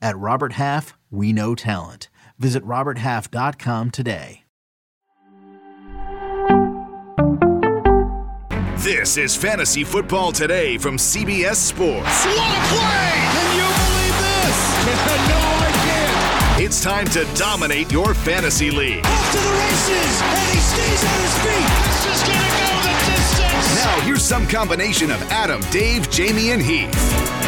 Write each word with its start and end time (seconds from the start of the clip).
At 0.00 0.16
Robert 0.18 0.52
Half, 0.54 0.96
we 1.10 1.32
know 1.32 1.54
talent. 1.54 2.08
Visit 2.38 2.64
RobertHalf.com 2.64 3.90
today. 3.90 4.44
This 8.82 9.18
is 9.18 9.36
Fantasy 9.36 9.84
Football 9.84 10.32
Today 10.32 10.78
from 10.78 10.96
CBS 10.96 11.56
Sports. 11.56 12.24
What 12.24 12.38
a 12.38 12.62
play! 12.72 13.12
Can 13.12 13.56
you 13.56 13.68
believe 13.76 14.16
this? 14.24 14.58
no, 15.28 15.36
I 15.36 15.70
can't. 15.84 16.62
It's 16.62 16.82
time 16.82 17.06
to 17.08 17.26
dominate 17.34 17.92
your 17.92 18.14
fantasy 18.14 18.70
league. 18.70 19.04
Off 19.04 19.32
to 19.32 19.38
the 19.38 19.52
races, 19.52 20.22
and 20.22 20.38
he 20.50 20.58
stays 20.60 21.04
on 21.04 21.20
his 21.20 21.38
feet. 21.44 21.68
This 21.84 22.06
is 22.16 22.22
gonna 22.26 22.52
go 22.56 22.72
the 22.80 22.94
distance. 23.12 23.84
Now, 23.84 24.00
here's 24.00 24.22
some 24.22 24.46
combination 24.48 25.10
of 25.10 25.20
Adam, 25.30 25.60
Dave, 25.70 26.08
Jamey, 26.08 26.54
and 26.54 26.62
Heath. 26.62 27.39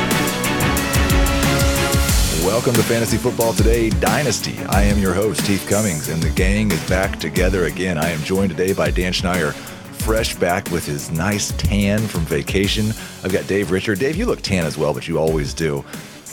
Welcome 2.43 2.75
to 2.75 2.83
Fantasy 2.83 3.19
Football 3.19 3.53
Today 3.53 3.89
Dynasty. 3.89 4.59
I 4.69 4.83
am 4.83 4.99
your 4.99 5.15
host, 5.15 5.47
Heath 5.47 5.65
Cummings, 5.69 6.09
and 6.09 6.21
the 6.21 6.31
gang 6.31 6.73
is 6.73 6.89
back 6.89 7.21
together 7.21 7.67
again. 7.67 7.97
I 7.97 8.11
am 8.11 8.21
joined 8.25 8.51
today 8.51 8.73
by 8.73 8.91
Dan 8.91 9.13
Schneider, 9.13 9.53
fresh 9.53 10.35
back 10.35 10.69
with 10.73 10.85
his 10.85 11.09
nice 11.13 11.53
tan 11.53 12.01
from 12.01 12.23
vacation. 12.23 12.89
I've 13.23 13.33
got 13.33 13.47
Dave 13.47 13.71
Richard. 13.71 14.01
Dave, 14.01 14.17
you 14.17 14.27
look 14.27 14.43
tan 14.43 14.65
as 14.65 14.77
well, 14.77 14.93
but 14.93 15.07
you 15.07 15.19
always 15.19 15.55
do. 15.55 15.85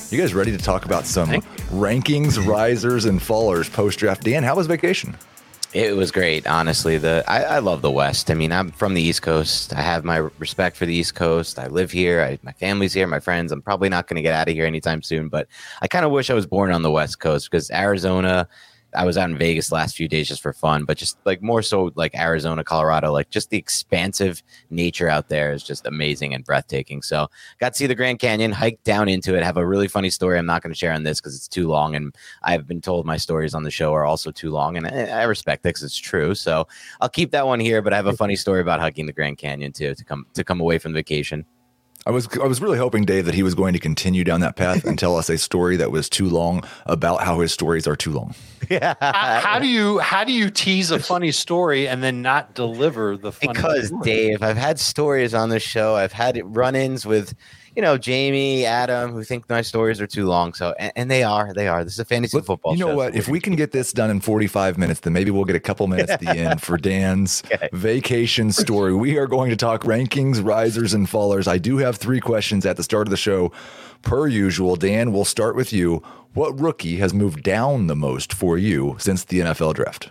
You 0.09 0.17
guys 0.17 0.33
ready 0.33 0.51
to 0.51 0.57
talk 0.57 0.85
about 0.85 1.05
some 1.05 1.29
rankings, 1.69 2.39
mm-hmm. 2.39 2.49
risers, 2.49 3.05
and 3.05 3.19
fallers 3.19 3.71
post 3.71 3.99
draft? 3.99 4.23
Dan, 4.23 4.41
how 4.41 4.55
was 4.55 4.65
vacation? 4.65 5.15
It 5.71 5.95
was 5.95 6.11
great, 6.11 6.47
honestly. 6.47 6.97
The 6.97 7.23
I, 7.27 7.43
I, 7.43 7.59
love 7.59 7.83
the 7.83 7.91
West. 7.91 8.31
I 8.31 8.33
mean, 8.33 8.51
I'm 8.51 8.71
from 8.71 8.95
the 8.95 9.03
East 9.03 9.21
Coast. 9.21 9.71
I 9.71 9.81
have 9.81 10.03
my 10.03 10.17
respect 10.17 10.75
for 10.75 10.87
the 10.87 10.95
East 10.95 11.13
Coast. 11.13 11.59
I 11.59 11.67
live 11.67 11.91
here. 11.91 12.23
I, 12.23 12.39
my 12.41 12.53
family's 12.53 12.91
here. 12.91 13.05
My 13.05 13.19
friends. 13.19 13.51
I'm 13.51 13.61
probably 13.61 13.87
not 13.87 14.07
going 14.07 14.15
to 14.15 14.23
get 14.23 14.33
out 14.33 14.47
of 14.47 14.55
here 14.55 14.65
anytime 14.65 15.03
soon. 15.03 15.29
But 15.29 15.47
I 15.83 15.87
kind 15.87 16.05
of 16.05 16.11
wish 16.11 16.31
I 16.31 16.33
was 16.33 16.47
born 16.47 16.71
on 16.71 16.81
the 16.81 16.89
West 16.89 17.19
Coast 17.19 17.51
because 17.51 17.69
Arizona, 17.69 18.47
I 18.95 19.05
was 19.05 19.17
out 19.17 19.29
in 19.29 19.37
Vegas 19.37 19.71
last 19.71 19.95
few 19.95 20.07
days 20.07 20.27
just 20.27 20.41
for 20.41 20.53
fun, 20.53 20.85
but 20.85 20.97
just 20.97 21.17
like 21.25 21.41
more 21.41 21.61
so 21.61 21.91
like 21.95 22.15
Arizona, 22.15 22.63
Colorado, 22.63 23.11
like 23.11 23.29
just 23.29 23.49
the 23.49 23.57
expansive 23.57 24.41
nature 24.69 25.07
out 25.07 25.29
there 25.29 25.53
is 25.53 25.63
just 25.63 25.85
amazing 25.85 26.33
and 26.33 26.43
breathtaking. 26.43 27.01
So 27.01 27.27
got 27.59 27.73
to 27.73 27.77
see 27.77 27.87
the 27.87 27.95
Grand 27.95 28.19
Canyon, 28.19 28.51
hike 28.51 28.83
down 28.83 29.07
into 29.07 29.35
it, 29.35 29.43
have 29.43 29.57
a 29.57 29.65
really 29.65 29.87
funny 29.87 30.09
story. 30.09 30.37
I'm 30.37 30.45
not 30.45 30.63
going 30.63 30.73
to 30.73 30.77
share 30.77 30.93
on 30.93 31.03
this 31.03 31.19
because 31.19 31.35
it's 31.35 31.47
too 31.47 31.67
long, 31.67 31.95
and 31.95 32.15
I've 32.43 32.67
been 32.67 32.81
told 32.81 33.05
my 33.05 33.17
stories 33.17 33.53
on 33.53 33.63
the 33.63 33.71
show 33.71 33.93
are 33.93 34.05
also 34.05 34.31
too 34.31 34.51
long, 34.51 34.77
and 34.77 34.87
I, 34.87 35.23
respect 35.23 35.63
that 35.63 35.69
because 35.69 35.83
it's 35.83 35.97
true. 35.97 36.33
So 36.33 36.67
I'll 37.01 37.09
keep 37.09 37.31
that 37.31 37.45
one 37.45 37.59
here, 37.59 37.81
but 37.81 37.93
I 37.93 37.95
have 37.95 38.07
a 38.07 38.13
funny 38.13 38.35
story 38.35 38.61
about 38.61 38.79
hiking 38.79 39.05
the 39.05 39.13
Grand 39.13 39.37
Canyon 39.37 39.71
too 39.71 39.93
to 39.93 40.03
come 40.03 40.25
to 40.33 40.43
come 40.43 40.59
away 40.59 40.79
from 40.79 40.93
vacation. 40.93 41.45
I 42.05 42.11
was 42.11 42.27
I 42.41 42.47
was 42.47 42.61
really 42.61 42.77
hoping 42.77 43.03
Dave 43.05 43.25
that 43.25 43.35
he 43.35 43.43
was 43.43 43.55
going 43.55 43.73
to 43.73 43.79
continue 43.79 44.23
down 44.23 44.39
that 44.41 44.55
path 44.55 44.85
and 44.85 44.97
tell 44.97 45.17
us 45.17 45.29
a 45.29 45.37
story 45.37 45.75
that 45.77 45.91
was 45.91 46.09
too 46.09 46.29
long 46.29 46.63
about 46.85 47.21
how 47.21 47.39
his 47.41 47.51
stories 47.51 47.87
are 47.87 47.95
too 47.95 48.11
long. 48.11 48.33
Yeah. 48.69 48.93
how, 49.01 49.39
how 49.39 49.59
do 49.59 49.67
you 49.67 49.97
how 49.97 50.23
do 50.23 50.31
you 50.31 50.51
tease 50.51 50.91
a 50.91 50.99
funny 50.99 51.31
story 51.31 51.87
and 51.87 52.03
then 52.03 52.21
not 52.21 52.53
deliver 52.53 53.17
the 53.17 53.31
funny 53.31 53.53
Because 53.53 53.87
story? 53.87 54.03
Dave, 54.03 54.43
I've 54.43 54.57
had 54.57 54.79
stories 54.79 55.33
on 55.33 55.49
the 55.49 55.59
show. 55.59 55.95
I've 55.95 56.11
had 56.11 56.39
run-ins 56.43 57.03
with 57.03 57.33
you 57.79 57.85
know, 57.85 57.97
Jamey, 57.97 58.63
Adam, 58.63 59.13
who 59.13 59.23
think 59.23 59.47
my 59.47 59.61
stories 59.61 60.01
are 60.01 60.05
too 60.05 60.25
long. 60.25 60.53
So, 60.53 60.75
and, 60.77 60.91
and 60.97 61.09
they 61.09 61.23
are, 61.23 61.53
they 61.53 61.69
are. 61.69 61.85
This 61.85 61.93
is 61.93 61.99
a 61.99 62.03
fantasy 62.03 62.35
Look, 62.35 62.45
football. 62.45 62.73
You 62.73 62.79
know 62.79 62.87
show, 62.91 62.95
what? 62.97 63.13
so 63.13 63.17
If 63.19 63.29
we 63.29 63.39
can 63.39 63.55
get 63.55 63.71
this 63.71 63.93
done 63.93 64.09
in 64.09 64.19
45 64.19 64.77
minutes, 64.77 64.99
then 64.99 65.13
maybe 65.13 65.31
we'll 65.31 65.45
get 65.45 65.55
a 65.55 65.61
couple 65.61 65.87
minutes 65.87 66.11
at 66.11 66.19
the 66.19 66.27
end 66.27 66.61
for 66.61 66.75
Dan's 66.89 67.41
Okay. 67.45 67.69
vacation 67.71 68.51
story. 68.51 68.93
We 68.93 69.17
are 69.17 69.27
going 69.27 69.49
to 69.49 69.55
talk 69.55 69.83
rankings, 69.83 70.45
risers, 70.45 70.93
and 70.93 71.07
fallers. 71.07 71.47
I 71.47 71.57
do 71.57 71.77
have 71.77 71.95
three 71.95 72.19
questions 72.19 72.65
at 72.65 72.75
the 72.75 72.83
start 72.83 73.07
of 73.07 73.11
the 73.11 73.17
show. 73.17 73.53
Per 74.01 74.27
usual, 74.27 74.75
Dan, 74.75 75.13
we'll 75.13 75.23
start 75.23 75.55
with 75.55 75.71
you. 75.71 76.03
What 76.33 76.59
rookie 76.59 76.97
has 76.97 77.13
moved 77.13 77.43
down 77.43 77.87
the 77.87 77.95
most 77.95 78.33
for 78.33 78.57
you 78.57 78.97
since 78.99 79.23
the 79.23 79.39
NFL 79.39 79.75
draft? 79.75 80.09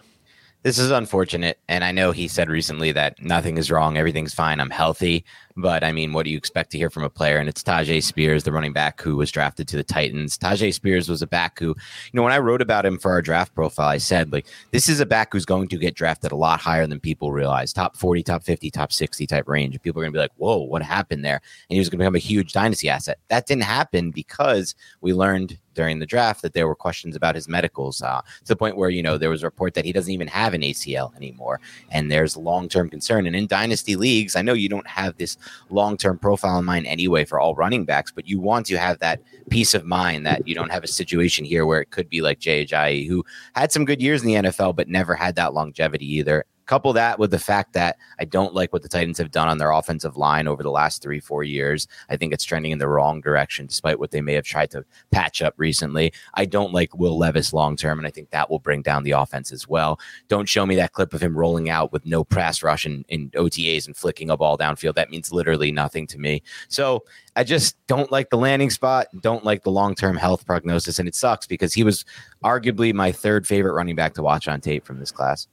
This 0.63 0.79
is 0.79 0.91
unfortunate, 0.91 1.59
and 1.69 1.85
I 1.85 1.93
know 1.93 2.13
he 2.13 2.29
said 2.29 2.49
recently 2.49 2.93
that 2.93 3.23
nothing 3.23 3.59
is 3.59 3.71
wrong, 3.71 3.97
everything's 3.97 4.35
fine, 4.35 4.59
I'm 4.59 4.71
healthy. 4.71 5.25
But 5.61 5.83
I 5.83 5.91
mean, 5.91 6.13
what 6.13 6.23
do 6.23 6.31
you 6.31 6.37
expect 6.37 6.71
to 6.71 6.79
hear 6.79 6.89
from 6.89 7.03
a 7.03 7.11
player? 7.11 7.39
And 7.39 7.49
it's 7.49 7.65
Tyjae 7.65 8.01
Spears, 8.01 8.45
the 8.45 8.53
running 8.53 8.73
back 8.73 9.01
who 9.01 9.17
was 9.17 9.33
drafted 9.33 9.67
to 9.69 9.77
the 9.77 9.83
Titans. 9.83 10.39
Tyjae 10.39 10.73
Spears 10.73 11.09
was 11.09 11.21
a 11.21 11.27
back 11.27 11.59
who, 11.59 11.67
you 11.67 11.75
know, 12.15 12.23
when 12.23 12.33
I 12.33 12.39
wrote 12.39 12.63
about 12.63 12.87
him 12.87 12.97
for 12.97 13.11
our 13.11 13.21
draft 13.21 13.57
profile, 13.57 13.89
I 13.89 13.99
said 13.99 14.33
like 14.33 14.47
this 14.71 14.89
is 14.89 15.01
a 15.01 15.07
back 15.07 15.33
who's 15.33 15.45
going 15.45 15.67
to 15.69 15.77
get 15.77 15.97
drafted 15.97 16.31
a 16.31 16.37
lot 16.37 16.61
higher 16.61 16.87
than 16.87 17.01
people 17.01 17.33
realize, 17.33 17.73
top 17.73 17.97
forty, 17.97 18.23
top 18.23 18.45
fifty, 18.45 18.71
top 18.71 18.93
sixty 18.93 19.27
type 19.27 19.49
range. 19.49 19.75
And 19.75 19.83
people 19.83 20.01
are 20.01 20.05
going 20.05 20.13
to 20.13 20.17
be 20.17 20.21
like, 20.21 20.31
"Whoa, 20.37 20.59
what 20.59 20.83
happened 20.83 21.25
there?" 21.25 21.41
And 21.69 21.75
he 21.75 21.81
was 21.81 21.89
going 21.89 21.99
to 21.99 22.05
become 22.05 22.15
a 22.15 22.21
huge 22.21 22.53
dynasty 22.53 22.89
asset. 22.89 23.19
That 23.27 23.47
didn't 23.47 23.65
happen 23.65 24.13
because 24.13 24.77
we 25.01 25.13
learned 25.13 25.59
during 25.79 26.01
the 26.01 26.07
draft 26.07 26.43
that 26.43 26.55
there 26.55 26.67
were 26.67 26.75
questions 26.75 27.15
about 27.15 27.37
his 27.37 27.47
medicals 27.47 28.03
uh, 28.03 28.21
to 28.21 28.49
the 28.49 28.57
point 28.57 28.77
where 28.77 28.91
you 28.91 29.01
know 29.01 29.17
there 29.17 29.31
was 29.31 29.45
a 29.45 29.47
report 29.47 29.75
that 29.75 29.85
he 29.85 29.93
doesn't 29.93 30.13
even 30.13 30.27
have 30.27 30.53
an 30.53 30.63
ACL 30.63 31.15
anymore, 31.17 31.61
and 31.91 32.11
there's 32.11 32.37
long 32.37 32.69
term 32.69 32.89
concern. 32.89 33.27
And 33.27 33.37
in 33.37 33.47
dynasty 33.47 33.97
leagues, 33.97 34.37
I 34.37 34.43
know 34.43 34.55
you 34.55 34.69
don't 34.69 34.87
have 34.87 35.17
this 35.17 35.37
long 35.71 35.97
term 35.97 36.19
profile 36.19 36.59
in 36.59 36.65
mind 36.65 36.87
anyway 36.87 37.25
for 37.25 37.39
all 37.39 37.55
running 37.55 37.85
backs, 37.85 38.11
but 38.11 38.27
you 38.27 38.39
want 38.41 38.67
to 38.67 38.79
have 38.79 38.99
that 39.01 39.21
peace 39.51 39.75
of 39.75 39.85
mind 39.85 40.27
that 40.27 40.47
you 40.47 40.55
don't 40.55 40.71
have 40.71 40.85
a 40.85 40.89
situation 40.89 41.45
here 41.45 41.67
where 41.67 41.81
it 41.81 41.91
could 41.91 42.09
be 42.09 42.21
like 42.21 42.39
Jay 42.39 42.65
Ajayi, 42.65 43.07
who 43.09 43.25
had 43.55 43.73
some 43.73 43.85
good 43.85 44.03
years 44.03 44.23
in 44.23 44.29
the 44.29 44.35
NFL 44.35 44.77
but 44.77 44.89
never 44.89 45.15
had 45.15 45.37
that 45.37 45.55
longevity 45.55 46.07
either. 46.07 46.45
Couple 46.69 46.93
that 46.93 47.19
with 47.19 47.31
the 47.31 47.39
fact 47.39 47.73
that 47.73 47.97
I 48.21 48.27
don't 48.27 48.53
like 48.53 48.75
what 48.75 48.83
the 48.83 48.91
Titans 48.91 49.17
have 49.17 49.31
done 49.31 49.49
on 49.49 49.57
their 49.57 49.71
offensive 49.71 50.19
line 50.19 50.47
over 50.47 50.63
the 50.63 50.71
last 50.71 51.01
three, 51.01 51.19
four 51.19 51.43
years. 51.43 51.89
I 52.11 52.19
think 52.19 52.35
it's 52.35 52.45
trending 52.45 52.73
in 52.73 52.79
the 52.79 52.87
wrong 52.87 53.23
direction, 53.23 53.65
despite 53.65 53.99
what 53.99 54.11
they 54.11 54.21
may 54.21 54.35
have 54.35 54.45
tried 54.45 54.71
to 54.73 54.85
patch 55.11 55.41
up 55.41 55.55
recently. 55.57 56.13
I 56.35 56.45
don't 56.45 56.75
like 56.75 56.95
Will 56.95 57.17
Levis 57.17 57.55
long 57.55 57.75
term, 57.75 57.99
and 57.99 58.07
I 58.07 58.11
think 58.11 58.29
that 58.31 58.51
will 58.51 58.59
bring 58.59 58.83
down 58.83 59.03
the 59.03 59.13
offense 59.13 59.51
as 59.51 59.67
well. 59.67 59.99
Don't 60.29 60.47
show 60.47 60.67
me 60.67 60.77
that 60.77 60.93
clip 60.93 61.15
of 61.15 61.23
him 61.23 61.35
rolling 61.35 61.71
out 61.71 61.91
with 61.91 62.05
no 62.05 62.23
press 62.23 62.63
rush 62.63 62.85
in, 62.85 63.03
in 63.09 63.31
OTAs 63.31 63.87
and 63.87 63.97
flicking 63.97 64.29
a 64.29 64.37
ball 64.37 64.59
downfield. 64.59 64.95
That 64.95 65.11
means 65.11 65.33
literally 65.33 65.73
nothing 65.73 66.07
to 66.09 66.19
me. 66.19 66.43
So 66.69 67.03
I 67.35 67.45
just 67.45 67.79
don't 67.87 68.13
like 68.13 68.29
the 68.29 68.37
landing 68.37 68.69
spot, 68.69 69.07
don't 69.23 69.43
like 69.43 69.63
the 69.63 69.71
long 69.71 69.95
term 69.95 70.19
health 70.19 70.45
prognosis, 70.45 70.99
and 70.99 71.09
it 71.09 71.15
sucks 71.15 71.47
because 71.47 71.73
he 71.73 71.83
was 71.83 72.05
arguably 72.45 72.93
my 72.93 73.11
third 73.11 73.47
favorite 73.47 73.73
running 73.73 73.97
back 73.97 74.13
to 74.15 74.23
watch 74.23 74.49
on 74.49 74.61
tape 74.61 74.85
from 74.85 75.01
this 75.01 75.11
class. 75.11 75.49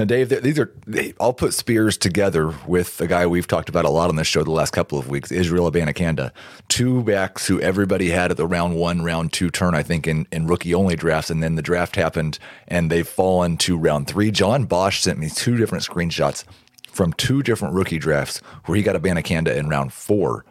Now, 0.00 0.06
Dave, 0.06 0.30
these 0.30 0.58
are 0.58 0.72
I'll 1.20 1.34
put 1.34 1.52
Spears 1.52 1.98
together 1.98 2.54
with 2.66 2.98
a 3.02 3.06
guy 3.06 3.26
we've 3.26 3.46
talked 3.46 3.68
about 3.68 3.84
a 3.84 3.90
lot 3.90 4.08
on 4.08 4.16
this 4.16 4.26
show 4.26 4.42
the 4.42 4.50
last 4.50 4.70
couple 4.70 4.98
of 4.98 5.10
weeks, 5.10 5.30
Israel 5.30 5.70
Abanikanda. 5.70 6.30
Two 6.68 7.02
backs 7.02 7.46
who 7.46 7.60
everybody 7.60 8.08
had 8.08 8.30
at 8.30 8.38
the 8.38 8.46
round 8.46 8.76
one, 8.76 9.02
round 9.02 9.34
two 9.34 9.50
turn, 9.50 9.74
I 9.74 9.82
think, 9.82 10.06
in, 10.06 10.26
in 10.32 10.46
rookie 10.46 10.72
only 10.72 10.96
drafts. 10.96 11.28
And 11.28 11.42
then 11.42 11.56
the 11.56 11.60
draft 11.60 11.96
happened 11.96 12.38
and 12.66 12.90
they've 12.90 13.06
fallen 13.06 13.58
to 13.58 13.76
round 13.76 14.06
three. 14.06 14.30
John 14.30 14.64
Bosch 14.64 15.02
sent 15.02 15.18
me 15.18 15.28
two 15.28 15.58
different 15.58 15.84
screenshots 15.84 16.44
from 16.90 17.12
two 17.12 17.42
different 17.42 17.74
rookie 17.74 17.98
drafts 17.98 18.38
where 18.64 18.76
he 18.76 18.82
got 18.82 18.96
Abanikanda 18.96 19.54
in 19.54 19.68
round 19.68 19.92
four. 19.92 20.46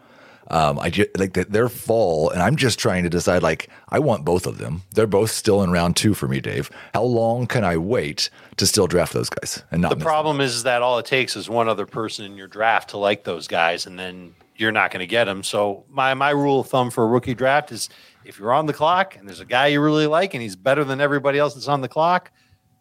Um, 0.50 0.80
I 0.80 0.90
just 0.90 1.10
like 1.18 1.34
that 1.34 1.52
their 1.52 1.70
fall, 1.70 2.30
and 2.30 2.42
I'm 2.42 2.56
just 2.56 2.80
trying 2.80 3.04
to 3.04 3.10
decide. 3.10 3.44
Like, 3.44 3.70
I 3.90 4.00
want 4.00 4.26
both 4.26 4.48
of 4.48 4.58
them. 4.58 4.82
They're 4.96 5.08
both 5.08 5.32
still 5.32 5.62
in 5.62 5.72
round 5.72 5.96
two 5.96 6.14
for 6.14 6.28
me, 6.28 6.40
Dave. 6.40 6.72
How 6.94 7.04
long 7.04 7.46
can 7.46 7.64
I 7.64 7.78
wait 7.78 8.30
to 8.58 8.66
still 8.66 8.88
draft 8.88 9.14
those 9.14 9.30
guys 9.30 9.64
and 9.72 9.82
not 9.82 9.98
the 9.98 10.04
problem 10.04 10.42
is 10.42 10.64
that 10.64 10.82
all 10.82 10.98
it 11.00 11.06
takes 11.06 11.36
is 11.36 11.50
one 11.50 11.70
other 11.70 11.86
person 11.86 12.26
in 12.26 12.36
your 12.36 12.48
draft 12.48 12.90
to 12.90 12.98
like 12.98 13.24
those 13.24 13.48
guys, 13.48 13.86
and 13.86 13.98
then 13.98 14.34
you're 14.56 14.72
not 14.72 14.92
going 14.92 15.00
to 15.00 15.08
get 15.08 15.26
them. 15.26 15.44
So 15.44 15.86
my 15.90 16.14
my 16.14 16.32
rule 16.32 16.62
of 16.62 16.68
thumb 16.68 16.90
for 16.92 17.04
a 17.04 17.08
rookie 17.08 17.34
draft 17.34 17.72
is 17.72 17.90
if 18.26 18.38
you're 18.38 18.52
on 18.52 18.66
the 18.66 18.74
clock 18.74 19.16
and 19.16 19.28
there's 19.28 19.40
a 19.40 19.46
guy 19.46 19.68
you 19.68 19.82
really 19.82 20.06
like 20.06 20.34
and 20.34 20.44
he's 20.44 20.56
better 20.56 20.84
than 20.84 21.00
everybody 21.00 21.40
else 21.40 21.54
that's 21.54 21.68
on 21.68 21.82
the 21.82 21.88
clock, 21.88 22.32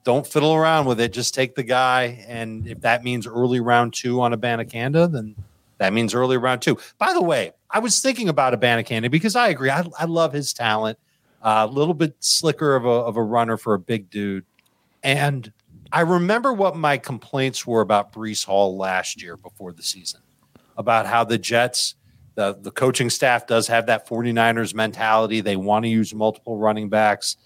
don't 0.05 0.27
fiddle 0.27 0.55
around 0.55 0.87
with 0.87 1.01
it. 1.01 1.13
Just 1.13 1.35
take 1.35 1.55
the 1.55 1.63
guy. 1.63 2.25
And 2.27 2.67
if 2.67 2.81
that 2.81 3.05
means 3.05 3.27
early 3.27 3.61
round 3.61 3.95
two 3.95 4.21
on 4.21 4.33
Abanikanda, 4.33 5.11
then 5.11 5.37
that 5.79 5.93
means 5.93 6.15
early 6.15 6.37
round 6.37 6.63
two. 6.63 6.79
By 6.99 7.13
the 7.13 7.23
way, 7.23 7.53
I 7.71 7.81
was 7.81 8.01
thinking 8.01 8.29
about 8.29 8.59
Abanikanda 8.59 9.11
because 9.11 9.37
I 9.37 9.49
agree. 9.49 9.71
I, 9.71 9.85
I 9.99 10.07
love 10.07 10.33
his 10.33 10.53
talent. 10.53 10.99
A 11.43 11.49
uh, 11.49 11.67
little 11.67 11.95
bit 11.95 12.17
slicker 12.19 12.75
of 12.75 12.85
a, 12.85 12.89
of 12.89 13.17
a 13.17 13.23
runner 13.23 13.57
for 13.57 13.75
a 13.75 13.79
big 13.79 14.11
dude. 14.11 14.45
And 15.03 15.53
I 15.93 16.01
remember 16.01 16.53
what 16.53 16.77
my 16.77 16.99
complaints 16.99 17.67
were 17.67 17.81
about 17.81 18.13
Breece 18.13 18.45
Hall 18.45 18.77
last 18.77 19.23
year 19.23 19.37
before 19.37 19.73
the 19.73 19.83
season 19.83 20.21
about 20.77 21.07
how 21.07 21.25
the 21.25 21.39
Jets, 21.39 21.95
the, 22.35 22.59
the 22.61 22.71
coaching 22.71 23.09
staff 23.09 23.47
does 23.47 23.69
have 23.69 23.87
that 23.87 24.09
49ers 24.09 24.75
mentality. 24.75 25.41
They 25.41 25.57
want 25.57 25.85
to 25.85 25.89
use 25.89 26.15
multiple 26.15 26.57
running 26.57 26.89
backs. 26.89 27.37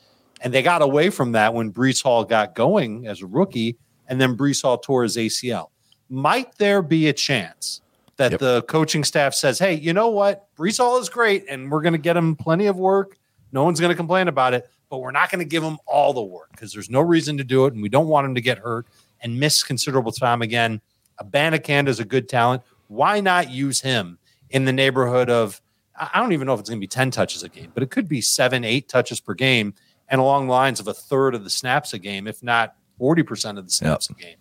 And 0.40 0.52
they 0.52 0.62
got 0.62 0.82
away 0.82 1.10
from 1.10 1.32
that 1.32 1.52
when 1.54 1.72
Breece 1.72 2.02
Hall 2.02 2.24
got 2.24 2.54
going 2.54 3.06
as 3.06 3.22
a 3.22 3.26
rookie, 3.26 3.76
and 4.08 4.20
then 4.20 4.36
Breece 4.36 4.62
Hall 4.62 4.78
tore 4.78 5.02
his 5.02 5.16
ACL. 5.16 5.68
Might 6.08 6.56
there 6.58 6.82
be 6.82 7.08
a 7.08 7.12
chance 7.12 7.81
that 8.22 8.30
yep. 8.30 8.40
the 8.40 8.62
coaching 8.62 9.02
staff 9.02 9.34
says, 9.34 9.58
hey, 9.58 9.74
you 9.74 9.92
know 9.92 10.08
what? 10.08 10.46
Breece 10.56 10.78
Hall 10.78 10.98
is 10.98 11.08
great, 11.08 11.44
and 11.48 11.72
we're 11.72 11.82
going 11.82 11.92
to 11.92 11.98
get 11.98 12.16
him 12.16 12.36
plenty 12.36 12.66
of 12.66 12.76
work. 12.76 13.18
No 13.50 13.64
one's 13.64 13.80
going 13.80 13.90
to 13.90 13.96
complain 13.96 14.28
about 14.28 14.54
it, 14.54 14.70
but 14.88 14.98
we're 14.98 15.10
not 15.10 15.28
going 15.28 15.40
to 15.40 15.48
give 15.48 15.62
him 15.62 15.78
all 15.86 16.12
the 16.12 16.22
work 16.22 16.50
because 16.52 16.72
there's 16.72 16.88
no 16.88 17.00
reason 17.00 17.36
to 17.38 17.44
do 17.44 17.66
it, 17.66 17.74
and 17.74 17.82
we 17.82 17.88
don't 17.88 18.06
want 18.06 18.24
him 18.24 18.36
to 18.36 18.40
get 18.40 18.58
hurt 18.58 18.86
and 19.20 19.40
miss 19.40 19.64
considerable 19.64 20.12
time 20.12 20.40
again. 20.40 20.80
Abanikanda 21.20 21.88
is 21.88 21.98
a 21.98 22.04
good 22.04 22.28
talent. 22.28 22.62
Why 22.86 23.20
not 23.20 23.50
use 23.50 23.80
him 23.80 24.18
in 24.50 24.66
the 24.66 24.72
neighborhood 24.72 25.28
of, 25.28 25.60
I 25.96 26.20
don't 26.20 26.32
even 26.32 26.46
know 26.46 26.54
if 26.54 26.60
it's 26.60 26.68
going 26.68 26.78
to 26.78 26.84
be 26.84 26.86
10 26.86 27.10
touches 27.10 27.42
a 27.42 27.48
game, 27.48 27.72
but 27.74 27.82
it 27.82 27.90
could 27.90 28.06
be 28.06 28.20
seven, 28.20 28.62
eight 28.62 28.88
touches 28.88 29.18
per 29.18 29.34
game 29.34 29.74
and 30.08 30.20
along 30.20 30.46
the 30.46 30.52
lines 30.52 30.78
of 30.78 30.86
a 30.86 30.94
third 30.94 31.34
of 31.34 31.42
the 31.42 31.50
snaps 31.50 31.92
a 31.92 31.98
game, 31.98 32.28
if 32.28 32.40
not 32.40 32.76
40% 33.00 33.58
of 33.58 33.64
the 33.64 33.70
snaps 33.72 34.08
yep. 34.08 34.18
a 34.18 34.22
game. 34.22 34.36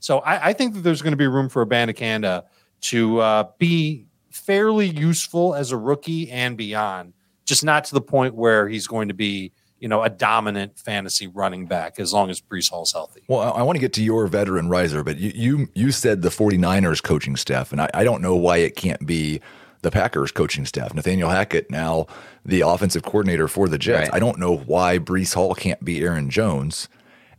So 0.00 0.18
I, 0.18 0.48
I, 0.48 0.52
think 0.52 0.74
that 0.74 0.80
there's 0.80 1.00
going 1.00 1.12
to 1.12 1.16
be 1.16 1.28
room 1.28 1.48
for 1.48 1.64
Abanikanda 1.64 2.24
uh, 2.24 2.42
to 2.82 3.20
uh, 3.20 3.44
be 3.58 4.06
fairly 4.30 4.86
useful 4.86 5.54
as 5.54 5.72
a 5.72 5.76
rookie 5.76 6.30
and 6.30 6.56
beyond, 6.56 7.12
just 7.44 7.64
not 7.64 7.84
to 7.84 7.94
the 7.94 8.00
point 8.00 8.34
where 8.34 8.68
he's 8.68 8.86
going 8.86 9.08
to 9.08 9.14
be, 9.14 9.52
you 9.78 9.88
know, 9.88 10.02
a 10.02 10.10
dominant 10.10 10.78
fantasy 10.78 11.26
running 11.26 11.66
back 11.66 11.98
as 11.98 12.12
long 12.12 12.30
as 12.30 12.40
Breece 12.40 12.70
Hall's 12.70 12.92
healthy. 12.92 13.22
Well, 13.28 13.40
I, 13.40 13.60
I 13.60 13.62
want 13.62 13.76
to 13.76 13.80
get 13.80 13.92
to 13.94 14.02
your 14.02 14.26
veteran 14.26 14.68
riser, 14.68 15.02
but 15.02 15.18
you, 15.18 15.32
you, 15.34 15.68
you 15.74 15.90
said 15.92 16.22
the 16.22 16.28
49ers 16.28 17.02
coaching 17.02 17.36
staff, 17.36 17.72
and 17.72 17.80
I, 17.80 17.90
I 17.94 18.04
don't 18.04 18.22
know 18.22 18.36
why 18.36 18.58
it 18.58 18.76
can't 18.76 19.06
be– 19.06 19.40
the 19.82 19.90
Packers 19.90 20.32
coaching 20.32 20.64
staff. 20.64 20.94
Nathaniel 20.94 21.28
Hackett, 21.28 21.70
now 21.70 22.06
the 22.44 22.62
offensive 22.62 23.02
coordinator 23.02 23.48
for 23.48 23.68
the 23.68 23.78
Jets. 23.78 24.08
Right. 24.08 24.16
I 24.16 24.18
don't 24.18 24.38
know 24.38 24.56
why 24.56 24.98
Breece 24.98 25.34
Hall 25.34 25.54
can't 25.54 25.84
be 25.84 26.02
Aaron 26.02 26.30
Jones 26.30 26.88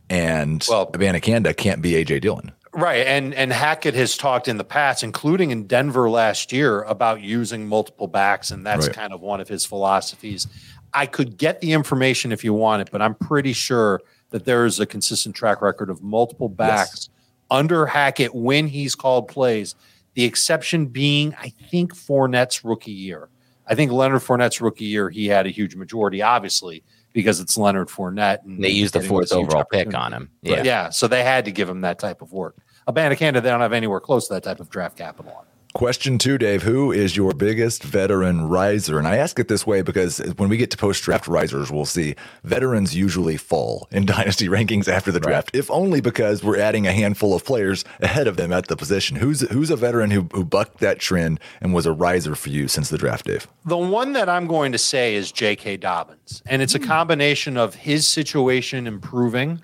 and 0.08 0.64
well, 0.68 0.90
Abanikanda 0.92 1.56
can't 1.56 1.82
be 1.82 1.92
AJ 1.92 2.20
Dillon. 2.20 2.52
Right. 2.74 3.06
And 3.06 3.34
and 3.34 3.52
Hackett 3.52 3.94
has 3.94 4.16
talked 4.16 4.48
in 4.48 4.56
the 4.56 4.64
past, 4.64 5.02
including 5.02 5.50
in 5.50 5.66
Denver 5.66 6.10
last 6.10 6.52
year, 6.52 6.82
about 6.82 7.22
using 7.22 7.68
multiple 7.68 8.08
backs, 8.08 8.50
and 8.50 8.66
that's 8.66 8.88
right. 8.88 8.96
kind 8.96 9.12
of 9.12 9.20
one 9.20 9.40
of 9.40 9.48
his 9.48 9.64
philosophies. 9.64 10.46
I 10.92 11.06
could 11.06 11.36
get 11.36 11.60
the 11.60 11.72
information 11.72 12.32
if 12.32 12.44
you 12.44 12.52
want 12.52 12.82
it, 12.82 12.88
but 12.90 13.02
I'm 13.02 13.14
pretty 13.14 13.52
sure 13.52 14.00
that 14.30 14.44
there 14.44 14.64
is 14.64 14.80
a 14.80 14.86
consistent 14.86 15.34
track 15.34 15.62
record 15.62 15.90
of 15.90 16.02
multiple 16.02 16.48
backs 16.48 17.08
yes. 17.08 17.08
under 17.50 17.86
Hackett 17.86 18.34
when 18.34 18.66
he's 18.68 18.94
called 18.94 19.28
plays 19.28 19.74
the 20.14 20.24
exception 20.24 20.86
being, 20.86 21.34
I 21.40 21.52
think, 21.70 21.94
Fournette's 21.94 22.64
rookie 22.64 22.92
year. 22.92 23.28
I 23.66 23.74
think 23.74 23.92
Leonard 23.92 24.22
Fournette's 24.22 24.60
rookie 24.60 24.84
year, 24.84 25.10
he 25.10 25.26
had 25.26 25.46
a 25.46 25.50
huge 25.50 25.74
majority, 25.74 26.22
obviously, 26.22 26.84
because 27.12 27.40
it's 27.40 27.56
Leonard 27.56 27.88
Fournette. 27.88 28.44
And 28.44 28.62
they 28.62 28.70
used 28.70 28.94
the 28.94 29.00
fourth 29.00 29.32
overall 29.32 29.64
pick 29.64 29.94
on 29.94 30.12
him. 30.12 30.30
Yeah. 30.42 30.62
yeah. 30.62 30.90
So 30.90 31.08
they 31.08 31.24
had 31.24 31.44
to 31.46 31.52
give 31.52 31.68
him 31.68 31.80
that 31.80 31.98
type 31.98 32.22
of 32.22 32.32
work. 32.32 32.56
Abanikanda, 32.88 33.34
they 33.34 33.50
don't 33.50 33.60
have 33.60 33.72
anywhere 33.72 34.00
close 34.00 34.28
to 34.28 34.34
that 34.34 34.42
type 34.42 34.60
of 34.60 34.70
draft 34.70 34.96
capital 34.96 35.32
on. 35.32 35.44
Question 35.74 36.18
two, 36.18 36.38
Dave. 36.38 36.62
Who 36.62 36.92
is 36.92 37.16
your 37.16 37.32
biggest 37.32 37.82
veteran 37.82 38.48
riser? 38.48 38.96
And 38.96 39.08
I 39.08 39.16
ask 39.16 39.40
it 39.40 39.48
this 39.48 39.66
way 39.66 39.82
because 39.82 40.18
when 40.36 40.48
we 40.48 40.56
get 40.56 40.70
to 40.70 40.76
post 40.76 41.02
draft 41.02 41.26
risers, 41.26 41.72
we'll 41.72 41.84
see 41.84 42.14
veterans 42.44 42.94
usually 42.94 43.36
fall 43.36 43.88
in 43.90 44.06
dynasty 44.06 44.46
rankings 44.46 44.86
after 44.86 45.10
the 45.10 45.18
draft, 45.18 45.50
right. 45.52 45.58
if 45.58 45.68
only 45.72 46.00
because 46.00 46.44
we're 46.44 46.60
adding 46.60 46.86
a 46.86 46.92
handful 46.92 47.34
of 47.34 47.44
players 47.44 47.84
ahead 47.98 48.28
of 48.28 48.36
them 48.36 48.52
at 48.52 48.68
the 48.68 48.76
position. 48.76 49.16
Who's 49.16 49.40
who's 49.50 49.68
a 49.68 49.74
veteran 49.74 50.12
who, 50.12 50.28
who 50.32 50.44
bucked 50.44 50.78
that 50.78 51.00
trend 51.00 51.40
and 51.60 51.74
was 51.74 51.86
a 51.86 51.92
riser 51.92 52.36
for 52.36 52.50
you 52.50 52.68
since 52.68 52.88
the 52.88 52.98
draft, 52.98 53.26
Dave? 53.26 53.48
The 53.64 53.76
one 53.76 54.12
that 54.12 54.28
I'm 54.28 54.46
going 54.46 54.70
to 54.70 54.78
say 54.78 55.16
is 55.16 55.32
J.K. 55.32 55.78
Dobbins. 55.78 56.40
And 56.46 56.62
it's 56.62 56.76
a 56.76 56.78
hmm. 56.78 56.84
combination 56.84 57.56
of 57.56 57.74
his 57.74 58.06
situation 58.06 58.86
improving 58.86 59.60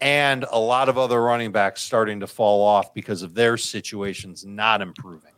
and 0.00 0.44
a 0.50 0.58
lot 0.58 0.88
of 0.88 0.96
other 0.96 1.22
running 1.22 1.52
backs 1.52 1.82
starting 1.82 2.20
to 2.20 2.26
fall 2.26 2.64
off 2.64 2.94
because 2.94 3.22
of 3.22 3.34
their 3.34 3.56
situations 3.56 4.44
not 4.44 4.80
improving 4.80 5.32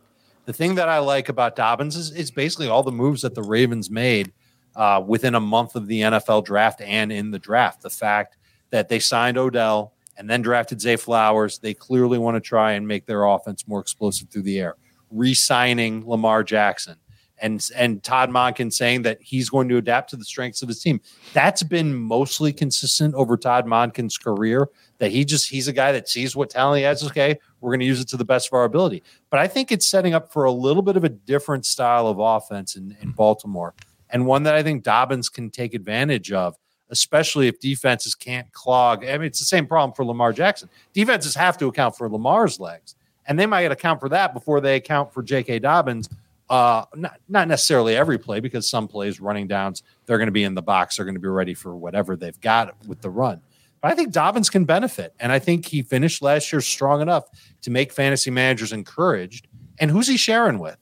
the 0.45 0.53
thing 0.53 0.75
that 0.75 0.89
I 0.89 0.99
like 0.99 1.29
about 1.29 1.55
Dobbins 1.55 1.95
is, 1.95 2.11
is 2.11 2.31
basically 2.31 2.67
all 2.67 2.83
the 2.83 2.91
moves 2.91 3.21
that 3.21 3.35
the 3.35 3.43
Ravens 3.43 3.89
made 3.89 4.31
uh, 4.75 5.03
within 5.05 5.35
a 5.35 5.39
month 5.39 5.75
of 5.75 5.87
the 5.87 6.01
NFL 6.01 6.45
draft 6.45 6.81
and 6.81 7.11
in 7.11 7.31
the 7.31 7.39
draft. 7.39 7.81
The 7.81 7.89
fact 7.89 8.37
that 8.71 8.89
they 8.89 8.99
signed 8.99 9.37
Odell 9.37 9.93
and 10.17 10.29
then 10.29 10.41
drafted 10.41 10.81
Zay 10.81 10.95
Flowers, 10.95 11.59
they 11.59 11.73
clearly 11.73 12.17
want 12.17 12.35
to 12.35 12.41
try 12.41 12.73
and 12.73 12.87
make 12.87 13.05
their 13.05 13.25
offense 13.25 13.67
more 13.67 13.79
explosive 13.79 14.29
through 14.29 14.43
the 14.43 14.59
air. 14.59 14.75
Re-signing 15.09 16.07
Lamar 16.07 16.43
Jackson 16.43 16.95
and 17.41 17.67
and 17.75 18.01
Todd 18.03 18.29
Monken 18.29 18.71
saying 18.71 19.01
that 19.01 19.21
he's 19.21 19.49
going 19.49 19.67
to 19.69 19.77
adapt 19.77 20.11
to 20.11 20.15
the 20.15 20.23
strengths 20.23 20.61
of 20.61 20.67
his 20.67 20.81
team. 20.81 21.01
That's 21.33 21.63
been 21.63 21.93
mostly 21.93 22.53
consistent 22.53 23.15
over 23.15 23.35
Todd 23.35 23.65
Monken's 23.65 24.17
career. 24.17 24.69
That 24.99 25.11
he 25.11 25.25
just 25.25 25.49
he's 25.49 25.67
a 25.67 25.73
guy 25.73 25.91
that 25.91 26.07
sees 26.07 26.35
what 26.35 26.51
talent 26.51 26.77
he 26.77 26.83
has. 26.83 27.03
Okay, 27.03 27.39
we're 27.59 27.71
going 27.71 27.79
to 27.79 27.85
use 27.85 27.99
it 27.99 28.07
to 28.09 28.17
the 28.17 28.25
best 28.25 28.47
of 28.47 28.53
our 28.53 28.63
ability. 28.63 29.03
But 29.29 29.39
I 29.39 29.47
think 29.47 29.71
it's 29.71 29.87
setting 29.87 30.13
up 30.13 30.31
for 30.31 30.45
a 30.45 30.51
little 30.51 30.83
bit 30.83 30.95
of 30.95 31.03
a 31.03 31.09
different 31.09 31.65
style 31.65 32.07
of 32.07 32.19
offense 32.19 32.75
in, 32.75 32.95
in 33.01 33.09
hmm. 33.09 33.15
Baltimore, 33.15 33.73
and 34.09 34.25
one 34.25 34.43
that 34.43 34.55
I 34.55 34.63
think 34.63 34.83
Dobbins 34.83 35.27
can 35.27 35.49
take 35.49 35.73
advantage 35.73 36.31
of. 36.31 36.55
Especially 36.93 37.47
if 37.47 37.57
defenses 37.61 38.15
can't 38.15 38.51
clog. 38.51 39.05
I 39.05 39.13
mean, 39.13 39.27
it's 39.27 39.39
the 39.39 39.45
same 39.45 39.65
problem 39.65 39.95
for 39.95 40.03
Lamar 40.03 40.33
Jackson. 40.33 40.67
Defenses 40.91 41.33
have 41.35 41.57
to 41.59 41.67
account 41.67 41.95
for 41.95 42.09
Lamar's 42.09 42.59
legs, 42.59 42.95
and 43.27 43.39
they 43.39 43.45
might 43.45 43.71
account 43.71 44.01
for 44.01 44.09
that 44.09 44.33
before 44.33 44.59
they 44.59 44.75
account 44.75 45.13
for 45.13 45.23
J.K. 45.23 45.59
Dobbins, 45.59 46.09
uh, 46.51 46.83
not, 46.95 47.17
not 47.29 47.47
necessarily 47.47 47.95
every 47.95 48.19
play 48.19 48.41
because 48.41 48.69
some 48.69 48.85
plays 48.85 49.21
running 49.21 49.47
downs 49.47 49.83
they're 50.05 50.17
going 50.17 50.27
to 50.27 50.33
be 50.33 50.43
in 50.43 50.53
the 50.53 50.61
box 50.61 50.97
they're 50.97 51.05
going 51.05 51.15
to 51.15 51.21
be 51.21 51.29
ready 51.29 51.53
for 51.53 51.77
whatever 51.77 52.17
they've 52.17 52.39
got 52.41 52.75
with 52.85 53.01
the 53.01 53.09
run. 53.09 53.41
But 53.79 53.93
i 53.93 53.95
think 53.95 54.11
dobbins 54.11 54.49
can 54.49 54.65
benefit 54.65 55.13
and 55.21 55.31
i 55.31 55.39
think 55.39 55.65
he 55.65 55.81
finished 55.81 56.21
last 56.21 56.51
year 56.51 56.59
strong 56.59 57.01
enough 57.01 57.23
to 57.61 57.71
make 57.71 57.93
fantasy 57.93 58.29
managers 58.29 58.73
encouraged. 58.73 59.47
And 59.79 59.89
who's 59.89 60.07
he 60.07 60.17
sharing 60.17 60.59
with? 60.59 60.77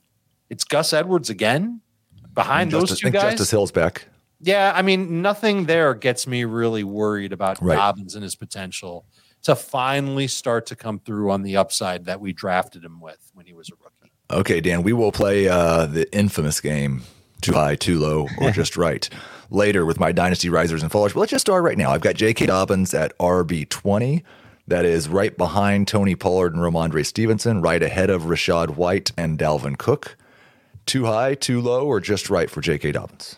It's 0.50 0.64
gus 0.64 0.92
edwards 0.92 1.30
again? 1.30 1.82
Behind 2.34 2.72
Justice, 2.72 2.90
those 2.90 3.00
two 3.00 3.10
guys? 3.12 3.14
Just 3.14 3.24
think 3.24 3.32
justice 3.32 3.52
hill's 3.52 3.72
back. 3.72 4.08
Yeah 4.42 4.74
i 4.76 4.82
mean 4.82 5.22
nothing 5.22 5.66
there 5.66 5.94
gets 5.94 6.26
me 6.26 6.46
really 6.46 6.84
worried 6.84 7.32
about 7.32 7.62
right. 7.62 7.76
dobbins 7.76 8.16
and 8.16 8.24
his 8.24 8.36
potential 8.36 9.06
to 9.44 9.56
finally 9.56 10.28
start 10.28 10.66
to 10.66 10.76
come 10.76 11.00
through 11.00 11.30
on 11.30 11.44
the 11.44 11.58
upside 11.58 12.06
that 12.06 12.20
we 12.20 12.34
drafted 12.34 12.84
him 12.84 13.00
with 13.00 13.30
when 13.36 13.46
he 13.46 13.54
was 13.54 13.70
a 13.70 13.74
rookie 13.76 13.99
Okay, 14.32 14.62
Dan, 14.62 14.84
we 14.84 14.94
will 14.94 15.12
play 15.12 15.48
uh, 15.48 15.86
the 15.86 16.12
infamous 16.16 16.62
game 16.62 17.02
too 17.42 17.54
high, 17.54 17.76
too 17.76 18.00
low, 18.00 18.28
or 18.40 18.52
just 18.52 18.78
right 18.78 19.10
later 19.50 19.86
with 19.86 20.00
my 20.00 20.12
dynasty 20.12 20.50
risers 20.50 20.84
and 20.84 20.92
fallers. 20.92 21.14
But 21.14 21.22
let's 21.22 21.32
just 21.32 21.42
start 21.42 21.64
right 21.64 21.78
now. 21.78 21.92
I've 21.92 22.02
got 22.02 22.16
J.K. 22.16 22.46
Dobbins 22.46 22.94
at 22.94 23.18
RB20. 23.18 24.24
That 24.68 24.86
is 24.86 25.10
right 25.10 25.36
behind 25.36 25.88
Tony 25.88 26.14
Pollard 26.14 26.54
and 26.54 26.62
Rhamondre 26.62 27.04
Stevenson, 27.04 27.62
right 27.62 27.82
ahead 27.82 28.12
of 28.12 28.24
Rachaad 28.24 28.76
White 28.76 29.12
and 29.18 29.40
Dalvin 29.40 29.78
Cook. 29.78 30.16
Too 30.86 31.06
high, 31.06 31.34
too 31.34 31.60
low, 31.60 31.86
or 31.88 32.00
just 32.00 32.30
right 32.30 32.50
for 32.50 32.62
J.K. 32.62 32.92
Dobbins? 32.92 33.38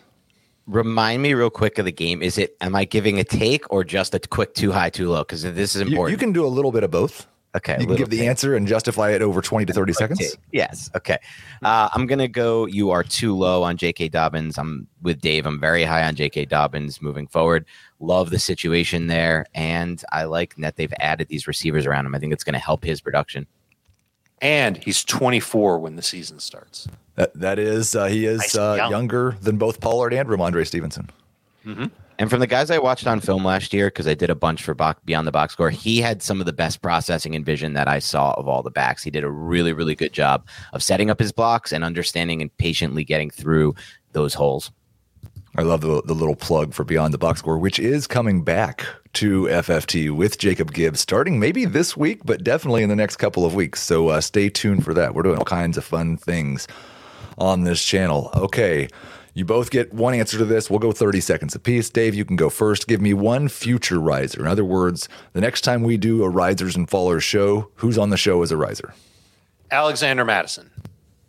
Remind 0.66 1.22
me 1.22 1.32
real 1.32 1.50
quick 1.50 1.78
of 1.78 1.86
the 1.86 1.92
game. 1.92 2.22
Is 2.22 2.36
it, 2.36 2.56
am 2.60 2.76
I 2.76 2.84
giving 2.84 3.18
a 3.18 3.24
take 3.24 3.70
or 3.72 3.82
just 3.82 4.14
a 4.14 4.20
quick 4.20 4.54
too 4.54 4.72
high, 4.72 4.90
too 4.90 5.08
low? 5.08 5.20
Because 5.20 5.42
this 5.42 5.74
is 5.74 5.80
important. 5.80 6.10
You, 6.10 6.12
you, 6.12 6.18
can 6.18 6.32
do 6.32 6.44
a 6.44 6.48
little 6.48 6.70
bit 6.70 6.84
of 6.84 6.90
both. 6.90 7.26
Okay. 7.54 7.76
You 7.78 7.86
can 7.86 7.96
give 7.96 8.08
the 8.08 8.18
bit. 8.18 8.28
answer 8.28 8.56
and 8.56 8.66
justify 8.66 9.10
it 9.10 9.20
over 9.20 9.42
20 9.42 9.66
to 9.66 9.72
30 9.72 9.92
seconds. 9.92 10.20
Okay. 10.20 10.42
Yes. 10.52 10.90
Okay. 10.96 11.18
Uh, 11.62 11.90
I'm 11.92 12.06
going 12.06 12.18
to 12.18 12.28
go. 12.28 12.66
You 12.66 12.90
are 12.90 13.02
too 13.02 13.36
low 13.36 13.62
on 13.62 13.76
J.K. 13.76 14.08
Dobbins. 14.08 14.56
I'm 14.56 14.86
with 15.02 15.20
Dave. 15.20 15.44
I'm 15.44 15.60
very 15.60 15.84
high 15.84 16.02
on 16.04 16.14
J.K. 16.14 16.46
Dobbins 16.46 17.02
moving 17.02 17.26
forward. 17.26 17.66
Love 18.00 18.30
the 18.30 18.38
situation 18.38 19.08
there. 19.08 19.44
And 19.54 20.02
I 20.12 20.24
like 20.24 20.56
that 20.56 20.76
they've 20.76 20.92
added 20.98 21.28
these 21.28 21.46
receivers 21.46 21.84
around 21.84 22.06
him. 22.06 22.14
I 22.14 22.18
think 22.18 22.32
it's 22.32 22.44
going 22.44 22.54
to 22.54 22.58
help 22.58 22.84
his 22.84 23.02
production. 23.02 23.46
And 24.40 24.78
he's 24.78 25.04
24 25.04 25.78
when 25.78 25.96
the 25.96 26.02
season 26.02 26.40
starts. 26.40 26.88
That, 27.16 27.34
that 27.34 27.58
is, 27.58 27.94
uh, 27.94 28.06
he 28.06 28.24
is 28.24 28.40
nice 28.40 28.56
uh, 28.56 28.74
young. 28.78 28.90
younger 28.90 29.36
than 29.42 29.58
both 29.58 29.80
Pollard 29.80 30.14
and 30.14 30.26
Rhamondre 30.26 30.66
Stevenson. 30.66 31.10
Mm-hmm. 31.66 31.86
And 32.18 32.30
from 32.30 32.40
the 32.40 32.46
guys 32.46 32.70
I 32.70 32.78
watched 32.78 33.06
on 33.06 33.20
film 33.20 33.44
last 33.44 33.72
year, 33.72 33.88
because 33.88 34.06
I 34.06 34.14
did 34.14 34.30
a 34.30 34.34
bunch 34.34 34.62
for 34.62 34.74
box, 34.74 35.00
Beyond 35.04 35.26
the 35.26 35.32
Box 35.32 35.54
Score, 35.54 35.70
he 35.70 36.00
had 36.00 36.22
some 36.22 36.40
of 36.40 36.46
the 36.46 36.52
best 36.52 36.82
processing 36.82 37.34
and 37.34 37.44
vision 37.44 37.72
that 37.72 37.88
I 37.88 37.98
saw 37.98 38.32
of 38.34 38.48
all 38.48 38.62
the 38.62 38.70
backs. 38.70 39.02
He 39.02 39.10
did 39.10 39.24
a 39.24 39.30
really, 39.30 39.72
really 39.72 39.94
good 39.94 40.12
job 40.12 40.46
of 40.72 40.82
setting 40.82 41.10
up 41.10 41.18
his 41.18 41.32
blocks 41.32 41.72
and 41.72 41.84
understanding 41.84 42.42
and 42.42 42.56
patiently 42.58 43.04
getting 43.04 43.30
through 43.30 43.74
those 44.12 44.34
holes. 44.34 44.70
I 45.54 45.62
love 45.62 45.82
the, 45.82 46.02
the 46.06 46.14
little 46.14 46.36
plug 46.36 46.72
for 46.72 46.82
Beyond 46.82 47.12
the 47.12 47.18
Box 47.18 47.40
Score, 47.40 47.58
which 47.58 47.78
is 47.78 48.06
coming 48.06 48.42
back 48.42 48.86
to 49.14 49.44
FFT 49.44 50.10
with 50.10 50.38
Jacob 50.38 50.72
Gibbs 50.72 51.00
starting 51.00 51.38
maybe 51.38 51.66
this 51.66 51.94
week, 51.94 52.20
but 52.24 52.42
definitely 52.42 52.82
in 52.82 52.88
the 52.88 52.96
next 52.96 53.16
couple 53.16 53.44
of 53.44 53.54
weeks. 53.54 53.82
So 53.82 54.08
uh, 54.08 54.22
stay 54.22 54.48
tuned 54.48 54.82
for 54.82 54.94
that. 54.94 55.14
We're 55.14 55.24
doing 55.24 55.36
all 55.36 55.44
kinds 55.44 55.76
of 55.76 55.84
fun 55.84 56.16
things 56.16 56.66
on 57.36 57.64
this 57.64 57.84
channel. 57.84 58.30
Okay. 58.34 58.88
You 59.34 59.46
both 59.46 59.70
get 59.70 59.94
one 59.94 60.14
answer 60.14 60.36
to 60.36 60.44
this. 60.44 60.68
We'll 60.68 60.78
go 60.78 60.92
30 60.92 61.20
seconds 61.20 61.54
apiece. 61.54 61.88
Dave, 61.88 62.14
you 62.14 62.24
can 62.24 62.36
go 62.36 62.50
first. 62.50 62.86
Give 62.86 63.00
me 63.00 63.14
one 63.14 63.48
future 63.48 63.98
riser. 63.98 64.40
In 64.40 64.46
other 64.46 64.64
words, 64.64 65.08
the 65.32 65.40
next 65.40 65.62
time 65.62 65.82
we 65.82 65.96
do 65.96 66.22
a 66.22 66.28
risers 66.28 66.76
and 66.76 66.86
fallers 66.86 67.22
show, 67.22 67.70
who's 67.76 67.96
on 67.96 68.10
the 68.10 68.18
show 68.18 68.42
as 68.42 68.52
a 68.52 68.56
riser? 68.56 68.92
Alexander 69.70 70.24
Mattison. 70.24 70.70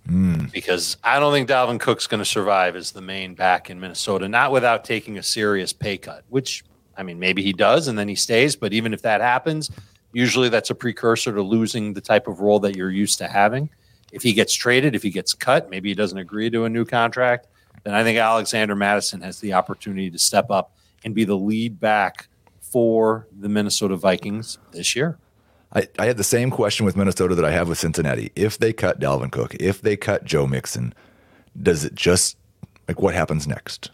Hmm. 0.07 0.45
Because 0.51 0.97
I 1.01 1.17
don't 1.17 1.31
think 1.31 1.47
Dalvin 1.47 1.79
Cook's 1.79 2.07
going 2.07 2.19
to 2.19 2.25
survive 2.25 2.75
as 2.75 2.91
the 2.91 3.01
main 3.01 3.35
back 3.35 3.69
in 3.69 3.79
Minnesota, 3.79 4.27
not 4.27 4.51
without 4.51 4.83
taking 4.83 5.17
a 5.17 5.23
serious 5.23 5.71
pay 5.71 5.97
cut, 5.97 6.25
which, 6.27 6.65
I 6.97 7.03
mean, 7.03 7.19
maybe 7.19 7.41
he 7.41 7.53
does 7.53 7.87
and 7.87 7.97
then 7.97 8.09
he 8.09 8.15
stays. 8.15 8.57
But 8.57 8.73
even 8.73 8.93
if 8.93 9.01
that 9.03 9.21
happens, 9.21 9.71
usually 10.11 10.49
that's 10.49 10.69
a 10.69 10.75
precursor 10.75 11.33
to 11.33 11.41
losing 11.41 11.93
the 11.93 12.01
type 12.01 12.27
of 12.27 12.41
role 12.41 12.59
that 12.59 12.75
you're 12.75 12.91
used 12.91 13.17
to 13.19 13.29
having. 13.29 13.69
If 14.11 14.23
he 14.23 14.33
gets 14.33 14.53
traded, 14.53 14.93
if 14.93 15.03
he 15.03 15.09
gets 15.09 15.33
cut, 15.33 15.69
maybe 15.69 15.87
he 15.89 15.95
doesn't 15.95 16.17
agree 16.17 16.49
to 16.49 16.65
a 16.65 16.69
new 16.69 16.83
contract, 16.83 17.47
then 17.83 17.93
I 17.93 18.03
think 18.03 18.17
Alexander 18.17 18.75
Mattison 18.75 19.21
has 19.21 19.39
the 19.39 19.53
opportunity 19.53 20.09
to 20.11 20.19
step 20.19 20.49
up 20.49 20.75
and 21.03 21.13
be 21.13 21.25
the 21.25 21.37
lead 21.37 21.79
back 21.79 22.27
for 22.61 23.27
the 23.37 23.49
Minnesota 23.49 23.95
Vikings 23.95 24.57
this 24.71 24.95
year. 24.95 25.17
I, 25.75 25.87
I 25.99 26.05
had 26.05 26.17
the 26.17 26.23
same 26.23 26.51
question 26.51 26.85
with 26.85 26.95
Minnesota 26.95 27.35
that 27.35 27.45
I 27.45 27.51
have 27.51 27.67
with 27.67 27.79
Cincinnati. 27.79 28.31
If 28.35 28.57
they 28.57 28.73
cut 28.73 28.99
Dalvin 28.99 29.31
Cook, 29.31 29.55
if 29.55 29.81
they 29.81 29.97
cut 29.97 30.23
Joe 30.23 30.47
Mixon, 30.47 30.93
does 31.61 31.83
it 31.83 31.95
just 31.95 32.37
like 32.87 33.01
what 33.01 33.15
happens 33.15 33.47
next? 33.47 33.91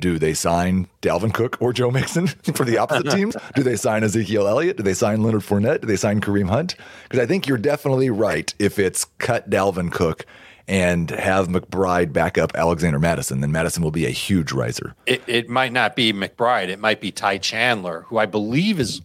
Do 0.00 0.16
they 0.18 0.32
sign 0.32 0.86
Dalvin 1.02 1.34
Cook 1.34 1.60
or 1.60 1.72
Joe 1.72 1.90
Mixon 1.90 2.26
for 2.54 2.64
the 2.64 2.78
opposite 2.78 3.10
teams? 3.16 3.36
Do 3.56 3.64
they 3.64 3.74
sign 3.74 4.04
Ezekiel 4.04 4.46
Elliott? 4.46 4.76
Do 4.76 4.84
they 4.84 4.94
sign 4.94 5.22
Leonard 5.22 5.42
Fournette? 5.42 5.80
Do 5.80 5.88
they 5.88 5.96
sign 5.96 6.20
Kareem 6.20 6.48
Hunt? 6.48 6.76
Because 7.04 7.18
I 7.18 7.26
think 7.26 7.48
you're 7.48 7.58
definitely 7.58 8.10
right. 8.10 8.54
If 8.60 8.78
it's 8.78 9.06
cut 9.18 9.50
Dalvin 9.50 9.90
Cook 9.90 10.24
and 10.68 11.08
have 11.10 11.48
McBride 11.48 12.12
back 12.12 12.36
up 12.38 12.52
Alexander 12.54 12.98
Mattison, 12.98 13.40
then 13.40 13.50
Mattison 13.50 13.82
will 13.82 13.90
be 13.90 14.04
a 14.06 14.10
huge 14.10 14.52
riser. 14.52 14.94
It, 15.06 15.22
it 15.26 15.48
might 15.48 15.72
not 15.72 15.96
be 15.96 16.12
McBride. 16.12 16.68
It 16.68 16.78
might 16.78 17.00
be 17.00 17.10
Ty 17.10 17.38
Chandler, 17.38 18.02
who 18.08 18.18
I 18.18 18.26
believe 18.26 18.78
is 18.78 19.00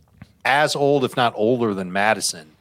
as 0.46 0.75
old, 0.75 1.05
if 1.05 1.15
not 1.15 1.34
older, 1.38 1.74
than 1.74 1.91
Mattison, 1.93 2.51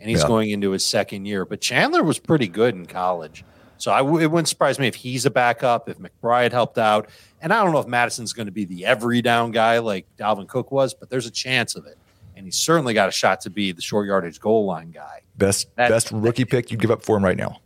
and 0.00 0.08
he's 0.08 0.20
Yeah. 0.22 0.28
going 0.28 0.50
into 0.50 0.70
his 0.70 0.86
second 0.86 1.26
year. 1.26 1.44
But 1.44 1.60
Chandler 1.60 2.04
was 2.04 2.20
pretty 2.20 2.46
good 2.46 2.74
in 2.76 2.86
college, 2.86 3.44
so 3.78 3.90
I 3.90 3.98
w- 3.98 4.20
it 4.20 4.30
wouldn't 4.30 4.46
surprise 4.48 4.78
me 4.78 4.86
if 4.86 4.94
he's 4.94 5.26
a 5.26 5.30
backup. 5.30 5.88
If 5.88 5.98
McBride 5.98 6.52
helped 6.52 6.78
out, 6.78 7.08
and 7.40 7.52
I 7.52 7.64
don't 7.64 7.72
know 7.72 7.80
if 7.80 7.88
Mattison's 7.88 8.32
going 8.32 8.46
to 8.46 8.52
be 8.52 8.64
the 8.64 8.86
every 8.86 9.22
down 9.22 9.50
guy 9.50 9.78
like 9.78 10.06
Dalvin 10.16 10.46
Cook 10.46 10.70
was, 10.70 10.94
but 10.94 11.10
there's 11.10 11.26
a 11.26 11.32
chance 11.32 11.74
of 11.74 11.84
it, 11.86 11.98
and 12.36 12.44
he's 12.46 12.54
certainly 12.56 12.94
got 12.94 13.08
a 13.08 13.12
shot 13.12 13.40
to 13.40 13.50
be 13.50 13.72
the 13.72 13.82
short 13.82 14.06
yardage 14.06 14.38
goal 14.38 14.66
line 14.66 14.92
guy. 14.92 15.22
Best 15.36 15.74
That- 15.74 15.88
best 15.88 16.12
rookie 16.12 16.44
pick 16.44 16.70
you'd 16.70 16.80
give 16.80 16.92
up 16.92 17.02
for 17.02 17.16
him 17.16 17.24
right 17.24 17.36
now. 17.36 17.58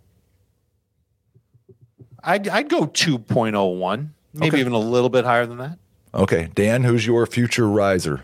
I'd, 2.26 2.49
I'd 2.49 2.68
go 2.68 2.87
2.01, 2.87 4.09
maybe 4.35 4.49
Okay. 4.49 4.61
even 4.61 4.73
a 4.73 4.78
little 4.78 5.09
bit 5.09 5.25
higher 5.25 5.47
than 5.47 5.59
that. 5.59 5.78
Okay, 6.14 6.49
Dan, 6.54 6.83
who's 6.83 7.06
your 7.06 7.25
future 7.26 7.68
riser? 7.68 8.23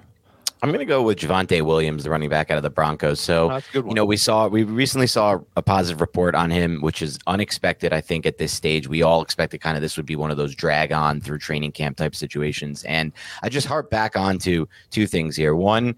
I'm 0.64 0.68
going 0.70 0.78
to 0.78 0.84
go 0.84 1.02
with 1.02 1.18
Javonte 1.18 1.60
Williams, 1.62 2.04
the 2.04 2.10
running 2.10 2.28
back 2.30 2.50
out 2.50 2.56
of 2.56 2.62
the 2.62 2.70
Broncos. 2.70 3.20
So, 3.20 3.46
Oh, 3.46 3.48
that's 3.54 3.68
a 3.68 3.72
good 3.72 3.86
you 3.86 3.94
know, 3.94 4.04
we 4.04 4.16
saw, 4.16 4.46
we 4.46 4.62
recently 4.62 5.08
saw 5.08 5.40
a 5.56 5.62
positive 5.62 6.00
report 6.00 6.36
on 6.36 6.50
him, 6.50 6.80
which 6.80 7.02
is 7.02 7.18
unexpected. 7.26 7.92
I 7.92 8.00
think 8.00 8.26
at 8.26 8.38
this 8.38 8.52
stage, 8.52 8.86
we 8.86 9.02
all 9.02 9.22
expected 9.22 9.60
kind 9.60 9.76
of 9.76 9.82
this 9.82 9.96
would 9.96 10.06
be 10.06 10.14
one 10.14 10.30
of 10.30 10.36
those 10.36 10.54
drag 10.54 10.92
on 10.92 11.20
through 11.20 11.38
training 11.38 11.72
camp 11.72 11.96
type 11.96 12.14
situations. 12.14 12.84
And 12.84 13.12
I 13.42 13.48
just 13.48 13.66
harp 13.66 13.90
back 13.90 14.16
on 14.16 14.38
to 14.40 14.68
two 14.90 15.08
things 15.08 15.34
here. 15.34 15.56
One, 15.56 15.96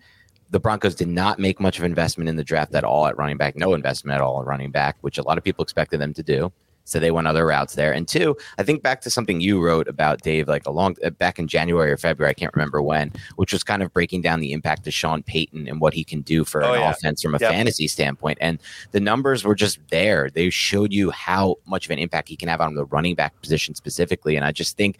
the 0.50 0.61
Broncos 0.61 0.94
did 0.94 1.08
not 1.08 1.38
make 1.38 1.61
much 1.61 1.78
of 1.78 1.84
investment 1.84 2.30
in 2.30 2.37
the 2.37 2.44
draft 2.44 2.75
at 2.75 2.84
all 2.84 3.06
at 3.06 3.18
running 3.18 3.37
back, 3.37 3.56
no 3.56 3.75
investment 3.75 4.14
at 4.14 4.23
all 4.23 4.40
at 4.40 4.46
running 4.46 4.70
back, 4.70 4.96
which 5.02 5.18
a 5.18 5.23
lot 5.23 5.37
of 5.37 5.44
people 5.44 5.62
expected 5.62 6.00
them 6.00 6.14
to 6.14 6.23
do. 6.23 6.50
So 6.87 6.99
they 7.00 7.11
went 7.11 7.26
other 7.26 7.47
routes 7.47 7.75
there. 7.75 7.93
And 7.93 8.07
two, 8.07 8.37
I 8.59 8.62
think 8.62 8.83
back 8.83 9.00
to 9.03 9.11
something 9.11 9.41
you 9.41 9.59
wrote 9.64 9.88
about 9.88 10.21
Dave, 10.23 10.49
like 10.49 10.67
a 10.67 10.71
long 10.71 10.97
uh, 11.03 11.11
back 11.11 11.38
in 11.38 11.49
January 11.49 11.91
or 11.91 11.97
February, 11.97 12.31
I 12.31 12.35
can't 12.35 12.55
remember 12.55 12.83
when, 12.83 13.11
which 13.37 13.53
was 13.55 13.64
kind 13.64 13.83
of 13.83 13.93
breaking 13.93 14.21
down 14.21 14.41
the 14.41 14.53
impact 14.53 14.87
of 14.87 14.93
Sean 14.93 15.23
Payton 15.23 15.67
and 15.67 15.81
what 15.81 15.95
he 15.95 16.05
can 16.05 16.21
do 16.21 16.45
for 16.45 16.62
Oh, 16.62 16.75
an 16.75 16.81
yeah. 16.81 16.91
offense 16.91 17.23
from 17.23 17.35
a 17.35 17.38
Yep. 17.38 17.50
fantasy 17.50 17.88
standpoint. 17.88 18.37
And 18.41 18.59
the 18.93 19.00
numbers 19.00 19.45
were 19.45 19.55
just 19.55 19.79
there. 19.88 20.29
They 20.31 20.50
showed 20.50 20.93
you 20.93 21.11
how 21.11 21.57
much 21.67 21.87
of 21.87 21.91
an 21.91 21.99
impact 21.99 22.29
he 22.29 22.37
can 22.37 22.49
have 22.49 22.61
on 22.61 22.75
the 22.75 22.85
running 22.85 23.14
back 23.14 23.41
position 23.41 23.75
specifically. 23.75 24.37
And 24.37 24.45
I 24.45 24.53
just 24.53 24.76
think 24.76 24.99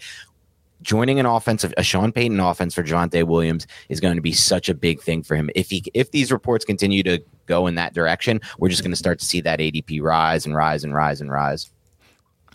joining 0.83 1.19
an 1.21 1.27
offensive 1.27 1.73
a 1.77 1.83
Sean 1.83 2.13
Payton 2.13 2.41
offense 2.41 2.75
for 2.75 2.83
Javonte 2.83 3.25
Williams 3.27 3.67
is 3.89 4.01
going 4.01 4.17
to 4.17 4.23
be 4.23 4.33
such 4.33 4.69
a 4.69 4.75
big 4.75 5.01
thing 5.01 5.23
for 5.23 5.35
him. 5.37 5.49
If 5.55 5.71
he 5.71 5.83
if 5.95 6.11
these 6.11 6.33
reports 6.33 6.65
continue 6.65 7.03
to 7.05 7.23
go 7.47 7.67
in 7.67 7.75
that 7.77 7.95
direction, 7.95 8.41
we're 8.59 8.69
just 8.71 8.83
going 8.83 8.91
to 8.91 8.97
start 8.97 9.19
to 9.19 9.25
see 9.27 9.41
that 9.43 9.61
ADP 9.61 10.01
rise 10.03 10.45
and 10.47 10.55
rise 10.55 10.83
and 10.85 10.95
rise 10.95 11.21
and 11.21 11.31
rise. 11.31 11.71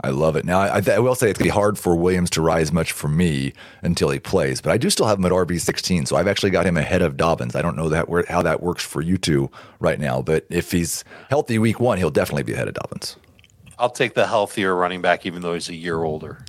I 0.02 0.12
love 0.12 0.38
it. 0.38 0.46
Now, 0.46 0.60
I, 0.60 0.82
I 0.94 1.00
will 1.00 1.16
say 1.16 1.30
it's 1.30 1.38
going 1.38 1.50
to 1.50 1.54
be 1.54 1.60
hard 1.60 1.78
for 1.78 1.96
Williams 1.96 2.30
to 2.32 2.42
rise 2.42 2.72
much 2.72 2.94
for 2.94 3.10
me 3.10 3.54
until 3.82 4.10
he 4.10 4.20
plays, 4.20 4.62
but 4.62 4.72
I 4.72 4.78
do 4.78 4.90
still 4.90 5.08
have 5.08 5.20
him 5.20 5.26
at 5.26 5.32
RB 5.34 5.60
16, 5.60 6.06
so 6.06 6.16
I've 6.16 6.28
actually 6.28 6.52
got 6.52 6.66
him 6.66 6.78
ahead 6.78 7.02
of 7.02 7.18
Dobbins. 7.18 7.54
I 7.54 7.62
don't 7.62 7.76
know 7.76 7.90
that 7.90 8.08
where, 8.08 8.24
how 8.30 8.42
that 8.44 8.64
works 8.64 8.84
for 8.86 9.02
you 9.02 9.18
two 9.18 9.52
right 9.80 10.00
now, 10.00 10.22
but 10.22 10.46
if 10.50 10.72
he's 10.72 11.04
healthy 11.30 11.60
week 11.60 11.82
one, 11.82 11.98
he'll 11.98 12.10
definitely 12.10 12.44
be 12.44 12.54
ahead 12.54 12.70
of 12.70 12.76
Dobbins. 12.76 13.18
I'll 13.78 13.90
take 13.90 14.14
the 14.14 14.28
healthier 14.28 14.74
running 14.74 15.02
back, 15.02 15.26
even 15.26 15.42
though 15.42 15.54
he's 15.54 15.70
a 15.70 15.76
year 15.76 16.04
older. 16.04 16.46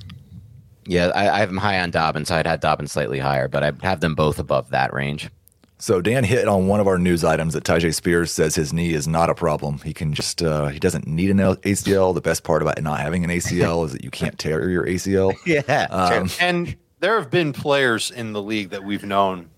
Yeah, 0.85 1.07
I, 1.13 1.29
I 1.29 1.39
have 1.39 1.49
him 1.49 1.57
high 1.57 1.79
on 1.79 1.91
Dobbins. 1.91 2.31
I'd 2.31 2.47
have 2.47 2.61
Dobbins 2.61 2.91
slightly 2.91 3.19
higher, 3.19 3.47
but 3.47 3.63
I'd 3.63 3.81
have 3.81 3.99
them 3.99 4.15
both 4.15 4.39
above 4.39 4.69
that 4.69 4.93
range. 4.93 5.29
So 5.81 5.99
Dan 5.99 6.23
hit 6.23 6.47
on 6.47 6.67
one 6.67 6.79
of 6.79 6.87
our 6.87 6.99
news 6.99 7.23
items 7.23 7.53
that 7.55 7.63
Tyjae 7.63 7.93
Spears 7.93 8.31
says 8.31 8.53
his 8.53 8.71
knee 8.71 8.93
is 8.93 9.07
not 9.07 9.31
a 9.31 9.33
problem. 9.35 9.79
He 9.79 9.93
can 9.93 10.13
just 10.13 10.43
uh, 10.43 10.67
he 10.67 10.77
doesn't 10.77 11.07
need 11.07 11.31
an 11.31 11.37
ACL. 11.37 12.13
The 12.13 12.21
best 12.21 12.43
part 12.43 12.61
about 12.61 12.79
not 12.83 12.99
having 12.99 13.23
an 13.23 13.31
ACL 13.31 13.83
is 13.87 13.91
that 13.93 14.03
you 14.03 14.11
can't 14.11 14.37
tear 14.37 14.69
your 14.69 14.85
ACL. 14.85 15.33
Yeah. 15.45 15.87
Um, 15.89 16.29
And 16.39 16.75
there 16.99 17.19
have 17.19 17.31
been 17.31 17.51
players 17.51 18.11
in 18.11 18.31
the 18.31 18.41
league 18.41 18.69
that 18.69 18.83
we've 18.83 19.03
known 19.03 19.49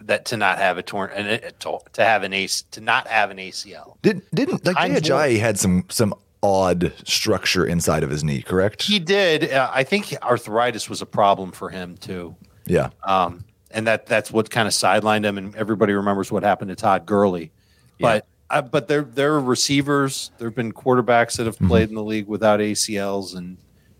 that 0.00 0.24
to 0.26 0.38
not 0.38 0.58
have 0.58 0.78
a 0.78 0.82
torn 0.82 1.10
and 1.14 1.42
to, 1.60 1.78
to 1.92 2.04
have 2.04 2.22
an 2.22 2.32
ace 2.32 2.62
to 2.70 2.80
not 2.80 3.06
have 3.08 3.30
an 3.30 3.36
ACL. 3.36 3.96
Did 4.00 4.22
didn't 4.34 4.64
like 4.64 4.76
I'm 4.78 4.92
Ajayi 4.94 5.38
had 5.38 5.58
some 5.58 5.84
some 5.90 6.14
odd 6.42 6.92
structure 7.04 7.66
inside 7.66 8.02
of 8.02 8.08
his 8.08 8.24
knee, 8.24 8.40
correct? 8.40 8.82
He 8.82 8.98
did. 8.98 9.52
Uh, 9.52 9.70
I 9.72 9.84
think 9.84 10.14
arthritis 10.22 10.88
was 10.88 11.02
a 11.02 11.06
problem 11.06 11.52
for 11.52 11.68
him 11.68 11.98
too. 11.98 12.34
yeah. 12.64 12.88
Um, 13.04 13.44
and 13.70 13.86
that 13.86 14.06
that's 14.06 14.30
what 14.30 14.50
kind 14.50 14.66
of 14.66 14.74
sidelined 14.74 15.24
him. 15.24 15.38
And 15.38 15.54
everybody 15.56 15.92
remembers 15.92 16.30
what 16.30 16.42
happened 16.42 16.68
to 16.70 16.76
Todd 16.76 17.06
Gurley. 17.06 17.52
But 17.98 18.26
uh, 18.50 18.62
but 18.62 18.88
there 18.88 19.02
there 19.02 19.34
are 19.34 19.40
receivers. 19.40 20.30
There 20.38 20.48
have 20.48 20.54
been 20.54 20.72
quarterbacks 20.72 21.36
that 21.36 21.46
have 21.46 21.58
played 21.58 21.88
in 21.88 21.94
the 21.94 22.04
league 22.04 22.26
without 22.28 22.60
ACLs, 22.60 23.36
and 23.36 23.56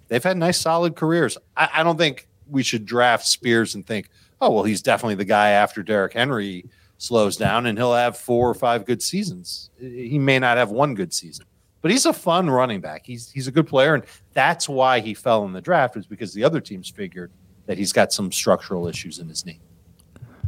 they've 0.09 0.23
had 0.23 0.37
nice 0.37 0.59
solid 0.59 0.97
careers. 0.97 1.37
I, 1.57 1.69
I 1.75 1.83
don't 1.83 1.99
think 1.99 2.29
we 2.49 2.63
should 2.63 2.87
draft 2.87 3.27
Spears 3.27 3.75
and 3.75 3.87
think, 3.87 4.09
oh 4.41 4.51
well, 4.51 4.65
he's 4.65 4.83
definitely 4.83 5.17
the 5.17 5.25
guy 5.25 5.51
after 5.51 5.83
Derrick 5.83 6.13
Henry 6.13 6.65
slows 6.99 7.37
down, 7.37 7.67
and 7.67 7.77
he'll 7.77 7.95
have 7.95 8.17
four 8.17 8.49
or 8.49 8.55
five 8.55 8.85
good 8.85 9.03
seasons. 9.03 9.71
He 9.79 10.19
may 10.19 10.39
not 10.39 10.57
have 10.57 10.71
one 10.71 10.95
good 10.95 11.13
season. 11.13 11.47
But 11.83 11.91
he's 11.91 12.07
a 12.07 12.13
fun 12.13 12.51
running 12.51 12.81
back. 12.81 13.07
He's 13.07 13.31
he's 13.31 13.47
a 13.47 13.53
good 13.53 13.67
player, 13.67 13.95
and 13.95 14.05
that's 14.33 14.69
why 14.69 15.01
he 15.01 15.15
fell 15.15 15.45
in 15.45 15.53
the 15.53 15.61
draft. 15.61 15.95
Was 15.95 16.07
because 16.07 16.35
the 16.35 16.43
other 16.43 16.61
teams 16.61 16.89
figured 16.89 17.31
that 17.67 17.79
he's 17.79 17.93
got 17.93 18.13
some 18.13 18.33
structural 18.33 18.89
issues 18.89 19.19
in 19.19 19.29
his 19.29 19.45
knee. 19.45 19.61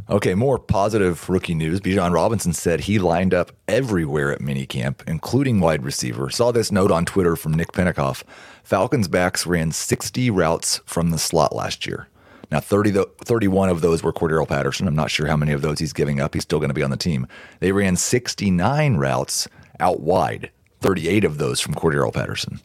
Okay, 0.09 0.33
more 0.33 0.57
positive 0.57 1.29
rookie 1.29 1.53
news. 1.53 1.79
Bijan 1.81 2.13
Robinson 2.13 2.51
said 2.51 2.79
he 2.79 2.97
lined 2.97 3.31
up 3.31 3.51
everywhere 3.67 4.31
at 4.31 4.39
minicamp, 4.39 5.07
including 5.07 5.59
wide 5.59 5.83
receiver. 5.83 6.31
Saw 6.31 6.51
this 6.51 6.71
note 6.71 6.89
on 6.89 7.05
Twitter 7.05 7.35
from 7.35 7.53
Nick 7.53 7.73
Penikoff. 7.73 8.23
Falcons 8.63 9.07
backs 9.07 9.45
ran 9.45 9.71
60 9.71 10.31
routes 10.31 10.81
from 10.85 11.11
the 11.11 11.19
slot 11.19 11.55
last 11.55 11.85
year. 11.85 12.07
Now, 12.51 12.59
30, 12.59 13.03
31 13.23 13.69
of 13.69 13.81
those 13.81 14.01
were 14.01 14.11
Cordarrelle 14.11 14.47
Patterson. 14.47 14.87
I'm 14.87 14.95
not 14.95 15.11
sure 15.11 15.27
how 15.27 15.37
many 15.37 15.51
of 15.51 15.61
those 15.61 15.77
he's 15.77 15.93
giving 15.93 16.19
up. 16.19 16.33
He's 16.33 16.41
still 16.41 16.57
going 16.57 16.71
to 16.71 16.73
be 16.73 16.81
on 16.81 16.89
the 16.89 16.97
team. 16.97 17.27
They 17.59 17.71
ran 17.71 17.95
69 17.95 18.95
routes 18.95 19.47
out 19.79 19.99
wide, 19.99 20.49
38 20.81 21.23
of 21.23 21.37
those 21.37 21.61
from 21.61 21.75
Cordarrelle 21.75 22.13
Patterson. 22.13 22.59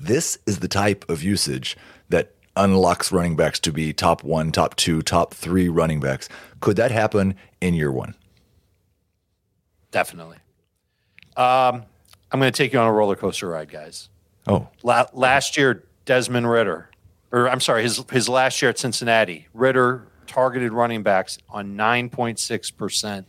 This 0.00 0.38
is 0.46 0.58
the 0.58 0.66
type 0.66 1.08
of 1.08 1.22
usage 1.22 1.76
that 2.08 2.34
unlocks 2.58 3.12
running 3.12 3.36
backs 3.36 3.58
to 3.60 3.72
be 3.72 3.92
top 3.92 4.24
one, 4.24 4.52
top 4.52 4.76
two, 4.76 5.00
top 5.00 5.32
three 5.32 5.68
running 5.68 6.00
backs. 6.00 6.28
Could 6.60 6.76
that 6.76 6.90
happen 6.90 7.34
in 7.60 7.74
year 7.74 7.92
one? 7.92 8.14
Definitely. 9.90 10.36
Um, 11.36 11.84
I'm 12.30 12.40
going 12.40 12.52
to 12.52 12.56
take 12.56 12.72
you 12.72 12.78
on 12.78 12.86
a 12.86 12.92
roller 12.92 13.16
coaster 13.16 13.48
ride, 13.48 13.70
guys. 13.70 14.08
Oh, 14.46 14.68
La- 14.82 15.06
last 15.12 15.56
year, 15.56 15.84
Desmond 16.04 16.50
Ridder, 16.50 16.90
or 17.32 17.48
I'm 17.48 17.60
sorry, 17.60 17.82
his 17.82 18.04
his 18.10 18.28
last 18.28 18.60
year 18.60 18.70
at 18.70 18.78
Cincinnati, 18.78 19.46
Ridder 19.54 20.06
targeted 20.26 20.72
running 20.72 21.02
backs 21.02 21.38
on 21.48 21.76
9.6 21.76 22.76
percent 22.76 23.26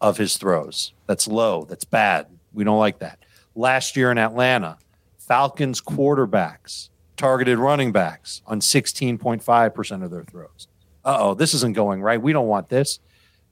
of 0.00 0.16
his 0.16 0.36
throws. 0.36 0.92
That's 1.06 1.28
low. 1.28 1.64
That's 1.64 1.84
bad. 1.84 2.26
We 2.52 2.64
don't 2.64 2.78
like 2.78 3.00
that. 3.00 3.18
Last 3.54 3.96
year 3.96 4.10
in 4.10 4.18
Atlanta, 4.18 4.78
Falcons 5.18 5.80
quarterbacks 5.80 6.88
targeted 7.22 7.56
running 7.56 7.92
backs 7.92 8.42
on 8.48 8.58
16.5% 8.58 10.02
of 10.04 10.10
their 10.10 10.24
throws. 10.24 10.66
Uh 11.04 11.16
oh, 11.20 11.34
this 11.34 11.54
isn't 11.54 11.74
going 11.76 12.02
right. 12.02 12.20
We 12.20 12.32
don't 12.32 12.48
want 12.48 12.68
this. 12.68 12.98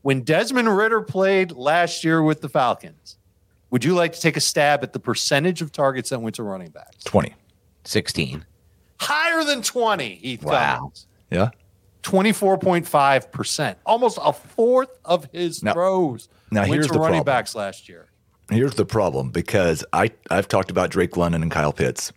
When 0.02 0.22
Desmond 0.22 0.76
Ridder 0.76 1.02
played 1.02 1.52
last 1.52 2.02
year 2.02 2.20
with 2.20 2.40
the 2.40 2.48
Falcons, 2.48 3.16
would 3.70 3.84
you 3.84 3.94
like 3.94 4.12
to 4.14 4.20
take 4.20 4.36
a 4.36 4.40
stab 4.40 4.82
at 4.82 4.92
the 4.92 4.98
percentage 4.98 5.62
of 5.62 5.70
targets 5.70 6.10
that 6.10 6.18
went 6.20 6.34
to 6.34 6.42
running 6.42 6.70
backs? 6.70 7.04
20. 7.04 7.32
16. 7.84 8.44
Higher 8.98 9.44
than 9.44 9.62
20, 9.62 10.16
Heath 10.16 10.42
Wow. 10.42 10.76
Cummings. 10.78 11.06
Yeah. 11.30 11.50
24.5%. 12.02 13.76
Almost 13.86 14.18
a 14.20 14.32
fourth 14.32 14.98
of 15.04 15.28
his 15.32 15.62
Now- 15.62 15.74
throws 15.74 16.28
now 16.50 16.62
went 16.62 16.72
here's 16.72 16.86
to 16.88 16.92
the 16.94 16.98
running 16.98 17.18
problem. 17.20 17.24
backs 17.36 17.54
last 17.54 17.88
year. 17.88 18.08
Here's 18.50 18.74
the 18.74 18.84
problem 18.86 19.30
because 19.30 19.84
I 19.92 20.10
I've 20.28 20.48
talked 20.48 20.72
about 20.72 20.90
Drake 20.90 21.16
London 21.16 21.42
and 21.42 21.52
Kyle 21.52 21.72
Pitts, 21.72 22.10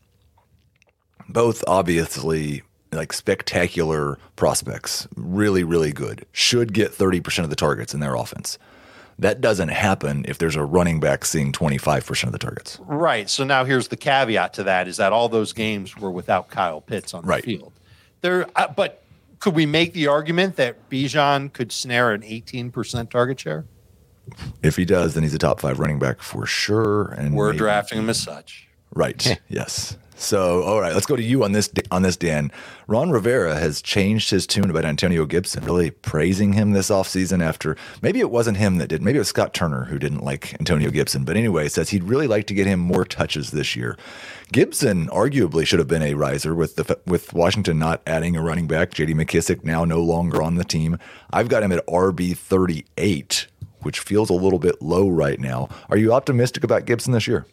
both 1.34 1.64
obviously 1.68 2.62
like 2.92 3.12
spectacular 3.12 4.18
prospects, 4.36 5.08
really 5.16 5.64
really 5.64 5.92
good. 5.92 6.26
Should 6.32 6.74
get 6.74 6.92
30% 6.92 7.44
of 7.44 7.50
the 7.50 7.56
targets 7.56 7.94
in 7.94 8.00
their 8.00 8.16
offense. 8.16 8.58
That 9.20 9.42
doesn't 9.42 9.70
happen 9.70 10.26
if 10.28 10.38
there's 10.40 10.56
a 10.56 10.64
running 10.64 11.00
back 11.00 11.24
seeing 11.26 11.52
25% 11.52 12.24
of 12.24 12.32
the 12.32 12.40
targets. 12.40 12.80
Right. 12.82 13.30
So 13.30 13.44
now 13.44 13.64
here's 13.64 13.88
the 13.90 13.96
caveat 13.96 14.54
to 14.56 14.64
that 14.64 14.88
is 14.88 14.98
that 14.98 15.14
all 15.14 15.30
those 15.30 15.54
games 15.54 15.96
were 15.98 16.10
without 16.12 16.50
Kyle 16.50 16.82
Pitts 16.82 17.14
on 17.14 17.24
Right. 17.24 17.44
the 17.44 17.58
field. 17.58 17.74
There, 18.22 18.48
uh, 18.56 18.68
but 18.76 19.04
could 19.40 19.54
we 19.54 19.66
make 19.68 19.94
the 19.94 20.08
argument 20.08 20.56
that 20.56 20.90
Bijan 20.90 21.54
could 21.54 21.72
snare 21.72 22.12
an 22.12 22.24
18% 22.24 23.12
target 23.12 23.40
share? 23.40 23.66
If 24.64 24.78
he 24.78 24.86
does, 24.86 25.14
then 25.14 25.22
he's 25.24 25.34
a 25.34 25.38
top 25.40 25.60
5 25.60 25.80
running 25.80 26.00
back 26.00 26.22
for 26.22 26.46
sure 26.48 27.10
and 27.18 27.36
We're 27.36 27.48
maybe- 27.50 27.58
drafting 27.60 28.00
him 28.00 28.10
as 28.10 28.20
such. 28.20 28.68
Right. 28.96 29.40
yes. 29.48 29.96
So, 30.16 30.64
all 30.64 30.80
right, 30.80 30.94
let's 30.94 31.06
go 31.06 31.16
to 31.16 31.24
you 31.24 31.44
on 31.44 31.52
this 31.52 31.70
on 31.92 32.02
this 32.02 32.18
Dan. 32.18 32.52
Ron 32.88 33.10
Rivera 33.10 33.56
has 33.56 33.82
changed 33.82 34.30
his 34.30 34.46
tune 34.46 34.70
about 34.70 34.86
Antonio 34.86 35.26
Gibson, 35.26 35.64
really 35.66 35.92
praising 35.92 36.54
him 36.54 36.72
this 36.72 36.90
offseason 36.90 37.42
after 37.44 37.76
maybe 38.02 38.20
it 38.20 38.32
wasn't 38.32 38.58
him 38.58 38.78
that 38.78 38.88
did. 38.88 39.02
Maybe 39.02 39.18
it 39.18 39.22
was 39.22 39.30
Scott 39.30 39.54
Turner 39.54 39.86
who 39.86 39.98
didn't 39.98 40.24
like 40.24 40.54
Antonio 40.60 40.92
Gibson. 40.92 41.24
But 41.24 41.36
anyway, 41.36 41.68
says 41.68 41.90
he'd 41.90 42.04
really 42.04 42.28
like 42.28 42.48
to 42.48 42.54
get 42.54 42.68
him 42.68 42.80
more 42.80 43.06
touches 43.06 43.52
this 43.52 43.76
year. 43.76 43.98
Gibson 44.52 45.08
arguably 45.08 45.66
should 45.66 45.80
have 45.80 45.88
been 45.88 46.04
a 46.04 46.14
riser 46.14 46.54
with 46.54 46.76
the 46.76 47.00
with 47.06 47.34
Washington 47.34 47.80
not 47.80 48.02
adding 48.06 48.36
a 48.36 48.42
running 48.42 48.68
back. 48.68 48.92
JD 48.92 49.16
McKissick 49.16 49.64
now 49.64 49.84
no 49.84 50.02
longer 50.02 50.42
on 50.42 50.56
the 50.56 50.64
team. 50.64 50.98
I've 51.32 51.50
got 51.50 51.64
him 51.64 51.72
at 51.72 51.86
RB 51.88 52.38
38, 52.38 53.48
which 53.82 54.00
feels 54.00 54.30
a 54.30 54.34
little 54.34 54.60
bit 54.60 54.82
low 54.82 55.10
right 55.10 55.40
now. 55.40 55.70
Are 55.90 55.98
you 55.98 56.14
optimistic 56.14 56.64
about 56.64 56.86
Gibson 56.86 57.14
this 57.14 57.28
year? 57.28 57.46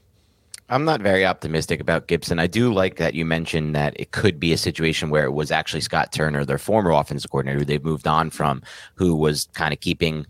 I'm 0.71 0.85
not 0.85 1.03
very 1.03 1.27
optimistic 1.27 1.81
about 1.81 2.07
Gibson. 2.07 2.39
I 2.39 2.47
do 2.47 2.73
like 2.73 2.97
that 2.97 3.15
you 3.15 3.25
mentioned 3.25 3.75
that 3.75 3.99
it 3.99 4.13
could 4.13 4.39
be 4.39 4.53
a 4.53 4.57
situation 4.57 5.11
where 5.11 5.25
it 5.25 5.33
was 5.33 5.51
actually 5.51 5.81
Scott 5.81 6.13
Turner, 6.13 6.45
their 6.45 6.59
former 6.59 6.93
offensive 6.93 7.29
coordinator, 7.29 7.59
who 7.59 7.65
they've 7.65 7.85
moved 7.85 8.07
on 8.07 8.31
from, 8.31 8.63
who 8.95 9.17
was 9.17 9.49
kind 9.53 9.75
of 9.75 9.81
keeping, 9.81 10.27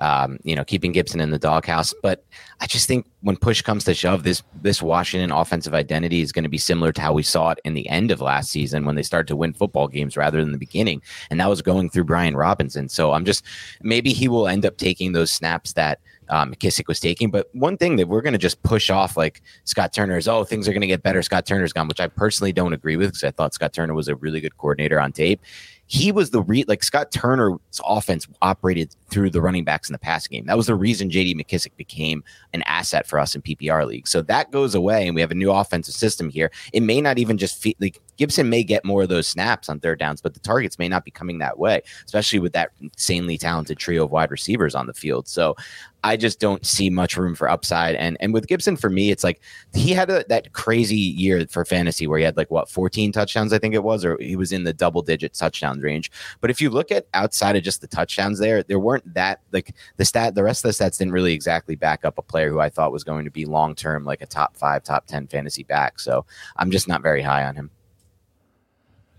um, 0.00 0.38
you 0.42 0.56
know, 0.56 0.64
keeping 0.64 0.90
Gibson 0.90 1.20
in 1.20 1.30
the 1.30 1.38
doghouse. 1.38 1.94
But 2.02 2.24
I 2.60 2.66
just 2.66 2.88
think 2.88 3.06
when 3.20 3.36
push 3.36 3.62
comes 3.62 3.84
to 3.84 3.94
shove, 3.94 4.24
this 4.24 4.42
this 4.62 4.82
Washington 4.82 5.30
offensive 5.30 5.74
identity 5.74 6.22
is 6.22 6.32
going 6.32 6.42
to 6.42 6.48
be 6.48 6.58
similar 6.58 6.90
to 6.90 7.00
how 7.00 7.12
we 7.12 7.22
saw 7.22 7.50
it 7.50 7.60
in 7.64 7.74
the 7.74 7.88
end 7.88 8.10
of 8.10 8.20
last 8.20 8.50
season 8.50 8.84
when 8.84 8.96
they 8.96 9.04
started 9.04 9.28
to 9.28 9.36
win 9.36 9.52
football 9.52 9.86
games 9.86 10.16
rather 10.16 10.40
than 10.40 10.50
the 10.50 10.58
beginning, 10.58 11.02
and 11.30 11.38
that 11.38 11.48
was 11.48 11.62
going 11.62 11.88
through 11.88 12.04
Brian 12.04 12.36
Robinson. 12.36 12.88
So 12.88 13.12
I'm 13.12 13.24
just 13.24 13.44
maybe 13.80 14.12
he 14.12 14.26
will 14.26 14.48
end 14.48 14.66
up 14.66 14.76
taking 14.76 15.12
those 15.12 15.30
snaps 15.30 15.74
that 15.74 16.00
um, 16.30 16.52
McKissick 16.52 16.86
was 16.86 17.00
taking. 17.00 17.30
But 17.30 17.48
one 17.52 17.76
thing 17.76 17.96
that 17.96 18.08
we're 18.08 18.22
going 18.22 18.32
to 18.32 18.38
just 18.38 18.62
push 18.62 18.90
off 18.90 19.16
like 19.16 19.42
Scott 19.64 19.92
Turner 19.92 20.16
is, 20.16 20.28
oh, 20.28 20.44
things 20.44 20.68
are 20.68 20.72
going 20.72 20.82
to 20.82 20.86
get 20.86 21.02
better. 21.02 21.22
Scott 21.22 21.46
Turner's 21.46 21.72
gone, 21.72 21.88
which 21.88 22.00
I 22.00 22.06
personally 22.06 22.52
don't 22.52 22.72
agree 22.72 22.96
with 22.96 23.08
because 23.08 23.24
I 23.24 23.30
thought 23.30 23.54
Scott 23.54 23.72
Turner 23.72 23.94
was 23.94 24.08
a 24.08 24.16
really 24.16 24.40
good 24.40 24.56
coordinator 24.56 25.00
on 25.00 25.12
tape. 25.12 25.40
He 25.90 26.12
was 26.12 26.30
the 26.30 26.42
re 26.42 26.64
like 26.68 26.82
Scott 26.84 27.10
Turner's 27.10 27.58
offense 27.82 28.28
operated 28.42 28.94
through 29.08 29.30
the 29.30 29.40
running 29.40 29.64
backs 29.64 29.88
in 29.88 29.94
the 29.94 29.98
passing 29.98 30.36
game. 30.36 30.44
That 30.44 30.56
was 30.58 30.66
the 30.66 30.74
reason 30.74 31.08
JD 31.08 31.34
McKissick 31.34 31.74
became 31.76 32.22
an 32.52 32.62
asset 32.64 33.06
for 33.06 33.18
us 33.18 33.34
in 33.34 33.40
PPR 33.40 33.86
league. 33.86 34.06
So 34.06 34.20
that 34.22 34.50
goes 34.50 34.74
away, 34.74 35.06
and 35.06 35.14
we 35.14 35.22
have 35.22 35.30
a 35.30 35.34
new 35.34 35.50
offensive 35.50 35.94
system 35.94 36.28
here. 36.28 36.50
It 36.74 36.82
may 36.82 37.00
not 37.00 37.16
even 37.16 37.38
just 37.38 37.62
fe- 37.62 37.76
like 37.80 38.02
Gibson 38.18 38.50
may 38.50 38.64
get 38.64 38.84
more 38.84 39.04
of 39.04 39.08
those 39.08 39.26
snaps 39.26 39.70
on 39.70 39.80
third 39.80 39.98
downs, 39.98 40.20
but 40.20 40.34
the 40.34 40.40
targets 40.40 40.78
may 40.78 40.88
not 40.88 41.06
be 41.06 41.10
coming 41.10 41.38
that 41.38 41.58
way, 41.58 41.80
especially 42.04 42.40
with 42.40 42.52
that 42.52 42.70
insanely 42.82 43.38
talented 43.38 43.78
trio 43.78 44.04
of 44.04 44.10
wide 44.10 44.30
receivers 44.30 44.74
on 44.74 44.86
the 44.86 44.94
field. 44.94 45.26
So 45.26 45.56
I 46.04 46.16
just 46.16 46.38
don't 46.38 46.64
see 46.64 46.90
much 46.90 47.16
room 47.16 47.34
for 47.34 47.48
upside. 47.48 47.94
And 47.96 48.16
and 48.20 48.32
with 48.32 48.46
Gibson, 48.46 48.76
for 48.76 48.88
me, 48.88 49.10
it's 49.10 49.24
like 49.24 49.40
he 49.74 49.92
had 49.92 50.10
a, 50.10 50.24
that 50.28 50.52
crazy 50.52 50.96
year 50.96 51.46
for 51.48 51.64
fantasy 51.64 52.06
where 52.06 52.18
he 52.18 52.24
had 52.24 52.36
like 52.36 52.50
what 52.50 52.68
14 52.68 53.12
touchdowns, 53.12 53.52
I 53.52 53.58
think 53.58 53.74
it 53.74 53.82
was, 53.82 54.04
or 54.04 54.16
he 54.20 54.36
was 54.36 54.52
in 54.52 54.64
the 54.64 54.72
double 54.72 55.02
digit 55.02 55.34
touchdowns 55.34 55.82
range. 55.82 56.10
But 56.40 56.50
if 56.50 56.60
you 56.60 56.70
look 56.70 56.92
at 56.92 57.06
outside 57.14 57.56
of 57.56 57.62
just 57.62 57.80
the 57.80 57.86
touchdowns 57.86 58.38
there, 58.38 58.62
there 58.62 58.78
weren't 58.78 59.14
that 59.14 59.40
like 59.52 59.74
the 59.96 60.04
stat, 60.04 60.34
the 60.34 60.44
rest 60.44 60.64
of 60.64 60.76
the 60.76 60.84
stats 60.84 60.98
didn't 60.98 61.12
really 61.12 61.32
exactly 61.32 61.74
back 61.74 62.04
up 62.04 62.18
a 62.18 62.22
player 62.22 62.50
who 62.50 62.60
I 62.60 62.68
thought 62.68 62.92
was 62.92 63.04
going 63.04 63.24
to 63.24 63.30
be 63.30 63.44
long 63.44 63.74
term, 63.74 64.04
like 64.04 64.22
a 64.22 64.26
top 64.26 64.56
five, 64.56 64.84
top 64.84 65.06
10 65.06 65.26
fantasy 65.28 65.64
back. 65.64 65.98
So 65.98 66.24
I'm 66.56 66.70
just 66.70 66.88
not 66.88 67.02
very 67.02 67.22
high 67.22 67.44
on 67.44 67.54
him. 67.54 67.70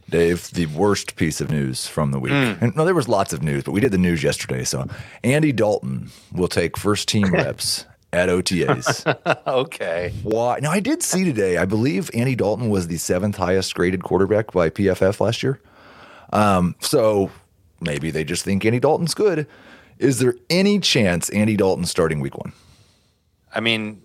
Dave, 0.09 0.49
the 0.51 0.65
worst 0.67 1.15
piece 1.15 1.41
of 1.41 1.49
news 1.49 1.87
from 1.87 2.11
the 2.11 2.19
week. 2.19 2.33
And 2.33 2.75
no, 2.75 2.85
there 2.85 2.95
was 2.95 3.07
lots 3.07 3.33
of 3.33 3.41
news, 3.41 3.63
but 3.63 3.71
we 3.71 3.79
did 3.79 3.91
the 3.91 3.97
news 3.97 4.23
yesterday. 4.23 4.63
So 4.63 4.87
Andy 5.23 5.51
Dalton 5.51 6.09
will 6.31 6.47
take 6.47 6.77
first 6.77 7.07
team 7.07 7.25
reps 7.33 7.85
at 8.11 8.29
OTAs. 8.29 9.05
okay. 9.47 10.13
Why? 10.23 10.59
Now, 10.61 10.71
I 10.71 10.79
did 10.79 11.03
see 11.03 11.23
today, 11.23 11.57
I 11.57 11.65
believe 11.65 12.09
Andy 12.13 12.35
Dalton 12.35 12.69
was 12.69 12.87
the 12.87 12.97
seventh 12.97 13.37
highest 13.37 13.73
graded 13.75 14.03
quarterback 14.03 14.51
by 14.51 14.69
PFF 14.69 15.19
last 15.19 15.43
year. 15.43 15.61
Um, 16.31 16.75
so 16.79 17.31
maybe 17.81 18.11
they 18.11 18.23
just 18.23 18.43
think 18.43 18.65
Andy 18.65 18.79
Dalton's 18.79 19.13
good. 19.13 19.47
Is 19.97 20.19
there 20.19 20.35
any 20.49 20.79
chance 20.79 21.29
Andy 21.29 21.57
Dalton's 21.57 21.91
starting 21.91 22.19
week 22.19 22.37
one? 22.37 22.53
I 23.53 23.59
mean, 23.59 24.01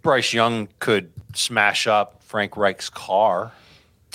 Bryce 0.00 0.32
Young 0.32 0.68
could 0.78 1.10
smash 1.34 1.86
up 1.86 2.22
Frank 2.22 2.56
Reich's 2.56 2.88
car. 2.88 3.52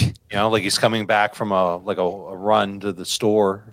You 0.02 0.14
know, 0.34 0.50
like 0.50 0.64
he's 0.64 0.78
coming 0.78 1.06
back 1.06 1.36
from 1.36 1.52
a 1.52 1.78
like 1.78 1.98
a, 1.98 2.02
a 2.02 2.36
run 2.36 2.80
to 2.82 2.94
the 2.94 3.06
store 3.06 3.66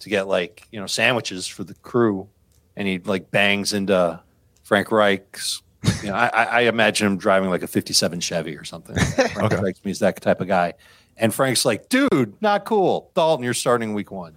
to 0.00 0.08
get 0.08 0.28
like 0.28 0.66
you 0.70 0.80
know 0.80 0.86
sandwiches 0.86 1.46
for 1.46 1.64
the 1.64 1.74
crew, 1.74 2.28
and 2.76 2.86
he 2.86 2.98
like 2.98 3.30
bangs 3.30 3.72
into 3.72 4.20
Frank 4.62 4.90
Reich's. 4.90 5.62
You 6.02 6.08
know, 6.08 6.14
I, 6.14 6.28
I 6.44 6.60
imagine 6.62 7.06
him 7.06 7.18
driving 7.18 7.50
like 7.50 7.62
a 7.62 7.66
'57 7.66 8.20
Chevy 8.20 8.56
or 8.56 8.64
something. 8.64 8.96
Frank 9.32 9.52
Okay. 9.52 9.62
Reich 9.62 9.84
means 9.84 9.98
that 9.98 10.20
type 10.20 10.40
of 10.40 10.48
guy, 10.48 10.74
and 11.16 11.32
Frank's 11.34 11.64
like, 11.64 11.88
"Dude, 11.88 12.34
not 12.40 12.64
cool." 12.64 13.10
Dalton, 13.14 13.44
you're 13.44 13.52
starting 13.54 13.92
week 13.94 14.10
one. 14.10 14.34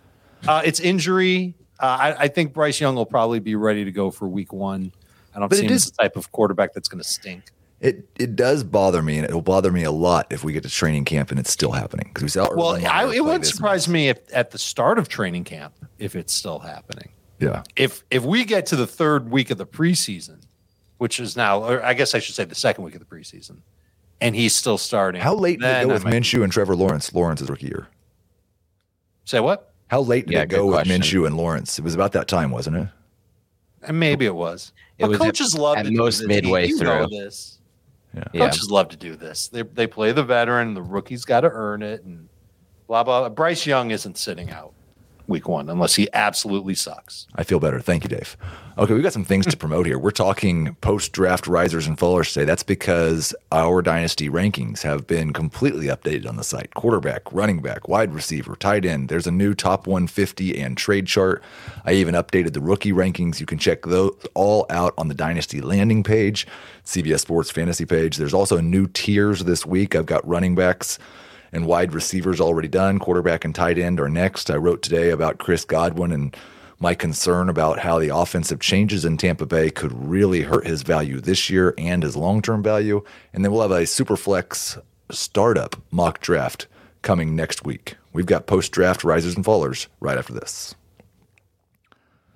Uh, 0.48 0.62
it's 0.66 0.80
injury. 0.80 1.54
Uh, 1.80 1.86
I, 1.86 2.24
I 2.24 2.28
think 2.28 2.54
Bryce 2.54 2.80
Young 2.82 2.96
will 2.96 3.06
probably 3.06 3.40
be 3.40 3.56
ready 3.56 3.86
to 3.86 3.92
go 3.92 4.10
for 4.12 4.28
week 4.28 4.52
one. 4.52 4.92
I 5.36 5.40
don't 5.40 5.48
But 5.50 5.58
see 5.60 5.66
it 5.66 5.70
him 5.70 5.76
as 5.76 5.86
is- 5.86 5.92
the 5.92 5.98
type 6.04 6.16
of 6.16 6.32
quarterback 6.32 6.74
that's 6.74 6.88
going 6.90 7.02
to 7.02 7.08
stink. 7.08 7.44
It 7.80 8.10
it 8.18 8.36
does 8.36 8.64
bother 8.64 9.04
me, 9.04 9.18
and 9.18 9.26
it 9.26 9.32
will 9.34 9.42
bother 9.44 9.72
me 9.72 9.84
a 9.84 9.92
lot 9.92 10.26
if 10.32 10.44
we 10.44 10.52
get 10.52 10.64
to 10.64 10.70
training 10.70 11.06
camp 11.06 11.30
and 11.30 11.40
it's 11.40 11.52
still 11.52 11.72
happening 11.74 12.08
because 12.08 12.24
we 12.24 12.30
saw. 12.30 12.48
Well, 12.56 12.76
I, 12.88 13.14
it 13.14 13.24
wouldn't 13.24 13.44
this 13.44 13.54
surprise 13.54 13.88
me 13.88 14.10
if 14.10 14.18
at 14.34 14.50
the 14.52 14.58
start 14.58 14.98
of 14.98 15.08
training 15.10 15.44
camp 15.44 15.74
if 16.00 16.16
it's 16.16 16.34
still 16.34 16.60
happening. 16.60 17.10
Yeah, 17.40 17.62
If 17.76 18.04
if 18.10 18.24
we 18.24 18.46
get 18.46 18.66
to 18.68 18.76
the 18.76 18.88
third 18.88 19.30
week 19.30 19.52
of 19.52 19.60
the 19.60 19.66
preseason, 19.68 20.38
which 20.98 21.20
is 21.20 21.38
now, 21.38 21.64
or 21.64 21.84
I 21.86 21.94
guess 21.94 22.16
I 22.16 22.20
should 22.20 22.34
say 22.34 22.46
the 22.46 22.56
second 22.56 22.84
week 22.84 22.96
of 22.96 23.00
the 23.00 23.06
preseason, 23.06 23.58
and 24.20 24.36
he's 24.36 24.56
still 24.56 24.80
starting. 24.80 25.22
how 25.22 25.36
late 25.36 25.60
did 25.60 25.68
it 25.70 25.82
go 25.86 25.94
with 25.94 26.04
might- 26.04 26.14
Minshew 26.14 26.44
and 26.44 26.52
Trevor 26.52 26.76
Lawrence? 26.76 27.14
Lawrence's 27.14 27.48
rookie 27.48 27.68
year. 27.68 27.90
Say 29.26 29.40
what? 29.40 29.72
How 29.90 30.02
late 30.02 30.26
did 30.26 30.34
Yeah, 30.34 30.42
it 30.42 30.50
go 30.50 30.58
good 30.58 30.66
with 30.66 30.74
question. 30.88 31.02
Minshew 31.04 31.28
and 31.28 31.38
Lawrence? 31.38 31.78
It 31.78 31.84
was 31.84 31.94
about 31.94 32.14
that 32.14 32.28
time, 32.28 32.50
wasn't 32.50 32.78
it? 32.78 32.88
And 33.84 34.00
maybe 34.00 34.26
it 34.26 34.34
was. 34.36 34.72
It 34.98 35.04
But 35.04 35.10
was 35.12 35.20
at- 35.20 35.26
coaches 35.26 35.56
love 35.56 35.78
at 35.78 35.84
to 35.84 35.90
do 35.92 35.96
most 35.96 36.18
this. 36.18 36.28
midway 36.28 36.68
You 36.70 36.78
know 36.84 37.06
through. 37.08 37.20
this. 37.20 37.57
Yeah. 38.34 38.48
Coaches 38.48 38.70
love 38.70 38.90
to 38.90 38.98
do 38.98 39.16
this. 39.16 39.48
They 39.48 39.62
they 39.62 39.88
play 39.88 40.12
the 40.12 40.24
veteran. 40.24 40.74
The 40.74 40.82
rookie's 40.82 41.26
got 41.26 41.42
to 41.42 41.50
earn 41.52 41.82
it, 41.82 42.04
and 42.04 42.30
blah 42.88 43.04
blah. 43.04 43.30
Bryce 43.30 43.66
Young 43.66 43.92
isn't 43.92 44.18
sitting 44.18 44.50
out 44.50 44.74
week 45.28 45.48
one 45.48 45.70
unless 45.70 45.96
he 45.96 46.08
absolutely 46.14 46.74
sucks. 46.74 47.28
I 47.36 47.44
feel 47.44 47.60
better. 47.60 47.80
Thank 47.80 48.04
you, 48.04 48.10
Dave. 48.10 48.38
Okay, 48.78 48.94
we've 48.94 49.04
got 49.04 49.14
some 49.14 49.26
things 49.26 49.46
to 49.48 49.58
promote 49.58 49.86
here. 49.86 49.98
We're 49.98 50.12
talking 50.12 50.76
post 50.82 51.12
draft 51.12 51.48
risers 51.48 51.88
and 51.88 51.98
fallers 51.98 52.32
today. 52.32 52.46
That's 52.46 52.64
because 52.64 53.36
our 53.52 53.82
dynasty 53.82 54.30
rankings 54.30 54.84
have 54.84 55.08
been 55.08 55.34
completely 55.34 55.88
updated 55.88 56.28
on 56.28 56.36
the 56.36 56.44
site 56.44 56.74
quarterback, 56.76 57.32
running 57.34 57.62
back, 57.62 57.88
wide 57.88 58.14
receiver, 58.14 58.56
tight 58.56 58.86
end. 58.86 59.10
There's 59.10 59.28
a 59.28 59.32
new 59.32 59.54
top 59.54 59.88
150 59.88 60.60
and 60.60 60.78
trade 60.78 61.08
chart. 61.08 61.44
I 61.86 61.94
even 61.94 62.16
updated 62.16 62.54
the 62.54 62.62
rookie 62.62 62.94
rankings. 62.94 63.40
You 63.40 63.46
can 63.46 63.58
check 63.58 63.84
those 63.84 64.16
all 64.34 64.66
out 64.70 64.94
on 64.98 65.08
the 65.08 65.16
dynasty 65.16 65.62
landing 65.62 66.04
page, 66.04 66.48
CBS 66.86 67.22
Sports 67.22 67.52
fantasy 67.52 67.86
page. 67.86 68.18
There's 68.18 68.34
also 68.34 68.60
new 68.62 68.88
tiers 68.88 69.44
this 69.44 69.66
week. 69.66 69.96
I've 69.96 70.06
got 70.06 70.28
running 70.28 70.56
backs 70.56 71.00
and 71.52 71.66
wide 71.66 71.94
receivers 71.94 72.40
already 72.40 72.68
done. 72.68 73.00
Quarterback 73.00 73.46
and 73.46 73.54
tight 73.54 73.78
end 73.78 74.00
are 74.00 74.10
next. 74.10 74.50
I 74.50 74.56
wrote 74.56 74.82
today 74.82 75.10
about 75.10 75.38
Chris 75.38 75.66
Godwin 75.66 76.12
and 76.12 76.36
my 76.80 76.94
concern 76.94 77.50
about 77.50 77.80
how 77.80 78.00
the 78.00 78.16
offensive 78.16 78.60
changes 78.60 79.04
in 79.04 79.18
Tampa 79.18 79.46
Bay 79.46 79.70
could 79.70 79.92
really 79.92 80.42
hurt 80.42 80.68
his 80.68 80.84
value 80.84 81.20
this 81.20 81.50
year 81.50 81.74
and 81.78 82.04
his 82.04 82.16
long 82.16 82.42
term 82.42 82.62
value. 82.62 83.04
And 83.34 83.44
then 83.44 83.52
we'll 83.52 83.62
have 83.64 83.72
a 83.72 83.88
super 83.88 84.16
flex 84.16 84.78
startup 85.10 85.76
mock 85.92 86.20
draft 86.20 86.68
coming 87.02 87.36
next 87.36 87.66
week. 87.66 87.96
We've 88.14 88.26
got 88.26 88.48
post 88.48 88.72
draft 88.72 89.04
risers 89.04 89.36
and 89.36 89.46
fallers 89.46 89.88
right 90.00 90.18
after 90.18 90.34
this. 90.34 90.76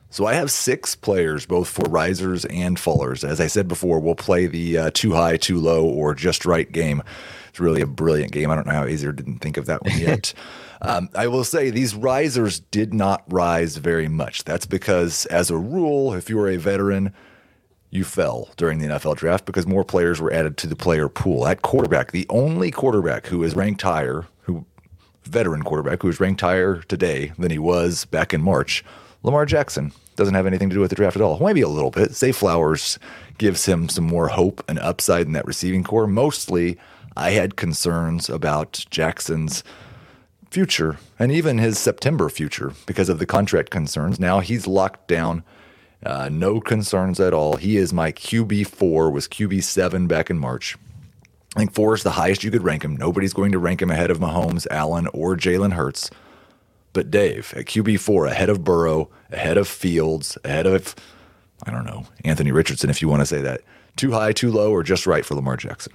So 0.09 0.25
I 0.25 0.33
have 0.33 0.51
six 0.51 0.93
players, 0.93 1.45
both 1.45 1.69
for 1.69 1.89
risers 1.89 2.43
and 2.45 2.77
fallers. 2.77 3.23
As 3.23 3.39
I 3.39 3.47
said 3.47 3.69
before, 3.69 3.99
we'll 3.99 4.15
play 4.15 4.45
the 4.45 4.77
uh, 4.77 4.91
too 4.93 5.13
high, 5.13 5.37
too 5.37 5.57
low, 5.57 5.85
or 5.85 6.13
just 6.13 6.45
right 6.45 6.69
game. 6.69 7.01
It's 7.51 7.59
really 7.59 7.81
a 7.81 7.85
brilliant 7.85 8.31
game. 8.31 8.49
I 8.49 8.55
don't 8.55 8.65
know 8.65 8.71
how 8.71 8.85
Aizer 8.85 9.13
didn't 9.13 9.39
think 9.39 9.57
of 9.57 9.65
that 9.65 9.83
one 9.83 9.99
yet. 9.99 10.33
um, 10.81 11.09
I 11.13 11.27
will 11.27 11.43
say 11.43 11.69
these 11.69 11.93
risers 11.93 12.61
did 12.61 12.93
not 12.93 13.23
rise 13.27 13.75
very 13.75 14.07
much. 14.07 14.45
That's 14.45 14.65
because, 14.65 15.25
as 15.25 15.51
a 15.51 15.57
rule, 15.57 16.13
if 16.13 16.29
you 16.29 16.37
were 16.37 16.47
a 16.47 16.55
veteran, 16.55 17.13
you 17.89 18.05
fell 18.05 18.49
during 18.55 18.79
the 18.79 18.87
NFL 18.87 19.17
draft 19.17 19.45
because 19.45 19.67
more 19.67 19.83
players 19.83 20.21
were 20.21 20.31
added 20.31 20.55
to 20.57 20.67
the 20.67 20.77
player 20.77 21.09
pool. 21.09 21.45
At 21.45 21.61
quarterback, 21.61 22.13
the 22.13 22.25
only 22.29 22.71
quarterback 22.71 23.27
who 23.27 23.43
is 23.43 23.53
ranked 23.53 23.81
higher, 23.81 24.27
who 24.43 24.65
veteran 25.25 25.63
quarterback 25.63 26.01
who 26.01 26.07
is 26.07 26.21
ranked 26.21 26.39
higher 26.39 26.81
today 26.83 27.33
than 27.37 27.51
he 27.51 27.59
was 27.59 28.05
back 28.05 28.33
in 28.33 28.41
March, 28.41 28.85
Lamar 29.23 29.45
Jackson 29.45 29.91
doesn't 30.15 30.35
have 30.35 30.47
anything 30.47 30.69
to 30.69 30.75
do 30.75 30.79
with 30.79 30.89
the 30.89 30.95
draft 30.95 31.17
at 31.17 31.21
all. 31.21 31.37
Maybe 31.39 31.61
a 31.61 31.67
little 31.67 31.91
bit. 31.91 32.13
Zay 32.13 32.31
Flowers 32.31 32.97
gives 33.37 33.65
him 33.65 33.89
some 33.89 34.05
more 34.05 34.29
hope 34.29 34.63
and 34.69 34.79
upside 34.79 35.25
in 35.25 35.33
that 35.33 35.45
receiving 35.45 35.83
corps. 35.83 36.07
Mostly, 36.07 36.77
I 37.15 37.31
had 37.31 37.55
concerns 37.55 38.29
about 38.29 38.85
Jackson's 38.89 39.63
future 40.49 40.97
and 41.17 41.31
even 41.31 41.57
his 41.57 41.79
September 41.79 42.29
future 42.29 42.73
because 42.85 43.09
of 43.09 43.19
the 43.19 43.25
contract 43.25 43.69
concerns. 43.69 44.19
Now 44.19 44.39
he's 44.39 44.67
locked 44.67 45.07
down. 45.07 45.43
Uh, 46.05 46.29
no 46.29 46.59
concerns 46.59 47.19
at 47.19 47.33
all. 47.33 47.57
He 47.57 47.77
is 47.77 47.93
my 47.93 48.11
QB4, 48.11 49.11
was 49.11 49.27
QB7 49.27 50.07
back 50.07 50.29
in 50.29 50.39
March. 50.39 50.77
I 51.55 51.59
think 51.59 51.73
four 51.73 51.93
is 51.93 52.03
the 52.03 52.11
highest 52.11 52.43
you 52.43 52.51
could 52.51 52.63
rank 52.63 52.83
him. 52.83 52.95
Nobody's 52.95 53.33
going 53.33 53.51
to 53.51 53.59
rank 53.59 53.81
him 53.81 53.91
ahead 53.91 54.09
of 54.09 54.19
Mahomes, 54.19 54.65
Allen, 54.71 55.07
or 55.13 55.35
Jalen 55.35 55.73
Hurts. 55.73 56.09
But 56.93 57.11
Dave 57.11 57.53
at 57.55 57.65
QB4, 57.65 58.31
ahead 58.31 58.49
of 58.49 58.63
Burrow, 58.63 59.09
ahead 59.31 59.57
of 59.57 59.67
Fields, 59.67 60.37
ahead 60.43 60.65
of, 60.65 60.95
I 61.65 61.71
don't 61.71 61.85
know, 61.85 62.05
Anthony 62.23 62.51
Richardson, 62.51 62.89
if 62.89 63.01
you 63.01 63.07
want 63.07 63.21
to 63.21 63.25
say 63.25 63.41
that. 63.41 63.61
Too 63.95 64.11
high, 64.11 64.31
too 64.31 64.51
low, 64.51 64.71
or 64.71 64.83
just 64.83 65.05
right 65.05 65.25
for 65.25 65.35
Lamar 65.35 65.57
Jackson? 65.57 65.93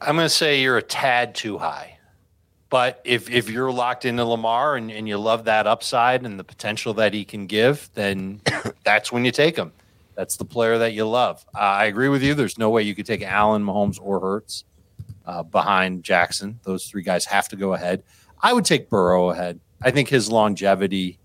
I'm 0.00 0.16
going 0.16 0.26
to 0.26 0.28
say 0.28 0.60
you're 0.60 0.78
a 0.78 0.82
tad 0.82 1.34
too 1.34 1.58
high. 1.58 1.98
But 2.68 3.00
if, 3.04 3.28
if 3.28 3.50
you're 3.50 3.72
locked 3.72 4.04
into 4.04 4.24
Lamar 4.24 4.76
and, 4.76 4.92
and 4.92 5.08
you 5.08 5.18
love 5.18 5.44
that 5.46 5.66
upside 5.66 6.24
and 6.24 6.38
the 6.38 6.44
potential 6.44 6.94
that 6.94 7.12
he 7.12 7.24
can 7.24 7.46
give, 7.46 7.90
then 7.94 8.40
that's 8.84 9.10
when 9.10 9.24
you 9.24 9.32
take 9.32 9.56
him. 9.56 9.72
That's 10.14 10.36
the 10.36 10.44
player 10.44 10.78
that 10.78 10.92
you 10.92 11.06
love. 11.08 11.44
Uh, 11.54 11.58
I 11.58 11.86
agree 11.86 12.08
with 12.08 12.22
you. 12.22 12.34
There's 12.34 12.58
no 12.58 12.70
way 12.70 12.82
you 12.82 12.94
could 12.94 13.06
take 13.06 13.22
Allen, 13.22 13.64
Mahomes, 13.64 13.98
or 14.00 14.20
Hurts 14.20 14.64
uh, 15.26 15.42
behind 15.42 16.04
Jackson. 16.04 16.60
Those 16.62 16.86
three 16.86 17.02
guys 17.02 17.24
have 17.24 17.48
to 17.48 17.56
go 17.56 17.72
ahead. 17.72 18.02
I 18.42 18.52
would 18.52 18.64
take 18.64 18.88
Burrow 18.88 19.30
ahead. 19.30 19.58
I 19.82 19.90
think 19.90 20.08
his 20.08 20.30
longevity 20.30 21.18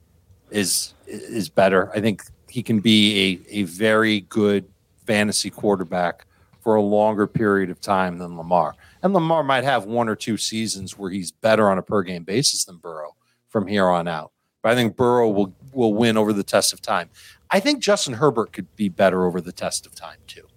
is 0.50 0.94
is 1.08 1.50
better. 1.50 1.92
I 1.92 2.02
think 2.02 2.24
he 2.50 2.64
can 2.64 2.80
be 2.80 3.42
a, 3.50 3.60
a 3.60 3.64
very 3.64 4.22
good 4.22 4.66
fantasy 5.06 5.50
quarterback 5.50 6.26
for 6.66 6.74
a 6.74 6.82
longer 6.82 7.28
period 7.28 7.70
of 7.70 7.80
time 7.80 8.18
than 8.18 8.36
Lamar. 8.36 8.76
And 9.04 9.14
Lamar 9.14 9.44
might 9.44 9.64
have 9.64 9.86
one 9.86 10.10
or 10.10 10.16
two 10.16 10.36
seasons 10.36 10.98
where 10.98 11.12
he's 11.12 11.32
better 11.32 11.70
on 11.70 11.78
a 11.78 11.84
per 11.84 12.02
game 12.02 12.24
basis 12.24 12.66
than 12.66 12.78
Burrow 12.78 13.16
from 13.50 13.68
here 13.68 13.86
on 13.86 14.08
out. 14.08 14.32
But 14.64 14.72
I 14.72 14.76
think 14.76 14.98
Burrow 14.98 15.30
will 15.30 15.56
will 15.74 15.94
win 15.94 16.18
over 16.18 16.34
the 16.34 16.44
test 16.44 16.74
of 16.74 16.82
time. 16.82 17.12
I 17.52 17.60
think 17.60 17.84
Justin 17.84 18.16
Herbert 18.16 18.52
could 18.52 18.76
be 18.76 18.90
better 18.90 19.28
over 19.28 19.40
the 19.42 19.52
test 19.52 19.86
of 19.86 19.94
time 19.94 20.18
too. 20.26 20.48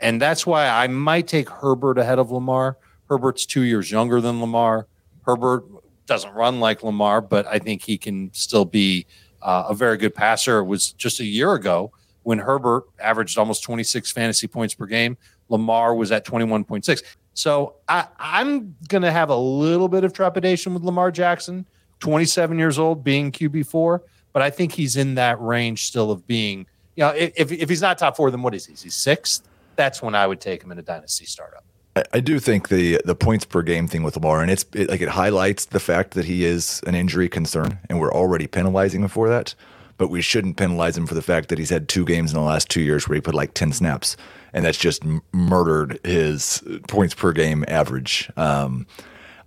And 0.00 0.20
that's 0.20 0.44
why 0.44 0.68
I 0.68 0.88
might 0.88 1.28
take 1.28 1.48
Herbert 1.48 1.98
ahead 1.98 2.18
of 2.18 2.32
Lamar. 2.32 2.76
Herbert's 3.08 3.46
2 3.46 3.60
years 3.60 3.92
younger 3.92 4.20
than 4.20 4.40
Lamar. 4.40 4.88
Herbert 5.22 5.64
doesn't 6.06 6.34
run 6.34 6.58
like 6.58 6.82
Lamar, 6.82 7.20
but 7.20 7.46
I 7.46 7.60
think 7.60 7.82
he 7.82 7.96
can 7.96 8.32
still 8.34 8.64
be 8.64 9.06
uh, 9.40 9.66
a 9.68 9.74
very 9.74 9.98
good 9.98 10.16
passer. 10.16 10.58
It 10.58 10.64
was 10.64 10.90
just 10.94 11.20
a 11.20 11.24
year 11.24 11.52
ago 11.52 11.92
when 12.24 12.38
Herbert 12.38 12.84
averaged 12.98 13.38
almost 13.38 13.62
26 13.62 14.10
fantasy 14.10 14.48
points 14.48 14.74
per 14.74 14.86
game. 14.86 15.16
Lamar 15.48 15.94
was 15.94 16.12
at 16.12 16.24
21.6. 16.24 17.02
So 17.34 17.74
I, 17.88 18.06
I'm 18.18 18.76
going 18.88 19.02
to 19.02 19.10
have 19.10 19.28
a 19.28 19.36
little 19.36 19.88
bit 19.88 20.04
of 20.04 20.12
trepidation 20.12 20.72
with 20.72 20.82
Lamar 20.84 21.10
Jackson, 21.10 21.66
27 22.00 22.58
years 22.58 22.78
old, 22.78 23.04
being 23.04 23.32
QB4, 23.32 24.00
but 24.32 24.42
I 24.42 24.50
think 24.50 24.72
he's 24.72 24.96
in 24.96 25.16
that 25.16 25.40
range 25.40 25.86
still 25.86 26.10
of 26.10 26.26
being, 26.26 26.66
you 26.96 27.04
know, 27.04 27.10
if, 27.10 27.50
if 27.50 27.68
he's 27.68 27.82
not 27.82 27.98
top 27.98 28.16
four, 28.16 28.30
then 28.30 28.42
what 28.42 28.54
is 28.54 28.66
he? 28.66 28.74
Is 28.74 28.82
he 28.82 28.90
sixth? 28.90 29.48
That's 29.76 30.00
when 30.00 30.14
I 30.14 30.26
would 30.26 30.40
take 30.40 30.62
him 30.62 30.70
in 30.70 30.78
a 30.78 30.82
dynasty 30.82 31.26
startup. 31.26 31.64
I 32.12 32.18
do 32.18 32.40
think 32.40 32.70
the 32.70 33.00
the 33.04 33.14
points 33.14 33.44
per 33.44 33.62
game 33.62 33.86
thing 33.86 34.02
with 34.02 34.16
Lamar, 34.16 34.42
and 34.42 34.50
it's 34.50 34.64
it, 34.74 34.88
like 34.88 35.00
it 35.00 35.10
highlights 35.10 35.66
the 35.66 35.78
fact 35.78 36.14
that 36.14 36.24
he 36.24 36.44
is 36.44 36.80
an 36.88 36.96
injury 36.96 37.28
concern, 37.28 37.78
and 37.88 38.00
we're 38.00 38.12
already 38.12 38.48
penalizing 38.48 39.02
him 39.02 39.08
for 39.08 39.28
that. 39.28 39.54
But 39.96 40.08
we 40.08 40.20
shouldn't 40.20 40.56
penalize 40.56 40.98
him 40.98 41.06
for 41.06 41.14
the 41.14 41.22
fact 41.22 41.50
that 41.50 41.58
he's 41.58 41.70
had 41.70 41.88
two 41.88 42.04
games 42.04 42.32
in 42.32 42.36
the 42.36 42.44
last 42.44 42.68
two 42.68 42.80
years 42.80 43.08
where 43.08 43.14
he 43.14 43.20
put 43.20 43.34
like 43.34 43.54
ten 43.54 43.72
snaps, 43.72 44.16
and 44.54 44.64
that's 44.64 44.78
just 44.78 45.02
murdered 45.32 46.00
his 46.04 46.62
points 46.88 47.12
per 47.12 47.32
game 47.32 47.64
average. 47.68 48.30
Um, 48.36 48.86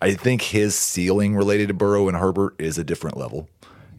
I 0.02 0.14
think 0.14 0.44
his 0.44 0.76
ceiling 0.76 1.36
related 1.36 1.70
to 1.70 1.74
Burrow 1.74 2.08
and 2.08 2.18
Herbert 2.18 2.54
is 2.60 2.78
a 2.78 2.84
different 2.84 3.18
level, 3.18 3.50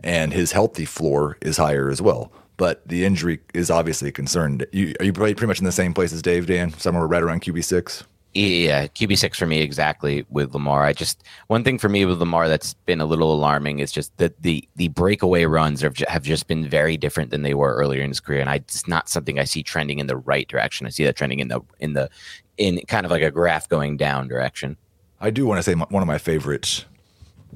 and 0.04 0.32
his 0.32 0.52
healthy 0.52 0.84
floor 0.84 1.36
is 1.40 1.56
higher 1.56 1.90
as 1.90 2.00
well. 2.00 2.30
But 2.56 2.86
the 2.86 3.04
injury 3.04 3.40
is 3.54 3.70
obviously 3.70 4.10
a 4.10 4.12
concern. 4.12 4.60
You, 4.72 4.94
are 5.00 5.06
you 5.06 5.12
pretty 5.12 5.46
much 5.46 5.58
in 5.58 5.64
the 5.64 5.72
same 5.72 5.94
place 5.94 6.12
as 6.12 6.22
Dave, 6.22 6.46
Dan? 6.46 6.72
Somewhere 6.74 7.06
right 7.06 7.22
around 7.22 7.42
QB 7.42 7.64
six. 7.64 8.04
Yeah, 8.34 8.86
QB 8.86 9.16
six 9.16 9.38
for 9.38 9.46
me 9.46 9.60
exactly 9.60 10.24
with 10.28 10.52
Lamar. 10.52 10.84
I 10.84 10.92
just 10.92 11.24
one 11.46 11.64
thing 11.64 11.78
for 11.78 11.88
me 11.88 12.04
with 12.04 12.18
Lamar 12.18 12.46
that's 12.46 12.74
been 12.74 13.00
a 13.00 13.06
little 13.06 13.32
alarming 13.32 13.78
is 13.78 13.90
just 13.90 14.16
that 14.18 14.40
the 14.42 14.68
the 14.76 14.88
breakaway 14.88 15.44
runs 15.44 15.80
have 15.80 15.96
have 16.08 16.22
just 16.22 16.46
been 16.46 16.68
very 16.68 16.96
different 16.96 17.30
than 17.30 17.42
they 17.42 17.54
were 17.54 17.74
earlier 17.74 18.02
in 18.02 18.10
his 18.10 18.20
career, 18.20 18.40
and 18.40 18.50
I, 18.50 18.56
it's 18.56 18.86
not 18.86 19.08
something 19.08 19.38
I 19.38 19.44
see 19.44 19.62
trending 19.62 19.98
in 19.98 20.08
the 20.08 20.16
right 20.16 20.46
direction. 20.46 20.86
I 20.86 20.90
see 20.90 21.04
that 21.04 21.16
trending 21.16 21.40
in 21.40 21.48
the 21.48 21.60
in 21.80 21.94
the 21.94 22.10
in 22.58 22.80
kind 22.86 23.06
of 23.06 23.10
like 23.10 23.22
a 23.22 23.30
graph 23.30 23.68
going 23.68 23.96
down 23.96 24.28
direction. 24.28 24.76
I 25.20 25.30
do 25.30 25.46
want 25.46 25.58
to 25.58 25.62
say 25.62 25.74
one 25.74 26.02
of 26.02 26.06
my 26.06 26.18
favorite 26.18 26.84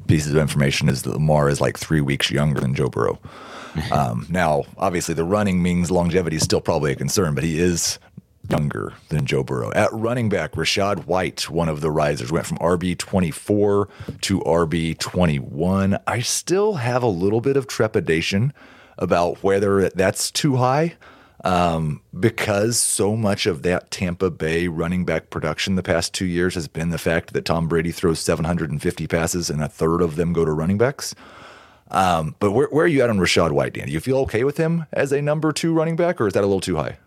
pieces 0.06 0.34
of 0.34 0.40
information 0.40 0.88
is 0.88 1.02
that 1.02 1.10
Lamar 1.10 1.48
is 1.48 1.60
like 1.60 1.78
three 1.78 2.00
weeks 2.00 2.30
younger 2.30 2.60
than 2.60 2.74
Joe 2.74 2.88
Burrow. 2.88 3.18
Um, 3.90 4.26
now, 4.28 4.64
obviously, 4.76 5.14
the 5.14 5.24
running 5.24 5.62
means 5.62 5.90
longevity 5.90 6.36
is 6.36 6.42
still 6.42 6.60
probably 6.60 6.92
a 6.92 6.94
concern, 6.94 7.34
but 7.34 7.42
he 7.42 7.58
is 7.58 7.98
younger 8.52 8.92
than 9.08 9.24
Joe 9.24 9.42
Burrow. 9.42 9.72
At 9.72 9.92
running 9.92 10.28
back, 10.28 10.52
Rachaad 10.52 11.06
White, 11.06 11.48
one 11.48 11.70
of 11.70 11.80
the 11.80 11.90
risers, 11.90 12.30
went 12.30 12.46
from 12.46 12.58
RB 12.58 12.96
24 12.96 13.88
to 14.20 14.40
RB 14.40 14.98
21. 14.98 15.98
I 16.06 16.20
still 16.20 16.74
have 16.74 17.02
a 17.02 17.08
little 17.08 17.40
bit 17.40 17.56
of 17.56 17.66
trepidation 17.66 18.52
about 18.98 19.42
whether 19.42 19.88
that's 19.88 20.30
too 20.30 20.56
high 20.56 20.96
um, 21.44 22.02
because 22.18 22.78
so 22.78 23.16
much 23.16 23.46
of 23.46 23.62
that 23.62 23.90
Tampa 23.90 24.30
Bay 24.30 24.68
running 24.68 25.06
back 25.06 25.30
production 25.30 25.74
the 25.74 25.82
past 25.82 26.12
two 26.12 26.26
years 26.26 26.54
has 26.54 26.68
been 26.68 26.90
the 26.90 26.98
fact 26.98 27.32
that 27.32 27.46
Tom 27.46 27.68
Brady 27.68 27.90
throws 27.90 28.20
750 28.20 29.06
passes 29.06 29.48
and 29.48 29.62
a 29.62 29.68
third 29.68 30.02
of 30.02 30.16
them 30.16 30.34
go 30.34 30.44
to 30.44 30.52
running 30.52 30.78
backs. 30.78 31.14
Um, 31.90 32.36
but 32.38 32.52
where, 32.52 32.68
where, 32.68 32.84
are 32.84 32.88
you 32.88 33.02
at 33.02 33.10
on 33.10 33.18
Rachaad 33.18 33.52
White, 33.52 33.74
Dan? 33.74 33.86
Do 33.86 33.92
you 33.92 34.00
feel 34.00 34.18
okay 34.18 34.44
with 34.44 34.56
him 34.56 34.86
as 34.92 35.10
a 35.10 35.20
number 35.20 35.52
two 35.52 35.74
running 35.74 35.96
back, 35.96 36.20
or 36.20 36.26
is 36.26 36.32
that 36.34 36.44
a 36.44 36.46
little 36.46 36.60
too 36.60 36.76
high? 36.76 36.98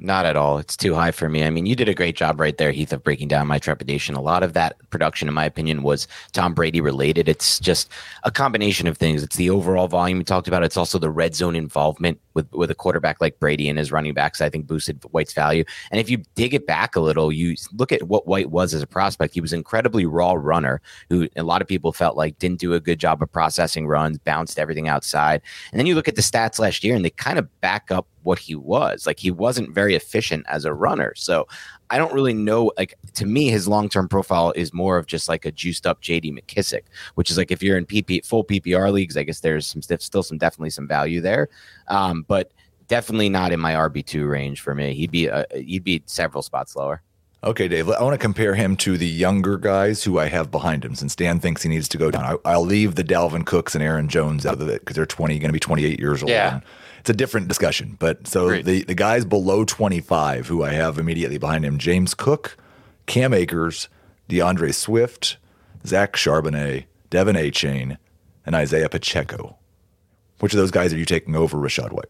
Not 0.00 0.26
at 0.26 0.34
all. 0.34 0.58
It's 0.58 0.76
too 0.76 0.92
high 0.92 1.12
for 1.12 1.28
me. 1.28 1.44
I 1.44 1.50
mean, 1.50 1.66
you 1.66 1.76
did 1.76 1.88
a 1.88 1.94
great 1.94 2.16
job 2.16 2.40
right 2.40 2.58
there, 2.58 2.72
Heath, 2.72 2.92
of 2.92 3.04
breaking 3.04 3.28
down 3.28 3.46
my 3.46 3.60
trepidation. 3.60 4.16
A 4.16 4.20
lot 4.20 4.42
of 4.42 4.52
that 4.54 4.76
production, 4.90 5.28
in 5.28 5.34
my 5.34 5.44
opinion, 5.44 5.84
was 5.84 6.08
Tom 6.32 6.52
Brady 6.52 6.80
related. 6.80 7.28
It's 7.28 7.60
just 7.60 7.88
a 8.24 8.32
combination 8.32 8.88
of 8.88 8.98
things. 8.98 9.22
It's 9.22 9.36
the 9.36 9.50
overall 9.50 9.86
volume 9.86 10.18
we 10.18 10.24
talked 10.24 10.48
about. 10.48 10.64
It's 10.64 10.76
also 10.76 10.98
the 10.98 11.10
red 11.10 11.36
zone 11.36 11.54
involvement 11.54 12.20
with, 12.34 12.52
with 12.52 12.72
a 12.72 12.74
quarterback 12.74 13.20
like 13.20 13.38
Brady 13.38 13.68
and 13.68 13.78
his 13.78 13.92
running 13.92 14.14
backs, 14.14 14.40
I 14.40 14.50
think 14.50 14.66
boosted 14.66 15.00
White's 15.12 15.32
value. 15.32 15.62
And 15.92 16.00
if 16.00 16.10
you 16.10 16.18
dig 16.34 16.54
it 16.54 16.66
back 16.66 16.96
a 16.96 17.00
little, 17.00 17.30
you 17.30 17.54
look 17.72 17.92
at 17.92 18.02
what 18.02 18.26
White 18.26 18.50
was 18.50 18.74
as 18.74 18.82
a 18.82 18.88
prospect. 18.88 19.34
He 19.34 19.40
was 19.40 19.52
incredibly 19.52 20.06
raw 20.06 20.32
runner 20.32 20.80
who 21.08 21.28
a 21.36 21.44
lot 21.44 21.62
of 21.62 21.68
people 21.68 21.92
felt 21.92 22.16
like 22.16 22.40
didn't 22.40 22.58
do 22.58 22.74
a 22.74 22.80
good 22.80 22.98
job 22.98 23.22
of 23.22 23.30
processing 23.30 23.86
runs, 23.86 24.18
bounced 24.18 24.58
everything 24.58 24.88
outside. 24.88 25.40
And 25.70 25.78
then 25.78 25.86
you 25.86 25.94
look 25.94 26.08
at 26.08 26.16
the 26.16 26.22
stats 26.22 26.58
last 26.58 26.82
year 26.82 26.96
and 26.96 27.04
they 27.04 27.10
kind 27.10 27.38
of 27.38 27.60
back 27.60 27.92
up 27.92 28.08
what 28.24 28.38
he 28.38 28.54
was. 28.54 29.06
Like 29.06 29.18
he 29.18 29.30
wasn't 29.30 29.74
very 29.74 29.94
efficient 29.94 30.44
as 30.48 30.64
a 30.64 30.74
runner. 30.74 31.14
So 31.16 31.46
I 31.90 31.98
don't 31.98 32.12
really 32.12 32.34
know. 32.34 32.72
Like 32.76 32.94
to 33.14 33.26
me, 33.26 33.48
his 33.48 33.68
long 33.68 33.88
term 33.88 34.08
profile 34.08 34.52
is 34.56 34.72
more 34.74 34.98
of 34.98 35.06
just 35.06 35.28
like 35.28 35.44
a 35.44 35.52
juiced 35.52 35.86
up 35.86 36.02
JD 36.02 36.38
McKissick, 36.38 36.82
which 37.14 37.30
is 37.30 37.38
like 37.38 37.50
if 37.50 37.62
you're 37.62 37.78
in 37.78 37.86
PP 37.86 38.26
full 38.26 38.44
PPR 38.44 38.92
leagues, 38.92 39.16
I 39.16 39.22
guess 39.22 39.40
there's 39.40 39.66
some 39.66 39.82
still 39.82 40.22
some 40.22 40.38
definitely 40.38 40.70
some 40.70 40.88
value 40.88 41.20
there. 41.20 41.48
Um, 41.88 42.24
but 42.26 42.52
definitely 42.88 43.28
not 43.28 43.52
in 43.52 43.60
my 43.60 43.74
RB 43.74 44.04
two 44.04 44.26
range 44.26 44.60
for 44.60 44.74
me. 44.74 44.94
He'd 44.94 45.10
be 45.10 45.30
uh, 45.30 45.44
he'd 45.54 45.84
be 45.84 46.02
several 46.06 46.42
spots 46.42 46.74
lower. 46.76 47.02
Okay, 47.44 47.68
Dave. 47.68 47.90
I 47.90 48.02
want 48.02 48.14
to 48.14 48.18
compare 48.18 48.54
him 48.54 48.74
to 48.78 48.96
the 48.96 49.06
younger 49.06 49.58
guys 49.58 50.02
who 50.02 50.18
I 50.18 50.26
have 50.26 50.50
behind 50.50 50.84
him. 50.84 50.94
Since 50.94 51.14
Dan 51.14 51.40
thinks 51.40 51.62
he 51.62 51.68
needs 51.68 51.88
to 51.88 51.98
go 51.98 52.10
down, 52.10 52.38
I, 52.44 52.56
will 52.56 52.64
leave 52.64 52.94
the 52.94 53.04
Dalvin 53.04 53.44
Cooks 53.44 53.74
and 53.74 53.84
Aaron 53.84 54.08
Jones 54.08 54.46
out 54.46 54.60
of 54.60 54.68
it 54.68 54.80
because 54.80 54.96
they're 54.96 55.06
twenty, 55.06 55.38
going 55.38 55.50
to 55.50 55.52
be 55.52 55.60
twenty 55.60 55.84
eight 55.84 56.00
years 56.00 56.22
old. 56.22 56.30
Yeah 56.30 56.60
it's 57.04 57.10
a 57.10 57.14
different 57.14 57.48
discussion. 57.48 57.96
But 57.98 58.26
so 58.26 58.46
Great. 58.46 58.64
the 58.64 58.82
the 58.84 58.94
guys 58.94 59.26
below 59.26 59.66
25 59.66 60.46
who 60.46 60.62
I 60.62 60.72
have 60.72 60.98
immediately 60.98 61.36
behind 61.36 61.62
him, 61.62 61.76
James 61.76 62.14
Cook, 62.14 62.56
Cam 63.04 63.34
Akers, 63.34 63.90
D'Andre 64.26 64.72
Swift, 64.72 65.36
Zach 65.86 66.14
Charbonnet, 66.14 66.86
De'Von 67.10 67.36
Achane, 67.36 67.98
and 68.46 68.54
Isaiah 68.54 68.88
Pacheco. 68.88 69.58
Which 70.40 70.54
of 70.54 70.58
those 70.58 70.70
guys 70.70 70.94
are 70.94 70.96
you 70.96 71.04
taking 71.04 71.36
over 71.36 71.58
Rachaad 71.58 71.92
White? 71.92 72.06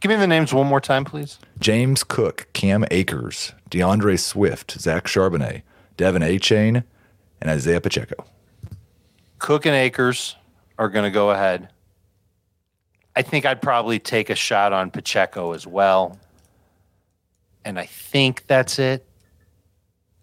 Give 0.00 0.10
me 0.10 0.16
the 0.16 0.26
names 0.26 0.54
one 0.54 0.66
more 0.66 0.80
time, 0.80 1.04
please. 1.04 1.38
James 1.58 2.04
Cook, 2.04 2.46
Cam 2.52 2.84
Akers, 2.90 3.52
D'Andre 3.68 4.16
Swift, 4.16 4.72
Zach 4.80 5.06
Charbonnet, 5.06 5.62
De'Von 5.96 6.22
Achane, 6.22 6.84
and 7.40 7.50
Isaiah 7.50 7.80
Pacheco. 7.80 8.24
Cook 9.38 9.66
and 9.66 9.74
Akers 9.74 10.36
are 10.78 10.88
going 10.88 11.04
to 11.04 11.10
go 11.10 11.30
ahead. 11.30 11.70
I 13.16 13.22
think 13.22 13.44
I'd 13.44 13.60
probably 13.60 13.98
take 13.98 14.30
a 14.30 14.36
shot 14.36 14.72
on 14.72 14.90
Pacheco 14.92 15.52
as 15.52 15.66
well. 15.66 16.18
And 17.64 17.78
I 17.78 17.86
think 17.86 18.46
that's 18.46 18.78
it. 18.78 19.04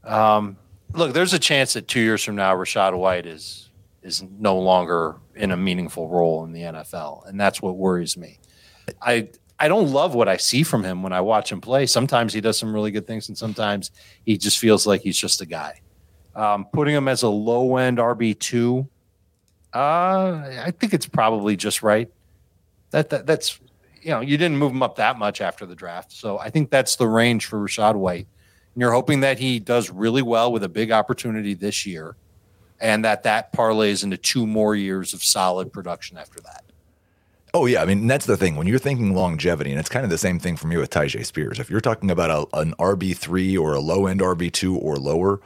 Um, 0.06 0.58
look, 0.94 1.14
there's 1.14 1.34
a 1.34 1.40
chance 1.40 1.74
that 1.74 1.88
two 1.88 2.00
years 2.00 2.24
from 2.24 2.36
now, 2.36 2.56
Rachaad 2.56 2.98
White 2.98 3.26
is 3.26 3.70
is 4.02 4.22
no 4.22 4.60
longer 4.60 5.16
in 5.34 5.52
a 5.52 5.58
meaningful 5.58 6.08
role 6.08 6.44
in 6.44 6.54
the 6.54 6.62
NFL, 6.62 7.28
and 7.28 7.40
that's 7.40 7.60
what 7.60 7.76
worries 7.76 8.16
me. 8.16 8.38
I 9.02 9.30
I 9.60 9.68
don't 9.68 9.92
love 9.92 10.16
what 10.16 10.28
I 10.28 10.38
see 10.38 10.64
from 10.64 10.84
him 10.84 11.02
when 11.02 11.14
I 11.14 11.22
watch 11.22 11.52
him 11.52 11.62
play. 11.62 11.86
Sometimes 11.86 12.34
he 12.34 12.42
does 12.42 12.58
some 12.58 12.74
really 12.74 12.92
good 12.92 13.08
things, 13.08 13.30
and 13.30 13.38
sometimes 13.38 13.92
he 14.26 14.38
just 14.38 14.60
feels 14.60 14.86
like 14.86 15.02
he's 15.02 15.18
just 15.18 15.42
a 15.42 15.46
guy. 15.46 15.82
Um, 16.36 16.66
putting 16.74 16.94
him 16.94 17.08
as 17.08 17.24
a 17.24 17.30
low 17.30 17.78
end 17.78 17.98
RB 17.98 18.38
two, 18.38 18.90
uh, 19.74 20.42
I 20.64 20.72
think 20.78 20.94
it's 20.94 21.08
probably 21.08 21.56
just 21.56 21.82
right. 21.82 22.10
That, 22.92 23.10
that 23.12 23.26
that's 23.26 23.60
you 24.02 24.10
know 24.10 24.20
you 24.20 24.38
didn't 24.38 24.58
move 24.58 24.72
him 24.72 24.84
up 24.84 24.98
that 24.98 25.18
much 25.18 25.40
after 25.40 25.66
the 25.66 25.76
draft, 25.76 26.12
so 26.12 26.38
I 26.38 26.50
think 26.50 26.70
that's 26.70 26.98
the 26.98 27.08
range 27.08 27.46
for 27.46 27.60
Rachaad 27.60 27.96
White. 27.96 28.28
And 28.74 28.82
you're 28.82 28.92
hoping 28.92 29.22
that 29.22 29.40
he 29.40 29.60
does 29.60 29.90
really 29.90 30.22
well 30.22 30.52
with 30.52 30.64
a 30.64 30.70
big 30.70 30.92
opportunity 30.92 31.54
this 31.54 31.86
year, 31.86 32.18
and 32.82 33.06
that 33.06 33.24
that 33.24 33.54
parlays 33.54 34.04
into 34.04 34.18
two 34.18 34.46
more 34.46 34.76
years 34.76 35.14
of 35.14 35.24
solid 35.24 35.72
production 35.72 36.18
after 36.18 36.42
that. 36.42 36.65
Oh 37.56 37.68
yeah, 37.68 37.82
I 37.82 37.86
mean 37.86 38.06
that's 38.06 38.26
the 38.26 38.36
thing 38.36 38.58
when 38.58 38.68
you're 38.68 38.78
thinking 38.78 39.16
longevity, 39.16 39.72
and 39.72 39.80
it's 39.80 39.88
kind 39.88 40.04
of 40.04 40.10
the 40.10 40.18
same 40.18 40.40
thing 40.40 40.58
for 40.58 40.68
me 40.68 40.76
with 40.76 40.90
Tyjae 40.90 41.26
Spears. 41.26 41.58
If 41.58 41.70
you're 41.70 41.80
talking 41.80 42.12
about 42.12 42.30
a, 42.30 42.60
an 42.60 42.74
RB 42.74 43.16
three 43.16 43.56
or 43.56 43.74
a 43.74 43.80
low 43.80 44.08
end 44.08 44.20
RB 44.20 44.52
two 44.52 44.76
or 44.76 44.98
lower, 44.98 45.40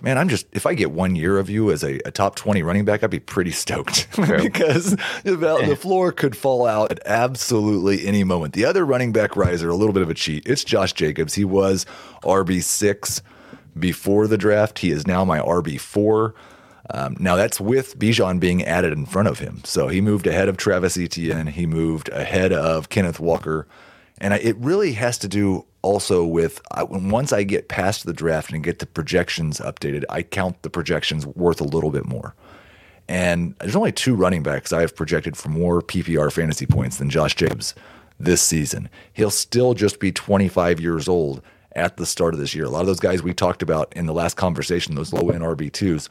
man, 0.00 0.18
I'm 0.18 0.28
just 0.28 0.46
if 0.52 0.66
I 0.66 0.74
get 0.74 0.92
one 0.92 1.16
year 1.16 1.36
of 1.36 1.50
you 1.50 1.72
as 1.72 1.82
a, 1.82 1.98
a 2.06 2.12
top 2.12 2.36
twenty 2.36 2.62
running 2.62 2.84
back, 2.84 3.02
I'd 3.02 3.10
be 3.10 3.18
pretty 3.18 3.50
stoked 3.50 4.06
because 4.16 4.92
the, 5.24 5.34
the 5.34 5.72
eh. 5.72 5.74
floor 5.74 6.12
could 6.12 6.36
fall 6.36 6.64
out 6.64 6.92
at 6.92 7.00
absolutely 7.04 8.06
any 8.06 8.22
moment. 8.22 8.54
The 8.54 8.64
other 8.64 8.86
running 8.86 9.10
back 9.10 9.34
riser, 9.34 9.68
a 9.68 9.74
little 9.74 9.92
bit 9.92 10.04
of 10.04 10.10
a 10.10 10.14
cheat. 10.14 10.46
It's 10.46 10.62
Josh 10.62 10.92
Jacobs. 10.92 11.34
He 11.34 11.44
was 11.44 11.86
RB 12.22 12.62
six 12.62 13.20
before 13.76 14.28
the 14.28 14.38
draft. 14.38 14.78
He 14.78 14.92
is 14.92 15.08
now 15.08 15.24
my 15.24 15.40
RB 15.40 15.80
four. 15.80 16.36
Um, 16.90 17.16
now 17.18 17.36
that's 17.36 17.60
with 17.60 17.98
Bijan 17.98 18.40
being 18.40 18.64
added 18.64 18.92
in 18.92 19.06
front 19.06 19.28
of 19.28 19.38
him. 19.38 19.60
So 19.64 19.88
he 19.88 20.00
moved 20.00 20.26
ahead 20.26 20.48
of 20.48 20.56
Travis 20.56 20.96
Etienne. 20.96 21.48
He 21.48 21.66
moved 21.66 22.08
ahead 22.08 22.52
of 22.52 22.88
Kenneth 22.88 23.20
Walker. 23.20 23.66
And 24.18 24.34
I, 24.34 24.38
it 24.38 24.56
really 24.56 24.92
has 24.94 25.18
to 25.18 25.28
do 25.28 25.66
also 25.82 26.24
with 26.24 26.60
I, 26.72 26.82
once 26.82 27.32
I 27.32 27.42
get 27.44 27.68
past 27.68 28.04
the 28.04 28.12
draft 28.12 28.52
and 28.52 28.64
get 28.64 28.78
the 28.78 28.86
projections 28.86 29.60
updated, 29.60 30.04
I 30.08 30.22
count 30.22 30.62
the 30.62 30.70
projections 30.70 31.26
worth 31.26 31.60
a 31.60 31.64
little 31.64 31.90
bit 31.90 32.06
more. 32.06 32.34
And 33.06 33.54
there's 33.60 33.76
only 33.76 33.92
two 33.92 34.14
running 34.14 34.42
backs 34.42 34.72
I 34.72 34.82
have 34.82 34.94
projected 34.94 35.36
for 35.36 35.48
more 35.48 35.80
PPR 35.80 36.30
fantasy 36.32 36.66
points 36.66 36.98
than 36.98 37.08
Josh 37.08 37.34
Jacobs 37.34 37.74
this 38.20 38.42
season. 38.42 38.90
He'll 39.12 39.30
still 39.30 39.74
just 39.74 40.00
be 40.00 40.12
25 40.12 40.80
years 40.80 41.08
old 41.08 41.40
at 41.72 41.96
the 41.96 42.04
start 42.04 42.34
of 42.34 42.40
this 42.40 42.54
year. 42.54 42.64
A 42.64 42.70
lot 42.70 42.80
of 42.80 42.86
those 42.86 43.00
guys 43.00 43.22
we 43.22 43.32
talked 43.32 43.62
about 43.62 43.92
in 43.94 44.06
the 44.06 44.12
last 44.12 44.36
conversation, 44.36 44.94
those 44.94 45.12
low 45.12 45.30
end 45.30 45.42
RB2s, 45.42 46.08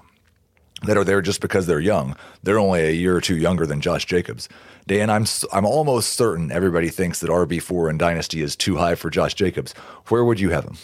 that 0.83 0.97
are 0.97 1.03
there 1.03 1.21
just 1.21 1.41
because 1.41 1.65
they're 1.65 1.79
young. 1.79 2.15
They're 2.43 2.59
only 2.59 2.81
a 2.81 2.91
year 2.91 3.15
or 3.15 3.21
two 3.21 3.37
younger 3.37 3.65
than 3.65 3.81
Josh 3.81 4.05
Jacobs. 4.05 4.47
Dan, 4.85 5.09
I'm 5.09 5.25
I'm 5.51 5.65
almost 5.65 6.13
certain 6.13 6.51
everybody 6.51 6.89
thinks 6.89 7.19
that 7.19 7.29
RB 7.29 7.61
four 7.61 7.89
in 7.89 7.97
Dynasty 7.97 8.41
is 8.41 8.55
too 8.55 8.77
high 8.77 8.95
for 8.95 9.09
Josh 9.09 9.33
Jacobs. 9.33 9.73
Where 10.07 10.23
would 10.23 10.39
you 10.39 10.51
have 10.51 10.65
him? 10.65 10.77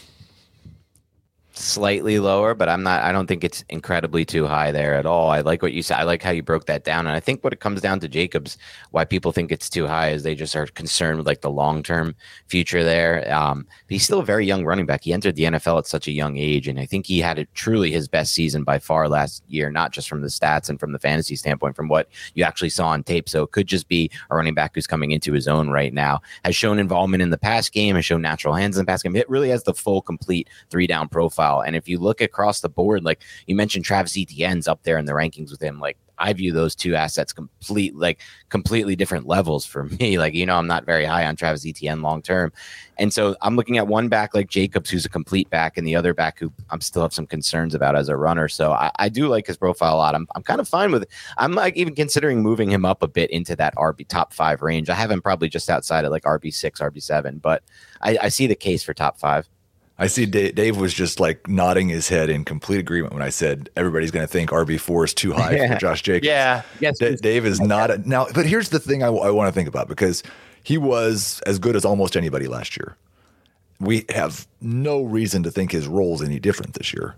Slightly 1.53 2.19
lower, 2.19 2.55
but 2.55 2.67
I'm 2.67 2.83
not. 2.83 3.03
I 3.03 3.11
don't 3.11 3.27
think 3.27 3.43
it's 3.43 3.63
incredibly 3.69 4.25
too 4.25 4.47
high 4.47 4.71
there 4.71 4.95
at 4.95 5.05
all. 5.05 5.29
I 5.29 5.41
like 5.41 5.61
what 5.61 5.73
you 5.73 5.83
said. 5.83 5.97
I 5.97 6.03
like 6.03 6.23
how 6.23 6.31
you 6.31 6.41
broke 6.41 6.65
that 6.65 6.83
down, 6.83 7.05
and 7.05 7.15
I 7.15 7.19
think 7.19 7.43
what 7.43 7.53
it 7.53 7.59
comes 7.59 7.81
down 7.81 7.99
to 8.01 8.07
Jacobs, 8.07 8.57
why 8.91 9.05
people 9.05 9.31
think 9.31 9.51
it's 9.51 9.69
too 9.69 9.87
high 9.87 10.09
is 10.09 10.23
they 10.23 10.35
just 10.35 10.55
are 10.55 10.65
concerned 10.67 11.19
with 11.19 11.27
like 11.27 11.41
the 11.41 11.51
long 11.51 11.83
term 11.83 12.15
future 12.47 12.83
there. 12.83 13.31
Um, 13.31 13.67
he's 13.87 14.03
still 14.03 14.19
a 14.19 14.25
very 14.25 14.45
young 14.45 14.65
running 14.65 14.85
back. 14.85 15.03
He 15.03 15.13
entered 15.13 15.35
the 15.35 15.43
NFL 15.43 15.79
at 15.79 15.87
such 15.87 16.07
a 16.07 16.11
young 16.11 16.37
age, 16.37 16.67
and 16.67 16.79
I 16.79 16.85
think 16.85 17.05
he 17.05 17.19
had 17.19 17.39
a, 17.39 17.45
truly 17.53 17.91
his 17.91 18.07
best 18.07 18.33
season 18.33 18.63
by 18.63 18.79
far 18.79 19.07
last 19.07 19.43
year, 19.47 19.69
not 19.69 19.91
just 19.91 20.09
from 20.09 20.21
the 20.21 20.27
stats 20.27 20.69
and 20.69 20.79
from 20.79 20.91
the 20.91 20.99
fantasy 20.99 21.35
standpoint, 21.35 21.75
from 21.75 21.87
what 21.87 22.09
you 22.33 22.43
actually 22.43 22.69
saw 22.69 22.87
on 22.87 23.03
tape. 23.03 23.29
So 23.29 23.43
it 23.43 23.51
could 23.51 23.67
just 23.67 23.87
be 23.87 24.09
a 24.31 24.35
running 24.35 24.55
back 24.55 24.71
who's 24.73 24.87
coming 24.87 25.11
into 25.11 25.33
his 25.33 25.47
own 25.47 25.69
right 25.69 25.93
now. 25.93 26.21
Has 26.43 26.55
shown 26.55 26.79
involvement 26.79 27.21
in 27.21 27.29
the 27.29 27.37
pass 27.37 27.69
game, 27.69 27.95
has 27.95 28.05
shown 28.05 28.21
natural 28.21 28.55
hands 28.55 28.77
in 28.77 28.85
the 28.85 28.89
pass 28.89 29.03
game. 29.03 29.15
It 29.15 29.29
really 29.29 29.49
has 29.49 29.63
the 29.63 29.73
full, 29.73 30.01
complete 30.01 30.49
three 30.69 30.87
down 30.87 31.07
profile. 31.09 31.42
And 31.43 31.75
if 31.75 31.87
you 31.87 31.99
look 31.99 32.21
across 32.21 32.61
the 32.61 32.69
board, 32.69 33.03
like 33.03 33.21
you 33.47 33.55
mentioned, 33.55 33.85
Travis 33.85 34.17
Etienne's 34.17 34.67
up 34.67 34.83
there 34.83 34.97
in 34.97 35.05
the 35.05 35.13
rankings 35.13 35.51
with 35.51 35.61
him. 35.61 35.79
Like 35.79 35.97
I 36.17 36.31
view 36.33 36.53
those 36.53 36.75
two 36.75 36.95
assets 36.95 37.33
complete, 37.33 37.95
like 37.95 38.21
completely 38.49 38.95
different 38.95 39.27
levels 39.27 39.65
for 39.65 39.83
me. 39.99 40.17
Like 40.17 40.33
you 40.33 40.45
know, 40.45 40.57
I'm 40.57 40.67
not 40.67 40.85
very 40.85 41.05
high 41.05 41.25
on 41.25 41.35
Travis 41.35 41.65
Etienne 41.65 42.01
long 42.01 42.21
term, 42.21 42.51
and 42.97 43.11
so 43.11 43.35
I'm 43.41 43.55
looking 43.55 43.77
at 43.77 43.87
one 43.87 44.09
back 44.09 44.33
like 44.33 44.49
Jacobs, 44.49 44.89
who's 44.89 45.05
a 45.05 45.09
complete 45.09 45.49
back, 45.49 45.77
and 45.77 45.85
the 45.87 45.95
other 45.95 46.13
back 46.13 46.39
who 46.39 46.51
I'm 46.69 46.81
still 46.81 47.01
have 47.01 47.13
some 47.13 47.27
concerns 47.27 47.73
about 47.75 47.95
as 47.95 48.09
a 48.09 48.15
runner. 48.15 48.47
So 48.47 48.71
I, 48.71 48.91
I 48.97 49.09
do 49.09 49.27
like 49.27 49.47
his 49.47 49.57
profile 49.57 49.95
a 49.95 49.97
lot. 49.97 50.15
I'm 50.15 50.27
I'm 50.35 50.43
kind 50.43 50.61
of 50.61 50.67
fine 50.67 50.91
with 50.91 51.03
it. 51.03 51.09
I'm 51.37 51.53
like 51.53 51.75
even 51.75 51.95
considering 51.95 52.41
moving 52.41 52.69
him 52.69 52.85
up 52.85 53.03
a 53.03 53.07
bit 53.07 53.29
into 53.31 53.55
that 53.57 53.75
RB 53.75 54.07
top 54.07 54.33
five 54.33 54.61
range. 54.61 54.89
I 54.89 54.95
have 54.95 55.11
him 55.11 55.21
probably 55.21 55.49
just 55.49 55.69
outside 55.69 56.05
of 56.05 56.11
like 56.11 56.23
RB 56.23 56.53
six, 56.53 56.79
RB 56.79 57.01
seven, 57.01 57.39
but 57.39 57.63
I, 58.01 58.17
I 58.23 58.29
see 58.29 58.47
the 58.47 58.55
case 58.55 58.83
for 58.83 58.93
top 58.93 59.17
five. 59.17 59.49
I 59.99 60.07
see 60.07 60.25
Dave, 60.25 60.55
Dave, 60.55 60.77
was 60.77 60.93
just 60.93 61.19
like 61.19 61.47
nodding 61.47 61.87
his 61.89 62.09
head 62.09 62.29
in 62.29 62.43
complete 62.45 62.79
agreement 62.79 63.13
when 63.13 63.21
I 63.21 63.29
said 63.29 63.69
everybody's 63.75 64.09
going 64.11 64.25
to 64.25 64.31
think 64.31 64.49
RB 64.49 64.79
four 64.79 65.03
is 65.05 65.13
too 65.13 65.33
high 65.33 65.55
Yeah. 65.55 65.73
for 65.75 65.79
Josh 65.79 66.01
Jacobs. 66.01 66.25
Yeah. 66.27 66.63
Yes, 66.79 66.97
D- 66.97 67.15
Dave 67.15 67.45
is 67.45 67.61
not 67.61 67.91
a, 67.91 67.97
now, 68.09 68.27
but 68.33 68.45
here's 68.47 68.69
the 68.69 68.79
thing 68.79 69.03
I, 69.03 69.09
want 69.09 69.47
to 69.47 69.51
think 69.51 69.67
about 69.69 69.87
because 69.87 70.23
he 70.63 70.77
was 70.79 71.41
as 71.45 71.59
good 71.59 71.75
as 71.75 71.85
almost 71.85 72.17
anybody 72.17 72.47
last 72.47 72.75
year. 72.75 72.95
We 73.79 74.05
have 74.09 74.47
no 74.61 75.03
reason 75.03 75.43
to 75.43 75.51
think 75.51 75.71
his 75.71 75.87
role 75.87 76.15
is 76.15 76.21
any 76.23 76.39
different 76.39 76.73
this 76.73 76.93
year. 76.93 77.15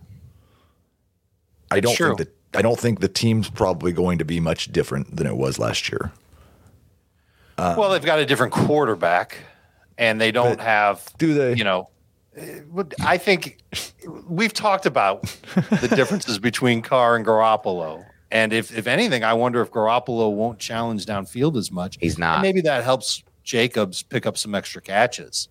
I 1.72 1.80
don't 1.80 1.96
True. 1.96 2.16
think 2.16 2.30
that 2.52 2.58
I 2.60 2.62
don't 2.62 2.80
think 2.80 3.00
the 3.00 3.08
team's 3.08 3.50
probably 3.50 3.92
going 3.94 4.18
to 4.20 4.26
be 4.26 4.40
much 4.40 4.72
different 4.72 5.16
than 5.16 5.28
it 5.28 5.36
was 5.38 5.60
last 5.60 5.90
year. 5.90 6.12
well, 7.58 7.90
they've 7.90 8.04
got 8.06 8.20
a 8.20 8.26
different 8.26 8.54
quarterback, 8.54 9.38
and 9.98 10.20
they 10.22 10.32
don't 10.32 10.60
have. 10.60 11.06
do 11.18 11.34
they? 11.34 11.56
You 11.56 11.64
know, 11.64 11.80
what- 11.80 11.90
I 13.02 13.17
think 13.17 13.60
we've 14.28 14.54
talked 14.54 14.86
about 14.86 15.24
the 15.54 15.91
differences 15.95 16.39
between 16.39 16.82
Carr 16.82 17.15
and 17.15 17.26
Garoppolo, 17.26 18.06
and 18.32 18.52
if 18.52 18.76
if 18.76 18.88
anything, 18.88 19.24
I 19.24 19.34
wonder 19.34 19.62
if 19.62 19.71
Garoppolo 19.71 20.34
won't 20.34 20.60
challenge 20.60 21.06
downfield 21.06 21.58
as 21.58 21.71
much. 21.71 21.98
He's 22.00 22.17
not. 22.17 22.36
And 22.36 22.41
maybe 22.41 22.62
that 22.62 22.84
helps 22.84 23.24
Jacobs 23.43 24.04
pick 24.04 24.26
up 24.26 24.38
some 24.38 24.54
extra 24.54 24.82
catches. 24.82 25.48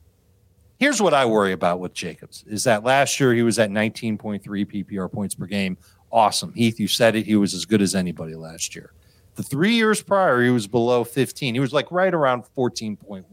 Here's 0.79 1.01
what 1.01 1.14
I 1.14 1.25
worry 1.25 1.53
about 1.53 1.81
with 1.81 1.94
Jacobs 1.94 2.44
is 2.47 2.64
that 2.64 2.83
last 2.85 3.18
year 3.18 3.33
he 3.33 3.42
was 3.42 3.59
at 3.59 3.70
19.3 3.70 4.42
PPR 4.42 5.11
points 5.11 5.35
per 5.35 5.47
game. 5.47 5.79
Awesome. 6.11 6.53
Heath, 6.53 6.79
you 6.79 6.88
said 6.88 7.16
it. 7.16 7.27
He 7.27 7.37
was 7.37 7.55
as 7.55 7.64
good 7.64 7.81
as 7.81 7.94
anybody 7.94 8.35
last 8.35 8.75
year. 8.75 8.92
The 9.37 9.42
three 9.42 9.75
years 9.75 10.03
prior, 10.03 10.42
he 10.42 10.51
was 10.51 10.66
below 10.66 11.03
15. 11.05 11.55
He 11.55 11.61
was 11.61 11.73
like 11.73 11.90
right 11.90 12.12
around 12.12 12.44
14.1, 12.57 13.25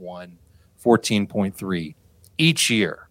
14.3 0.83 1.95
each 2.37 2.69
year. 2.69 3.07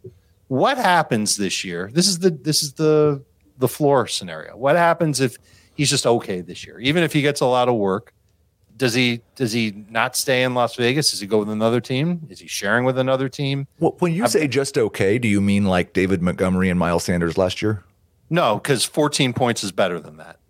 What 0.51 0.79
happens 0.79 1.37
this 1.37 1.65
year? 1.65 1.91
This 1.93 2.09
is 2.09 2.19
the 2.19 2.31
this 2.31 2.65
is 2.65 2.73
the 2.73 3.23
the 3.59 3.69
floor 3.69 4.09
scenario. 4.09 4.57
What 4.57 4.75
happens 4.75 5.21
if 5.21 5.37
he's 5.77 5.89
just 5.89 6.05
okay 6.05 6.41
this 6.41 6.67
year? 6.67 6.81
Even 6.81 7.05
if 7.05 7.13
he 7.13 7.23
gets 7.23 7.41
a 7.41 7.47
lot 7.47 7.69
of 7.69 7.77
work, 7.77 8.13
does 8.77 8.93
he 8.93 9.21
does 9.37 9.53
he 9.53 9.85
not 9.89 10.17
stay 10.17 10.43
in 10.43 10.55
Las 10.55 10.75
Vegas? 10.75 11.13
Does 11.13 11.21
he 11.21 11.29
go 11.29 11.39
with 11.39 11.51
another 11.51 11.81
team? 11.81 12.27
Is 12.29 12.41
he 12.41 12.49
sharing 12.49 12.85
with 12.85 12.99
another 12.99 13.29
team? 13.29 13.69
Well, 13.79 13.95
when 14.01 14.13
you 14.13 14.27
say 14.27 14.49
just 14.49 14.77
okay, 14.77 15.21
do 15.21 15.29
you 15.29 15.41
mean 15.41 15.67
like 15.67 15.93
David 15.93 16.21
Montgomery 16.21 16.69
and 16.69 16.81
Miles 16.81 17.05
Sanders 17.05 17.39
last 17.39 17.63
year? 17.63 17.85
No, 18.29 18.57
because 18.57 18.85
14 18.85 19.33
points 19.33 19.63
is 19.63 19.71
better 19.71 20.01
than 20.01 20.17
that. 20.17 20.41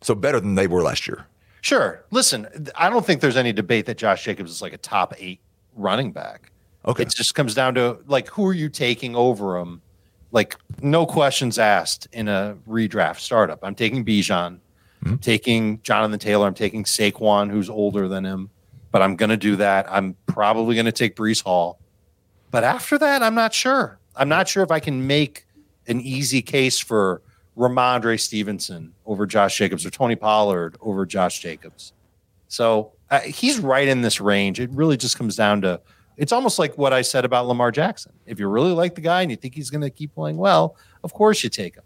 So 0.00 0.16
better 0.16 0.40
than 0.40 0.56
they 0.56 0.66
were 0.66 0.82
last 0.82 1.06
year. 1.06 1.28
Sure. 1.60 2.04
Listen, 2.10 2.48
I 2.74 2.90
don't 2.90 3.06
think 3.06 3.20
there's 3.20 3.36
any 3.36 3.52
debate 3.52 3.86
that 3.86 3.96
Josh 3.96 4.24
Jacobs 4.24 4.50
is 4.50 4.60
like 4.60 4.72
a 4.72 4.78
top 4.78 5.14
eight 5.18 5.38
running 5.76 6.10
back. 6.10 6.50
Okay. 6.86 7.02
It 7.02 7.14
just 7.14 7.34
comes 7.34 7.54
down 7.54 7.74
to 7.74 7.98
like 8.06 8.28
who 8.28 8.46
are 8.46 8.52
you 8.52 8.68
taking 8.68 9.16
over 9.16 9.58
him? 9.58 9.80
Like 10.32 10.56
no 10.82 11.06
questions 11.06 11.58
asked 11.58 12.08
in 12.12 12.28
a 12.28 12.56
redraft 12.68 13.20
startup. 13.20 13.60
I'm 13.62 13.74
taking 13.74 14.04
Bijan, 14.04 14.58
I'm 15.04 15.18
taking 15.18 15.80
Jonathan 15.82 16.18
Taylor, 16.18 16.46
I'm 16.46 16.54
taking 16.54 16.84
Saquon, 16.84 17.50
who's 17.50 17.70
older 17.70 18.08
than 18.08 18.24
him, 18.24 18.50
but 18.90 19.00
I'm 19.00 19.16
gonna 19.16 19.36
do 19.36 19.56
that. 19.56 19.86
I'm 19.90 20.16
probably 20.26 20.76
gonna 20.76 20.92
take 20.92 21.16
Breece 21.16 21.42
Hall. 21.42 21.78
But 22.50 22.64
after 22.64 22.98
that, 22.98 23.22
I'm 23.22 23.34
not 23.34 23.54
sure. 23.54 23.98
I'm 24.16 24.28
not 24.28 24.48
sure 24.48 24.62
if 24.62 24.70
I 24.70 24.80
can 24.80 25.06
make 25.06 25.46
an 25.86 26.00
easy 26.00 26.42
case 26.42 26.78
for 26.78 27.22
Rhamondre 27.56 28.20
Stevenson 28.20 28.92
over 29.06 29.26
Josh 29.26 29.56
Jacobs 29.56 29.86
or 29.86 29.90
Tony 29.90 30.16
Pollard 30.16 30.76
over 30.80 31.06
Josh 31.06 31.40
Jacobs. 31.40 31.92
So 32.48 32.92
uh, 33.10 33.20
he's 33.20 33.58
right 33.58 33.88
in 33.88 34.02
this 34.02 34.20
range. 34.20 34.60
It 34.60 34.70
really 34.70 34.96
just 34.96 35.16
comes 35.16 35.36
down 35.36 35.62
to 35.62 35.80
it's 36.16 36.32
almost 36.32 36.58
like 36.58 36.76
what 36.78 36.92
I 36.92 37.02
said 37.02 37.24
about 37.24 37.46
Lamar 37.46 37.70
Jackson. 37.70 38.12
If 38.26 38.38
you 38.38 38.48
really 38.48 38.72
like 38.72 38.94
the 38.94 39.00
guy 39.00 39.22
and 39.22 39.30
you 39.30 39.36
think 39.36 39.54
he's 39.54 39.70
going 39.70 39.82
to 39.82 39.90
keep 39.90 40.14
playing 40.14 40.36
well, 40.36 40.76
of 41.02 41.12
course 41.12 41.42
you 41.42 41.50
take 41.50 41.76
him. 41.76 41.84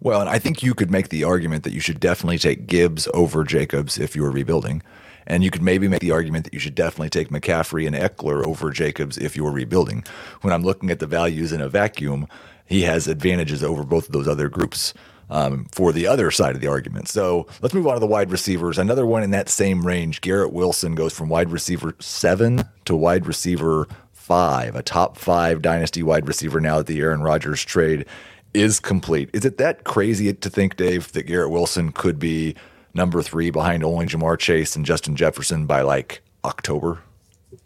Well, 0.00 0.20
and 0.20 0.28
I 0.28 0.38
think 0.38 0.62
you 0.62 0.74
could 0.74 0.90
make 0.90 1.10
the 1.10 1.22
argument 1.24 1.62
that 1.62 1.72
you 1.72 1.80
should 1.80 2.00
definitely 2.00 2.38
take 2.38 2.66
Gibbs 2.66 3.06
over 3.14 3.44
Jacobs 3.44 3.98
if 3.98 4.16
you 4.16 4.22
were 4.22 4.32
rebuilding. 4.32 4.82
And 5.28 5.44
you 5.44 5.50
could 5.52 5.62
maybe 5.62 5.86
make 5.86 6.00
the 6.00 6.10
argument 6.10 6.44
that 6.44 6.54
you 6.54 6.58
should 6.58 6.74
definitely 6.74 7.10
take 7.10 7.28
McCaffrey 7.28 7.86
and 7.86 7.94
Ekeler 7.94 8.44
over 8.44 8.72
Jacobs 8.72 9.16
if 9.16 9.36
you 9.36 9.44
were 9.44 9.52
rebuilding. 9.52 10.04
When 10.40 10.52
I'm 10.52 10.64
looking 10.64 10.90
at 10.90 10.98
the 10.98 11.06
values 11.06 11.52
in 11.52 11.60
a 11.60 11.68
vacuum, 11.68 12.26
he 12.66 12.82
has 12.82 13.06
advantages 13.06 13.62
over 13.62 13.84
both 13.84 14.06
of 14.06 14.12
those 14.12 14.26
other 14.26 14.48
groups 14.48 14.92
um, 15.32 15.64
for 15.72 15.92
the 15.92 16.06
other 16.06 16.30
side 16.30 16.54
of 16.54 16.60
the 16.60 16.68
argument. 16.68 17.08
So 17.08 17.46
let's 17.62 17.74
move 17.74 17.86
on 17.86 17.94
to 17.94 18.00
the 18.00 18.06
wide 18.06 18.30
receivers. 18.30 18.78
Another 18.78 19.06
one 19.06 19.22
in 19.22 19.30
that 19.30 19.48
same 19.48 19.84
range, 19.84 20.20
Garrett 20.20 20.52
Wilson 20.52 20.94
goes 20.94 21.14
from 21.14 21.30
wide 21.30 21.50
receiver 21.50 21.96
seven 21.98 22.64
to 22.84 22.94
wide 22.94 23.26
receiver 23.26 23.88
five, 24.12 24.76
a 24.76 24.82
top 24.82 25.16
five 25.16 25.62
dynasty 25.62 26.02
wide 26.02 26.28
receiver 26.28 26.60
now 26.60 26.78
that 26.78 26.86
the 26.86 27.00
Aaron 27.00 27.22
Rodgers 27.22 27.64
trade 27.64 28.04
is 28.52 28.78
complete. 28.78 29.30
Is 29.32 29.46
it 29.46 29.56
that 29.56 29.84
crazy 29.84 30.32
to 30.32 30.50
think, 30.50 30.76
Dave, 30.76 31.10
that 31.12 31.22
Garrett 31.24 31.50
Wilson 31.50 31.92
could 31.92 32.18
be 32.18 32.54
number 32.92 33.22
three 33.22 33.50
behind 33.50 33.82
only 33.82 34.06
Ja'Marr 34.06 34.38
Chase 34.38 34.76
and 34.76 34.84
Justin 34.84 35.16
Jefferson 35.16 35.64
by 35.64 35.80
like 35.80 36.20
October? 36.44 37.00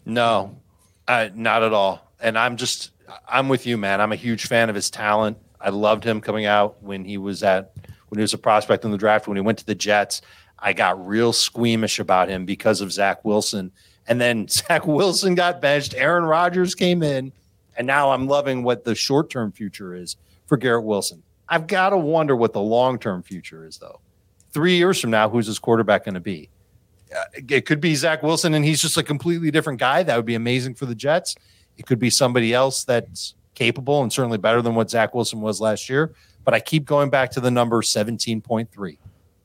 No, 0.05 0.55
uh, 1.09 1.27
not 1.35 1.63
at 1.63 1.73
all. 1.73 2.09
And 2.21 2.37
I'm 2.37 2.55
just, 2.55 2.91
I'm 3.27 3.49
with 3.49 3.65
you, 3.65 3.77
man. 3.77 3.99
I'm 3.99 4.13
a 4.13 4.15
huge 4.15 4.47
fan 4.47 4.69
of 4.69 4.75
his 4.75 4.89
talent. 4.89 5.37
I 5.59 5.69
loved 5.69 6.03
him 6.03 6.21
coming 6.21 6.45
out 6.45 6.81
when 6.81 7.03
he 7.03 7.17
was 7.17 7.43
at, 7.43 7.73
when 8.09 8.19
he 8.19 8.21
was 8.21 8.33
a 8.33 8.37
prospect 8.37 8.85
in 8.85 8.91
the 8.91 8.97
draft. 8.97 9.27
When 9.27 9.37
he 9.37 9.41
went 9.41 9.57
to 9.59 9.65
the 9.65 9.75
Jets, 9.75 10.21
I 10.59 10.73
got 10.73 11.05
real 11.05 11.33
squeamish 11.33 11.99
about 11.99 12.29
him 12.29 12.45
because 12.45 12.81
of 12.81 12.91
Zach 12.91 13.23
Wilson. 13.25 13.71
And 14.07 14.21
then 14.21 14.47
Zach 14.49 14.85
Wilson 14.85 15.35
got 15.35 15.61
benched. 15.61 15.93
Aaron 15.95 16.23
Rodgers 16.23 16.75
came 16.75 17.03
in. 17.03 17.31
And 17.77 17.85
now 17.85 18.11
I'm 18.11 18.27
loving 18.27 18.63
what 18.63 18.83
the 18.83 18.95
short 18.95 19.29
term 19.29 19.51
future 19.51 19.93
is 19.93 20.17
for 20.47 20.57
Garrett 20.57 20.83
Wilson. 20.83 21.21
I've 21.47 21.67
got 21.67 21.91
to 21.91 21.97
wonder 21.97 22.35
what 22.35 22.53
the 22.53 22.61
long 22.61 22.97
term 22.97 23.23
future 23.23 23.65
is, 23.65 23.77
though. 23.77 23.99
Three 24.51 24.77
years 24.77 24.99
from 24.99 25.11
now, 25.11 25.29
who's 25.29 25.47
his 25.47 25.59
quarterback 25.59 26.05
going 26.05 26.15
to 26.15 26.19
be? 26.19 26.49
Uh, 27.15 27.23
it 27.49 27.65
could 27.65 27.79
be 27.79 27.95
Zach 27.95 28.23
Wilson, 28.23 28.53
and 28.53 28.65
he's 28.65 28.81
just 28.81 28.97
a 28.97 29.03
completely 29.03 29.51
different 29.51 29.79
guy. 29.79 30.03
That 30.03 30.15
would 30.15 30.25
be 30.25 30.35
amazing 30.35 30.73
for 30.73 30.85
the 30.85 30.95
Jets. 30.95 31.35
It 31.77 31.85
could 31.85 31.99
be 31.99 32.09
somebody 32.09 32.53
else 32.53 32.83
that's 32.83 33.35
capable 33.57 34.03
and 34.03 34.13
certainly 34.13 34.37
better 34.37 34.61
than 34.61 34.75
what 34.75 34.89
Zach 34.89 35.15
Wilson 35.15 35.41
was 35.41 35.59
last 35.59 35.89
year. 35.89 36.13
But 36.45 36.53
I 36.53 36.59
keep 36.59 36.85
going 36.85 37.09
back 37.09 37.31
to 37.31 37.39
the 37.39 37.51
number 37.51 37.81
17.3. 37.81 38.97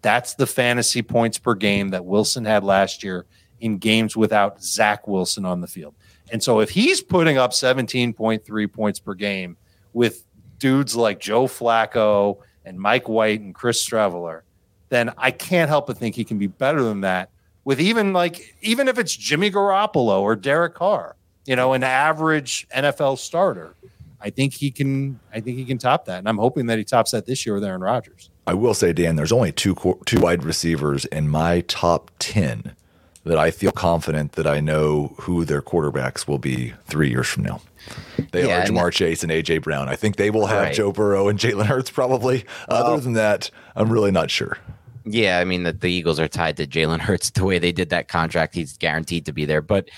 That's 0.03 0.35
the 0.35 0.46
fantasy 0.46 1.03
points 1.03 1.38
per 1.38 1.55
game 1.55 1.88
that 1.90 2.05
Wilson 2.05 2.44
had 2.44 2.62
last 2.62 3.03
year 3.03 3.25
in 3.61 3.79
games 3.79 4.16
without 4.16 4.62
Zach 4.62 5.09
Wilson 5.09 5.44
on 5.44 5.61
the 5.61 5.66
field. 5.66 5.94
And 6.31 6.42
so 6.42 6.61
if 6.61 6.70
he's 6.70 7.01
putting 7.01 7.38
up 7.38 7.53
17.3 7.53 8.72
points 8.72 8.98
per 9.01 9.14
game 9.14 9.57
with 9.92 10.25
dudes 10.59 10.94
like 10.94 11.18
Joe 11.18 11.46
Flacco 11.46 12.38
and 12.64 12.79
Mike 12.79 13.09
White 13.09 13.40
and 13.40 13.55
Chris 13.55 13.85
Streveler, 13.85 14.42
then 14.88 15.12
I 15.16 15.31
can't 15.31 15.68
help 15.68 15.87
but 15.87 15.96
think 15.96 16.14
he 16.14 16.25
can 16.25 16.38
be 16.38 16.48
better 16.48 16.83
than 16.83 17.01
that 17.01 17.31
with 17.64 17.81
even 17.81 18.12
like 18.12 18.55
even 18.61 18.88
if 18.88 18.98
it's 18.98 19.14
Jimmy 19.14 19.51
Garoppolo 19.51 20.20
or 20.20 20.37
Derek 20.37 20.75
Carr, 20.75 21.16
you 21.46 21.57
know, 21.57 21.72
an 21.72 21.83
average 21.83 22.66
NFL 22.75 23.18
starter. 23.18 23.75
I 24.22 24.30
think 24.30 24.54
he 24.54 24.70
can. 24.70 25.20
I 25.32 25.40
think 25.40 25.58
he 25.58 25.64
can 25.64 25.78
top 25.78 26.04
that, 26.06 26.18
and 26.18 26.28
I'm 26.28 26.38
hoping 26.38 26.66
that 26.66 26.78
he 26.78 26.85
tops 26.85 27.11
that 27.11 27.26
this 27.26 27.44
year 27.44 27.54
with 27.54 27.64
Aaron 27.64 27.80
Rodgers. 27.80 28.30
I 28.46 28.54
will 28.54 28.74
say, 28.74 28.92
Dan, 28.92 29.16
there's 29.16 29.32
only 29.32 29.52
two 29.52 29.76
two 30.06 30.20
wide 30.20 30.44
receivers 30.44 31.04
in 31.06 31.28
my 31.28 31.62
top 31.62 32.11
ten 32.18 32.74
that 33.24 33.38
I 33.38 33.50
feel 33.50 33.70
confident 33.72 34.32
that 34.32 34.46
I 34.46 34.61
know 34.61 35.14
who 35.20 35.44
their 35.44 35.62
quarterbacks 35.62 36.26
will 36.26 36.38
be 36.38 36.72
three 36.87 37.08
years 37.08 37.28
from 37.28 37.44
now. 37.44 37.61
They 38.32 38.46
yeah, 38.46 38.62
are 38.62 38.66
Ja'Marr 38.66 38.92
Chase 38.92 39.22
and 39.22 39.30
AJ 39.30 39.62
Brown. 39.62 39.88
I 39.88 39.96
think 39.96 40.16
they 40.16 40.30
will 40.30 40.46
have 40.46 40.62
right. 40.62 40.74
Joe 40.74 40.92
Burrow 40.92 41.28
and 41.28 41.38
Jalen 41.38 41.66
Hurts 41.66 41.90
probably. 41.90 42.44
Other 42.68 43.00
than 43.00 43.12
that, 43.14 43.50
I'm 43.76 43.92
really 43.92 44.11
not 44.11 44.30
sure. 44.30 44.58
Yeah, 45.04 45.38
I 45.38 45.44
mean 45.44 45.64
that 45.64 45.80
the 45.80 45.90
Eagles 45.90 46.20
are 46.20 46.28
tied 46.28 46.56
to 46.58 46.66
Jalen 46.66 47.00
Hurts 47.00 47.30
the 47.30 47.44
way 47.44 47.58
they 47.58 47.72
did 47.72 47.90
that 47.90 48.08
contract. 48.08 48.54
He's 48.54 48.76
guaranteed 48.76 49.26
to 49.26 49.32
be 49.32 49.44
there, 49.44 49.62
but 49.62 49.88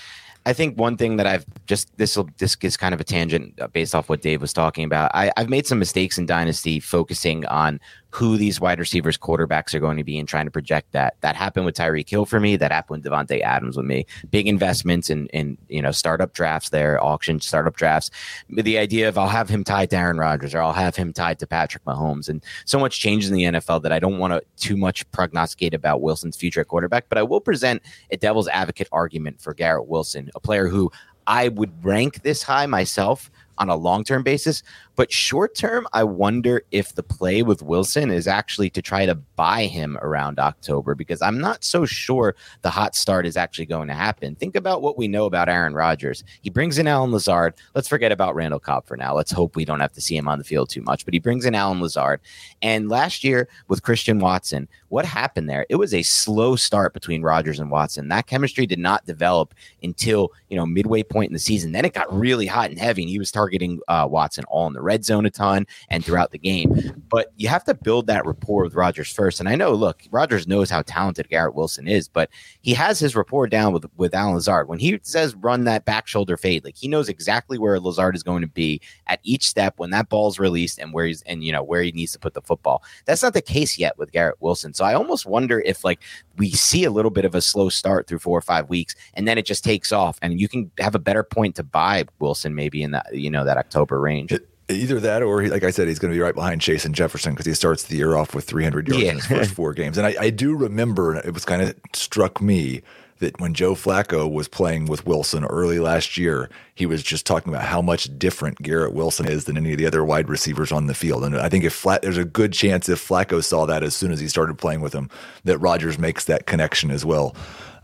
I 0.45 0.53
think 0.53 0.77
one 0.77 0.95
thing 0.95 1.17
that 1.17 1.25
I've 1.25 1.45
just 1.65 1.95
this 1.97 2.15
will 2.15 2.29
this 2.37 2.55
is 2.61 2.77
kind 2.77 2.93
of 2.93 3.01
a 3.01 3.03
tangent 3.03 3.59
based 3.73 3.95
off 3.95 4.09
what 4.09 4.21
Dave 4.21 4.41
was 4.41 4.53
talking 4.53 4.83
about. 4.83 5.11
I, 5.13 5.31
I've 5.37 5.49
made 5.49 5.65
some 5.65 5.79
mistakes 5.79 6.17
in 6.17 6.25
Dynasty 6.27 6.79
focusing 6.79 7.45
on 7.47 7.79
who 8.15 8.37
these 8.37 8.61
wide 8.61 8.79
receivers 8.79 9.17
quarterbacks 9.17 9.73
are 9.73 9.81
going 9.81 9.97
to 9.97 10.03
be 10.03 10.17
and 10.17 10.25
trying 10.25 10.45
to 10.45 10.51
project 10.51 10.93
that. 10.93 11.17
That 11.19 11.35
happened 11.35 11.65
with 11.65 11.75
Tyreek 11.75 12.09
Hill 12.09 12.25
for 12.25 12.39
me. 12.39 12.55
That 12.55 12.71
happened 12.71 13.03
with 13.03 13.11
Davante 13.11 13.41
Adams 13.41 13.75
with 13.75 13.85
me. 13.85 14.05
Big 14.31 14.47
investments 14.47 15.09
in 15.09 15.27
in 15.27 15.57
you 15.67 15.81
know 15.81 15.91
startup 15.91 16.31
drafts 16.31 16.69
there, 16.69 17.03
auction 17.03 17.41
startup 17.41 17.75
drafts. 17.75 18.09
The 18.47 18.77
idea 18.77 19.09
of 19.09 19.17
I'll 19.17 19.27
have 19.27 19.49
him 19.49 19.65
tied 19.65 19.89
to 19.89 19.97
Aaron 19.97 20.17
Rodgers 20.17 20.55
or 20.55 20.61
I'll 20.61 20.71
have 20.71 20.95
him 20.95 21.11
tied 21.11 21.39
to 21.39 21.47
Patrick 21.47 21.83
Mahomes, 21.83 22.29
and 22.29 22.41
so 22.63 22.79
much 22.79 23.01
changes 23.01 23.29
in 23.29 23.35
the 23.35 23.43
NFL 23.43 23.83
that 23.83 23.91
I 23.91 23.99
don't 23.99 24.17
want 24.17 24.31
to 24.31 24.41
too 24.55 24.77
much 24.77 25.09
prognosticate 25.11 25.73
about 25.73 26.01
Wilson's 26.01 26.37
future 26.37 26.63
quarterback. 26.63 27.09
But 27.09 27.17
I 27.17 27.23
will 27.23 27.41
present 27.41 27.81
a 28.11 28.15
devil's 28.17 28.47
advocate 28.47 28.87
argument 28.93 29.41
for 29.41 29.53
Garrett 29.53 29.87
Wilson, 29.87 30.29
a 30.35 30.39
player 30.39 30.69
who 30.69 30.89
I 31.27 31.49
would 31.49 31.83
rank 31.83 32.21
this 32.21 32.43
high 32.43 32.65
myself 32.65 33.29
on 33.57 33.69
a 33.69 33.75
long 33.75 34.03
term 34.03 34.23
basis. 34.23 34.63
But 34.95 35.11
short 35.11 35.55
term, 35.55 35.87
I 35.93 36.03
wonder 36.03 36.63
if 36.71 36.95
the 36.95 37.03
play 37.03 37.43
with 37.43 37.61
Wilson 37.61 38.11
is 38.11 38.27
actually 38.27 38.69
to 38.71 38.81
try 38.81 39.05
to 39.05 39.15
buy 39.15 39.65
him 39.65 39.97
around 40.01 40.39
October 40.39 40.95
because 40.95 41.21
I'm 41.21 41.39
not 41.39 41.63
so 41.63 41.85
sure 41.85 42.35
the 42.61 42.69
hot 42.69 42.95
start 42.95 43.25
is 43.25 43.37
actually 43.37 43.65
going 43.65 43.87
to 43.89 43.93
happen. 43.93 44.35
Think 44.35 44.55
about 44.55 44.81
what 44.81 44.97
we 44.97 45.07
know 45.07 45.25
about 45.25 45.49
Aaron 45.49 45.73
Rodgers. 45.73 46.23
He 46.41 46.49
brings 46.49 46.77
in 46.77 46.87
Allen 46.87 47.11
Lazard. 47.11 47.55
Let's 47.73 47.87
forget 47.87 48.11
about 48.11 48.35
Randall 48.35 48.59
Cobb 48.59 48.85
for 48.85 48.95
now. 48.95 49.13
Let's 49.13 49.31
hope 49.31 49.55
we 49.55 49.65
don't 49.65 49.79
have 49.81 49.93
to 49.93 50.01
see 50.01 50.15
him 50.15 50.27
on 50.27 50.37
the 50.37 50.43
field 50.43 50.69
too 50.69 50.81
much. 50.81 51.05
But 51.05 51.13
he 51.13 51.19
brings 51.19 51.45
in 51.45 51.55
Allen 51.55 51.81
Lazard. 51.81 52.21
And 52.61 52.89
last 52.89 53.23
year 53.23 53.49
with 53.67 53.83
Christian 53.83 54.19
Watson, 54.19 54.67
what 54.89 55.05
happened 55.05 55.49
there? 55.49 55.65
It 55.69 55.75
was 55.75 55.93
a 55.93 56.03
slow 56.03 56.55
start 56.55 56.93
between 56.93 57.21
Rodgers 57.21 57.59
and 57.59 57.69
Watson. 57.69 58.07
That 58.07 58.27
chemistry 58.27 58.65
did 58.65 58.79
not 58.79 59.05
develop 59.05 59.53
until, 59.83 60.31
you 60.49 60.55
know, 60.55 60.65
midway 60.65 61.03
point 61.03 61.29
in 61.29 61.33
the 61.33 61.39
season. 61.39 61.73
Then 61.73 61.83
it 61.85 61.93
got 61.93 62.13
really 62.13 62.45
hot 62.45 62.69
and 62.69 62.79
heavy, 62.79 63.01
and 63.03 63.09
he 63.09 63.19
was 63.19 63.31
targeting 63.31 63.79
uh, 63.87 64.07
Watson 64.09 64.45
all 64.45 64.67
in 64.67 64.73
the 64.73 64.81
red 64.85 65.03
zone 65.03 65.25
a 65.25 65.29
ton 65.29 65.67
and 65.89 66.05
throughout 66.05 66.31
the 66.31 66.37
game. 66.37 67.03
But 67.09 67.33
you 67.35 67.47
have 67.47 67.63
to 67.65 67.73
build 67.73 68.07
that 68.07 68.25
rapport 68.25 68.63
with 68.63 68.75
Rodgers 68.75 69.11
first. 69.11 69.39
And 69.39 69.49
I 69.49 69.55
know, 69.55 69.73
look, 69.73 70.03
Rodgers 70.11 70.47
knows 70.47 70.69
how 70.69 70.81
talented 70.83 71.29
Garrett 71.29 71.55
Wilson 71.55 71.87
is, 71.87 72.07
but 72.07 72.29
he 72.61 72.73
has 72.73 72.99
his 72.99 73.15
rapport 73.15 73.47
down 73.47 73.73
with 73.73 73.85
with 73.97 74.13
Allen 74.13 74.35
Lazard. 74.35 74.67
When 74.67 74.79
he 74.79 74.99
says 75.03 75.35
run 75.35 75.65
that 75.65 75.85
back 75.85 76.07
shoulder 76.07 76.37
fade, 76.37 76.63
like 76.63 76.77
he 76.77 76.87
knows 76.87 77.09
exactly 77.09 77.57
where 77.57 77.79
Lazard 77.79 78.15
is 78.15 78.23
going 78.23 78.41
to 78.41 78.47
be 78.47 78.81
at 79.07 79.19
each 79.23 79.47
step 79.47 79.75
when 79.77 79.89
that 79.91 80.09
ball's 80.09 80.39
released 80.39 80.79
and 80.79 80.93
where 80.93 81.05
he's 81.05 81.21
and 81.23 81.43
you 81.43 81.51
know 81.51 81.63
where 81.63 81.81
he 81.81 81.91
needs 81.91 82.11
to 82.13 82.19
put 82.19 82.33
the 82.33 82.41
football. 82.41 82.83
That's 83.05 83.23
not 83.23 83.33
the 83.33 83.41
case 83.41 83.77
yet 83.77 83.97
with 83.97 84.11
Garrett 84.11 84.39
Wilson. 84.39 84.73
So 84.73 84.85
I 84.85 84.93
almost 84.93 85.25
wonder 85.25 85.59
if 85.61 85.83
like 85.83 86.01
we 86.37 86.51
see 86.51 86.83
a 86.83 86.91
little 86.91 87.11
bit 87.11 87.25
of 87.25 87.35
a 87.35 87.41
slow 87.41 87.69
start 87.69 88.07
through 88.07 88.19
four 88.19 88.37
or 88.37 88.41
five 88.41 88.69
weeks 88.69 88.95
and 89.13 89.27
then 89.27 89.37
it 89.37 89.45
just 89.45 89.63
takes 89.63 89.91
off 89.91 90.19
and 90.21 90.39
you 90.39 90.47
can 90.47 90.71
have 90.79 90.95
a 90.95 90.99
better 90.99 91.23
point 91.23 91.55
to 91.55 91.63
buy 91.63 92.05
Wilson 92.19 92.55
maybe 92.55 92.83
in 92.83 92.91
that 92.91 93.07
you 93.13 93.29
know 93.29 93.45
that 93.45 93.57
October 93.57 93.99
range. 93.99 94.31
It, 94.31 94.47
Either 94.67 94.99
that, 94.99 95.21
or 95.21 95.41
he, 95.41 95.49
like 95.49 95.63
I 95.63 95.69
said, 95.69 95.87
he's 95.87 95.99
going 95.99 96.11
to 96.11 96.17
be 96.17 96.21
right 96.21 96.33
behind 96.33 96.61
Chase 96.61 96.85
and 96.85 96.95
Jefferson 96.95 97.33
because 97.33 97.45
he 97.45 97.53
starts 97.53 97.83
the 97.83 97.97
year 97.97 98.15
off 98.15 98.33
with 98.33 98.45
300 98.45 98.87
yards 98.87 99.03
yeah. 99.03 99.11
in 99.11 99.17
his 99.17 99.27
first 99.27 99.51
four 99.51 99.73
games. 99.73 99.97
And 99.97 100.07
I, 100.07 100.15
I 100.19 100.29
do 100.31 100.55
remember, 100.55 101.15
it 101.15 101.33
was 101.33 101.45
kind 101.45 101.61
of 101.61 101.75
struck 101.93 102.41
me 102.41 102.81
that 103.19 103.39
when 103.39 103.53
Joe 103.53 103.75
Flacco 103.75 104.29
was 104.29 104.47
playing 104.47 104.85
with 104.85 105.05
Wilson 105.05 105.45
early 105.45 105.79
last 105.79 106.17
year, 106.17 106.49
he 106.73 106.85
was 106.85 107.01
just 107.01 107.25
talking 107.25 107.53
about 107.53 107.65
how 107.65 107.81
much 107.81 108.09
different 108.19 108.61
Garrett 108.61 108.93
Wilson 108.93 109.27
is 109.27 109.45
than 109.45 109.57
any 109.57 109.71
of 109.71 109.77
the 109.77 109.85
other 109.85 110.03
wide 110.03 110.27
receivers 110.27 110.71
on 110.71 110.87
the 110.87 110.93
field. 110.93 111.23
And 111.23 111.37
I 111.37 111.47
think 111.47 111.63
if 111.63 111.73
Flat, 111.73 112.01
there's 112.01 112.17
a 112.17 112.25
good 112.25 112.51
chance 112.51 112.89
if 112.89 113.05
Flacco 113.05 113.41
saw 113.43 113.65
that 113.65 113.83
as 113.83 113.95
soon 113.95 114.11
as 114.11 114.19
he 114.19 114.27
started 114.27 114.57
playing 114.57 114.81
with 114.81 114.93
him, 114.93 115.09
that 115.45 115.59
Rodgers 115.59 115.97
makes 115.97 116.25
that 116.25 116.45
connection 116.45 116.91
as 116.91 117.05
well. 117.05 117.35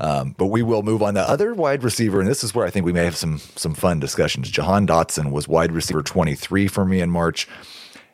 Um, 0.02 0.36
but 0.38 0.48
we 0.48 0.64
will 0.64 0.82
move 0.82 1.04
on. 1.04 1.14
The 1.14 1.30
other 1.30 1.54
wide 1.54 1.84
receiver, 1.84 2.20
and 2.20 2.28
this 2.28 2.44
is 2.44 2.56
where 2.56 2.66
I 2.66 2.72
think 2.72 2.86
we 2.86 2.92
may 2.92 3.06
have 3.06 3.16
some 3.16 3.38
some 3.56 3.76
fun 3.76 4.00
discussions. 4.00 4.50
Jahan 4.50 4.88
Dotson 4.88 5.32
was 5.32 5.48
wide 5.48 5.72
receiver 5.72 6.02
23 6.02 6.68
for 6.68 6.86
me 6.86 7.02
in 7.02 7.12
March. 7.12 7.48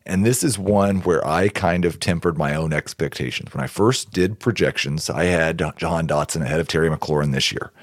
And 0.07 0.25
this 0.25 0.41
is 0.41 0.57
one 0.57 1.01
where 1.01 1.25
I 1.27 1.49
kind 1.49 1.83
of 1.83 1.99
tempered 1.99 2.37
my 2.37 2.55
own 2.55 2.71
expectations. 2.71 3.53
When 3.53 3.61
I 3.61 3.67
first 3.67 4.11
did 4.11 4.39
projections, 4.39 5.09
I 5.09 5.25
had 5.25 5.57
Jahan 5.57 6.07
Dotson 6.07 6.41
ahead 6.41 6.61
of 6.61 6.67
Terry 6.69 6.89
McLaurin 6.89 7.33
this 7.33 7.51
year. 7.51 7.73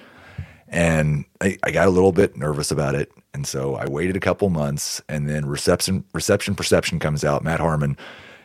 And 0.69 1.27
I, 1.43 1.59
I, 1.63 1.71
got 1.71 1.87
a 1.87 1.91
little 1.91 2.13
bit 2.13 2.35
nervous 2.39 2.71
about 2.71 2.95
it. 2.95 3.13
And 3.35 3.47
so 3.47 3.75
I 3.75 3.87
waited 3.87 4.17
a 4.17 4.21
couple 4.21 4.49
months 4.49 5.03
and 5.07 5.29
then 5.29 5.45
reception 5.45 6.03
reception 6.15 6.55
perception 6.55 6.99
comes 6.99 7.25
out, 7.25 7.45
Matt 7.45 7.61
Harmon, 7.61 7.99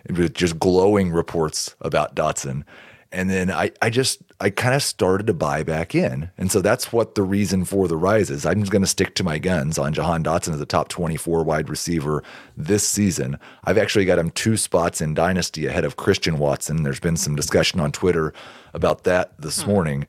with 0.09 0.33
just 0.33 0.59
glowing 0.59 1.11
reports 1.11 1.75
about 1.79 2.15
Dotson. 2.15 2.65
And 3.11 3.29
then 3.29 3.49
I, 3.49 3.71
I 3.81 3.89
just, 3.89 4.21
I 4.39 4.51
kind 4.51 4.75
of 4.75 4.83
started 4.83 5.25
to 5.27 5.33
buy 5.33 5.63
back 5.63 5.95
in. 5.95 6.29
And 6.37 6.51
so 6.51 6.61
that's 6.61 6.93
what 6.93 7.15
the 7.15 7.23
reason 7.23 7.65
for 7.65 7.87
the 7.87 7.97
rise 7.97 8.29
is. 8.29 8.45
I'm 8.45 8.59
just 8.59 8.71
going 8.71 8.83
to 8.83 8.87
stick 8.87 9.15
to 9.15 9.23
my 9.23 9.39
guns 9.39 9.79
on 9.79 9.93
Jahan 9.93 10.23
Dotson 10.23 10.53
as 10.53 10.61
a 10.61 10.65
top 10.65 10.89
24 10.89 11.43
wide 11.43 11.69
receiver 11.69 12.23
this 12.55 12.87
season. 12.87 13.39
I've 13.63 13.79
actually 13.79 14.05
got 14.05 14.19
him 14.19 14.29
two 14.29 14.57
spots 14.57 15.01
in 15.01 15.15
Dynasty 15.15 15.65
ahead 15.65 15.85
of 15.85 15.97
Christian 15.97 16.37
Watson. 16.37 16.83
There's 16.83 16.99
been 16.99 17.17
some 17.17 17.35
discussion 17.35 17.79
on 17.79 17.91
Twitter 17.91 18.31
about 18.73 19.05
that 19.05 19.39
this 19.41 19.63
hmm. 19.63 19.71
morning. 19.71 20.07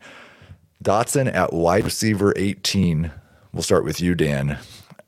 Dotson 0.84 1.32
at 1.32 1.52
wide 1.52 1.84
receiver 1.84 2.34
18. 2.36 3.10
We'll 3.52 3.62
start 3.62 3.84
with 3.84 4.00
you, 4.00 4.14
Dan. 4.14 4.58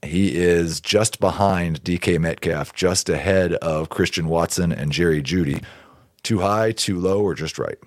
He 0.02 0.34
is 0.34 0.80
just 0.80 1.20
behind 1.20 1.84
DK 1.84 2.18
Metcalf, 2.18 2.74
just 2.74 3.08
ahead 3.08 3.54
of 3.54 3.88
Christian 3.88 4.26
Watson 4.26 4.72
and 4.72 4.90
Jerry 4.90 5.22
Jeudy. 5.22 5.62
Too 6.22 6.40
high, 6.40 6.72
too 6.72 6.98
low, 6.98 7.20
or 7.22 7.34
just 7.34 7.58
right? 7.58 7.78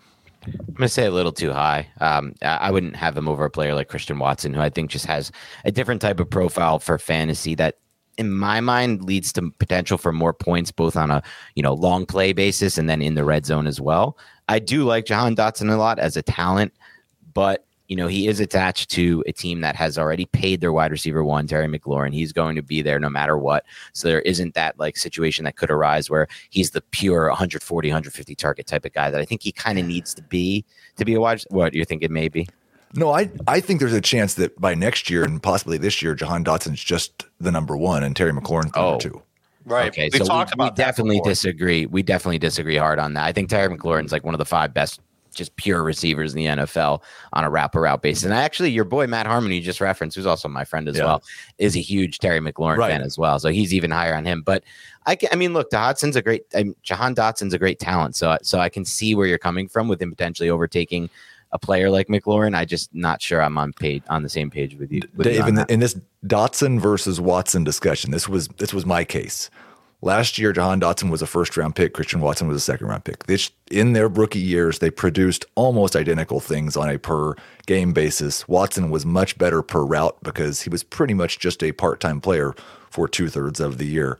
I'm 0.45 0.53
going 0.65 0.81
to 0.81 0.89
say 0.89 1.05
a 1.05 1.11
little 1.11 1.31
too 1.31 1.51
high. 1.51 1.87
Um, 2.01 2.35
I 2.41 2.69
wouldn't 2.69 2.95
have 2.95 3.17
him 3.17 3.27
over 3.27 3.45
a 3.45 3.49
player 3.49 3.73
like 3.73 3.87
Christian 3.87 4.19
Watson, 4.19 4.53
who 4.53 4.61
I 4.61 4.69
think 4.69 4.91
just 4.91 5.05
has 5.05 5.31
a 5.63 5.71
different 5.71 6.01
type 6.01 6.19
of 6.19 6.29
profile 6.29 6.79
for 6.79 6.97
fantasy 6.97 7.55
that, 7.55 7.79
in 8.17 8.31
my 8.31 8.61
mind, 8.61 9.03
leads 9.03 9.33
to 9.33 9.51
potential 9.59 9.97
for 9.97 10.11
more 10.11 10.33
points, 10.33 10.71
both 10.71 10.95
on 10.95 11.11
a 11.11 11.23
you 11.55 11.63
know 11.63 11.73
long 11.73 12.05
play 12.05 12.31
basis 12.31 12.77
and 12.77 12.89
then 12.89 13.01
in 13.01 13.15
the 13.15 13.25
red 13.25 13.45
zone 13.45 13.67
as 13.67 13.81
well. 13.81 14.17
I 14.47 14.59
do 14.59 14.83
like 14.83 15.05
Jahan 15.05 15.35
Dotson 15.35 15.71
a 15.71 15.75
lot 15.75 15.99
as 15.99 16.15
a 16.15 16.21
talent, 16.21 16.73
but 17.33 17.65
you 17.87 17.95
know 17.95 18.07
he 18.07 18.27
is 18.27 18.39
attached 18.39 18.89
to 18.91 19.23
a 19.27 19.31
team 19.31 19.61
that 19.61 19.75
has 19.75 19.97
already 19.97 20.25
paid 20.27 20.61
their 20.61 20.71
wide 20.73 20.91
receiver 20.91 21.23
one, 21.23 21.47
Terry 21.47 21.67
McLaurin. 21.67 22.13
He's 22.13 22.31
going 22.33 22.55
to 22.55 22.61
be 22.61 22.81
there 22.81 22.99
no 22.99 23.09
matter 23.09 23.37
what. 23.37 23.65
So 23.93 24.07
there 24.07 24.21
isn't 24.21 24.53
that 24.55 24.77
like 24.79 24.97
situation 24.97 25.45
that 25.45 25.55
could 25.55 25.69
arise 25.71 26.09
where 26.09 26.27
he's 26.49 26.71
the 26.71 26.81
pure 26.81 27.27
140, 27.29 27.89
150 27.89 28.35
target 28.35 28.67
type 28.67 28.85
of 28.85 28.93
guy 28.93 29.09
that 29.11 29.21
I 29.21 29.25
think 29.25 29.41
he 29.43 29.51
kind 29.51 29.77
of 29.79 29.85
needs 29.85 30.13
to 30.15 30.21
be 30.23 30.65
to 30.97 31.05
be 31.05 31.13
a 31.13 31.19
wide. 31.21 31.43
What 31.49 31.73
you're 31.73 31.85
thinking 31.85 32.11
maybe? 32.13 32.47
No, 32.93 33.11
I, 33.11 33.29
I 33.47 33.59
think 33.59 33.81
there's 33.81 33.91
a 33.93 33.99
chance 33.99 34.35
that 34.35 34.59
by 34.59 34.73
next 34.73 35.09
year 35.09 35.23
and 35.25 35.43
possibly 35.43 35.77
this 35.77 36.01
year, 36.01 36.15
Jahan 36.15 36.45
Dotson's 36.45 36.81
just 36.81 37.25
the 37.41 37.51
number 37.51 37.75
one 37.75 38.03
and 38.03 38.15
Terry 38.15 38.31
McLaurin's 38.31 38.71
the 38.71 38.79
Oh. 38.79 38.89
number 38.91 39.03
two. 39.03 39.21
Right. 39.65 39.87
Okay, 39.87 40.09
we 40.13 40.19
so 40.19 40.25
talked 40.25 40.51
we, 40.55 40.61
we 40.61 40.67
about 40.67 40.75
that 40.77 40.85
definitely 40.85 41.15
before. 41.17 41.31
disagree. 41.31 41.87
We 41.87 42.03
definitely 42.03 42.37
disagree 42.37 42.77
hard 42.77 42.99
on 42.99 43.13
that. 43.15 43.25
I 43.25 43.31
think 43.31 43.49
Terry 43.49 43.67
McLaurin's 43.75 44.11
like 44.11 44.23
one 44.23 44.33
of 44.35 44.37
the 44.37 44.45
five 44.45 44.73
best, 44.75 45.01
just 45.35 45.55
pure 45.57 45.83
receivers 45.83 46.33
in 46.33 46.37
the 46.37 46.45
NFL 46.45 47.03
on 47.33 47.43
a 47.43 47.49
wrap 47.49 47.75
route 47.75 48.01
basis. 48.01 48.23
And 48.23 48.33
actually, 48.33 48.71
your 48.71 48.85
boy 48.85 49.05
Matt 49.05 49.27
Harmon, 49.27 49.51
you 49.51 49.61
just 49.61 49.81
referenced, 49.81 50.15
who's 50.15 50.25
also 50.25 50.47
my 50.47 50.63
friend 50.65 50.87
as 50.87 50.97
Yeah. 50.97 51.05
well, 51.05 51.23
is 51.57 51.75
a 51.75 51.81
huge 51.81 52.19
Terry 52.19 52.39
McLaurin 52.39 52.77
Right. 52.77 52.91
fan 52.91 53.01
as 53.03 53.17
well. 53.17 53.37
So 53.39 53.49
he's 53.49 53.73
even 53.73 53.91
higher 53.91 54.15
on 54.15 54.25
him. 54.25 54.41
But 54.41 54.63
I, 55.05 55.15
can, 55.15 55.29
I 55.31 55.35
mean, 55.35 55.53
look, 55.53 55.69
Dotson's 55.69 56.15
a 56.15 56.21
great, 56.21 56.45
I 56.55 56.63
mean, 56.63 56.75
Jahan 56.81 57.13
Dotson's 57.13 57.53
a 57.53 57.59
great 57.59 57.79
talent. 57.79 58.15
So 58.15 58.37
so 58.41 58.59
I 58.59 58.69
can 58.69 58.85
see 58.85 59.13
where 59.13 59.27
you're 59.27 59.37
coming 59.37 59.67
from 59.67 59.87
with 59.87 60.01
him 60.01 60.09
potentially 60.09 60.49
overtaking 60.49 61.09
a 61.51 61.59
player 61.59 61.89
like 61.89 62.07
McLaurin. 62.07 62.55
I 62.55 62.65
just 62.65 62.93
not 62.93 63.21
sure 63.21 63.41
I'm 63.41 63.57
on 63.57 63.71
page 63.73 64.03
on 64.09 64.23
the 64.23 64.29
same 64.29 64.49
page 64.49 64.75
with 64.75 64.91
you. 64.91 65.01
With 65.15 65.25
Dave, 65.25 65.41
on 65.43 65.49
in, 65.49 65.55
the, 65.55 65.65
in 65.69 65.79
this 65.79 65.95
Dotson 66.25 66.79
versus 66.79 67.21
Watson 67.21 67.63
discussion, 67.63 68.11
this 68.11 68.27
was 68.27 68.47
this 68.57 68.73
was 68.73 68.85
my 68.85 69.03
case. 69.03 69.49
Last 70.01 70.37
year, 70.37 70.51
Jahan 70.51 70.81
Dotson 70.81 71.09
was 71.09 71.21
a 71.21 71.27
first 71.27 71.55
round 71.57 71.75
pick. 71.75 71.93
Christian 71.93 72.21
Watson 72.21 72.47
was 72.47 72.57
a 72.57 72.59
second 72.59 72.87
round 72.87 73.05
pick. 73.05 73.25
This, 73.25 73.49
in 73.71 73.93
their 73.93 74.07
rookie 74.07 74.39
years, 74.39 74.79
they 74.79 74.91
produced 74.91 75.45
almost 75.55 75.95
identical 75.95 76.39
things 76.39 76.77
on 76.77 76.89
a 76.89 76.99
per 76.99 77.33
game 77.65 77.93
basis. 77.93 78.47
Watson 78.47 78.89
was 78.89 79.05
much 79.05 79.37
better 79.37 79.61
per 79.61 79.83
route 79.83 80.17
because 80.21 80.61
he 80.61 80.69
was 80.69 80.83
pretty 80.83 81.13
much 81.13 81.39
just 81.39 81.63
a 81.63 81.71
part 81.71 81.99
time 81.99 82.21
player 82.21 82.53
for 82.89 83.07
two 83.07 83.29
thirds 83.29 83.59
of 83.59 83.77
the 83.77 83.85
year. 83.85 84.19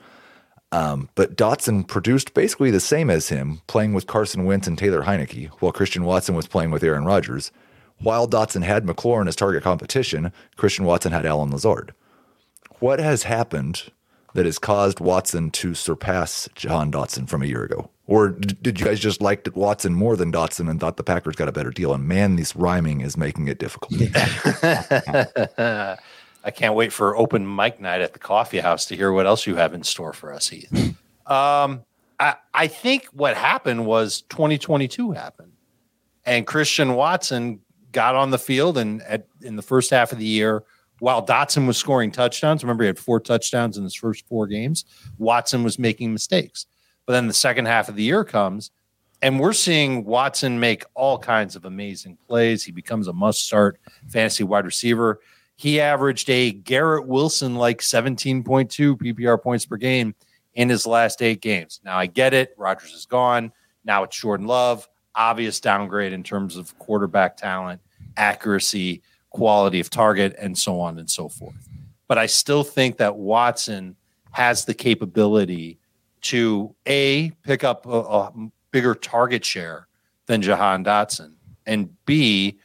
Um, 0.72 1.10
but 1.16 1.38
Dotson 1.38 1.88
produced 1.88 2.34
basically 2.34 2.72
the 2.72 2.80
same 2.80 3.10
as 3.10 3.30
him, 3.30 3.62
playing 3.68 3.94
with 3.94 4.08
Carson 4.08 4.46
Wentz 4.46 4.68
and 4.68 4.78
Taylor 4.78 5.04
Heinicke, 5.04 5.50
while 5.60 5.72
Christian 5.72 6.04
Watson 6.04 6.36
was 6.36 6.48
playing 6.48 6.72
with 6.72 6.84
Aaron 6.84 7.06
Rodgers. 7.06 7.52
While 8.00 8.28
Dotson 8.28 8.64
had 8.64 8.86
McLaurin 8.86 9.28
as 9.28 9.36
target 9.36 9.64
competition, 9.64 10.34
Christian 10.58 10.84
Watson 10.84 11.14
had 11.14 11.26
Allen 11.26 11.52
Lazard. 11.52 11.94
What 12.80 13.00
has 13.00 13.24
happened 13.24 13.84
that 14.36 14.46
has 14.46 14.60
caused 14.60 15.00
Watson 15.00 15.50
to 15.50 15.74
surpass 15.74 16.48
Jahan 16.56 16.92
Dotson 16.92 17.28
from 17.28 17.42
a 17.42 17.46
year 17.46 17.64
ago? 17.64 17.90
Or 18.06 18.30
did 18.30 18.80
you 18.80 18.86
guys 18.86 19.00
just 19.00 19.22
like 19.22 19.50
Watson 19.56 19.94
more 19.94 20.16
than 20.16 20.32
Dotson 20.32 20.70
and 20.70 20.80
thought 20.80 20.98
the 20.98 21.04
Packers 21.04 21.36
got 21.36 21.48
a 21.48 21.54
better 21.54 21.72
deal? 21.72 21.94
And 21.94 22.04
man, 22.04 22.36
this 22.36 22.56
rhyming 22.56 23.02
is 23.02 23.18
making 23.18 23.48
it 23.48 23.58
difficult. 23.58 23.94
I 25.58 26.52
can't 26.54 26.76
wait 26.76 26.94
for 26.94 27.16
open 27.18 27.56
mic 27.56 27.80
night 27.80 28.02
at 28.02 28.14
the 28.14 28.20
coffee 28.20 28.60
house 28.60 28.86
to 28.88 28.96
hear 28.96 29.12
what 29.12 29.26
else 29.26 29.48
you 29.48 29.56
have 29.56 29.74
in 29.74 29.84
store 29.84 30.14
for 30.14 30.32
us, 30.32 30.50
Heath. 30.50 30.72
um, 31.26 31.84
I, 32.20 32.36
I 32.54 32.68
think 32.68 33.06
what 33.14 33.36
happened 33.36 33.86
was 33.86 34.22
2022 34.30 35.12
happened, 35.14 35.54
and 36.26 36.46
Christian 36.46 36.94
Watson 36.94 37.62
got 37.94 38.16
on 38.16 38.30
the 38.30 38.38
field 38.38 38.78
and 38.78 39.02
at, 39.04 39.26
in 39.42 39.56
the 39.56 39.62
first 39.62 39.90
half 39.90 40.12
of 40.12 40.20
the 40.20 40.26
year, 40.26 40.64
while 41.06 41.24
Dotson 41.24 41.68
was 41.68 41.78
scoring 41.78 42.10
touchdowns. 42.10 42.64
Remember, 42.64 42.84
he 42.84 42.88
had 42.88 42.97
four 42.97 43.20
touchdowns 43.20 43.78
in 43.78 43.84
his 43.84 43.93
first 43.93 44.28
four 44.28 44.47
games. 44.47 44.86
Watson 45.20 45.64
was 45.64 45.78
making 45.78 46.12
mistakes, 46.12 46.66
but 47.06 47.14
then 47.14 47.28
the 47.28 47.34
second 47.34 47.66
half 47.68 47.89
of 47.89 47.95
the 47.95 48.01
year 48.01 48.24
comes, 48.24 48.72
and 49.22 49.39
we're 49.39 49.53
seeing 49.53 50.03
Watson 50.03 50.60
make 50.60 50.84
all 50.95 51.20
kinds 51.20 51.56
of 51.56 51.66
amazing 51.66 52.18
plays. 52.28 52.64
He 52.64 52.72
becomes 52.72 53.08
a 53.08 53.14
must-start 53.14 53.80
fantasy 54.08 54.43
wide 54.43 54.66
receiver. 54.66 55.20
He 55.58 55.80
averaged 55.80 56.28
a 56.32 56.51
Garrett 56.51 57.06
Wilson 57.06 57.53
like 57.53 57.82
17.2 57.82 58.43
PPR 58.97 59.39
points 59.39 59.68
per 59.68 59.78
game 59.78 60.16
in 60.56 60.70
his 60.70 60.88
last 60.88 61.22
eight 61.22 61.39
games. 61.39 61.82
Now 61.86 61.99
I 61.99 62.08
get 62.08 62.34
it. 62.34 62.56
Rodgers 62.58 62.93
is 62.93 63.06
gone. 63.06 63.51
Now 63.84 64.01
it's 64.06 64.20
Jordan 64.20 64.47
Love. 64.47 64.89
Obvious 65.14 65.60
downgrade 65.60 66.14
in 66.14 66.24
terms 66.24 66.58
of 66.58 66.76
quarterback 66.80 67.38
talent, 67.38 67.80
accuracy, 68.18 69.03
quality 69.36 69.82
of 69.82 69.90
target, 69.90 70.34
and 70.40 70.58
so 70.58 70.80
on 70.80 70.98
and 70.98 71.10
so 71.10 71.28
forth. 71.28 71.68
But 72.08 72.18
I 72.18 72.26
still 72.26 72.64
think 72.64 72.96
that 72.98 73.18
Watson 73.18 73.98
has 74.32 74.64
the 74.64 74.74
capability 74.74 75.78
to 76.22 76.74
A, 76.88 77.32
pick 77.44 77.66
up 77.66 77.86
a, 77.86 78.00
a 78.00 78.34
bigger 78.72 78.96
target 78.96 79.44
share 79.44 79.88
than 80.28 80.42
Jahan 80.42 80.86
Dotson, 80.86 81.34
and 81.66 81.90
B, 82.06 82.58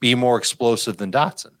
be 0.00 0.14
more 0.14 0.36
explosive 0.36 0.98
than 0.98 1.10
Dotson. 1.10 1.52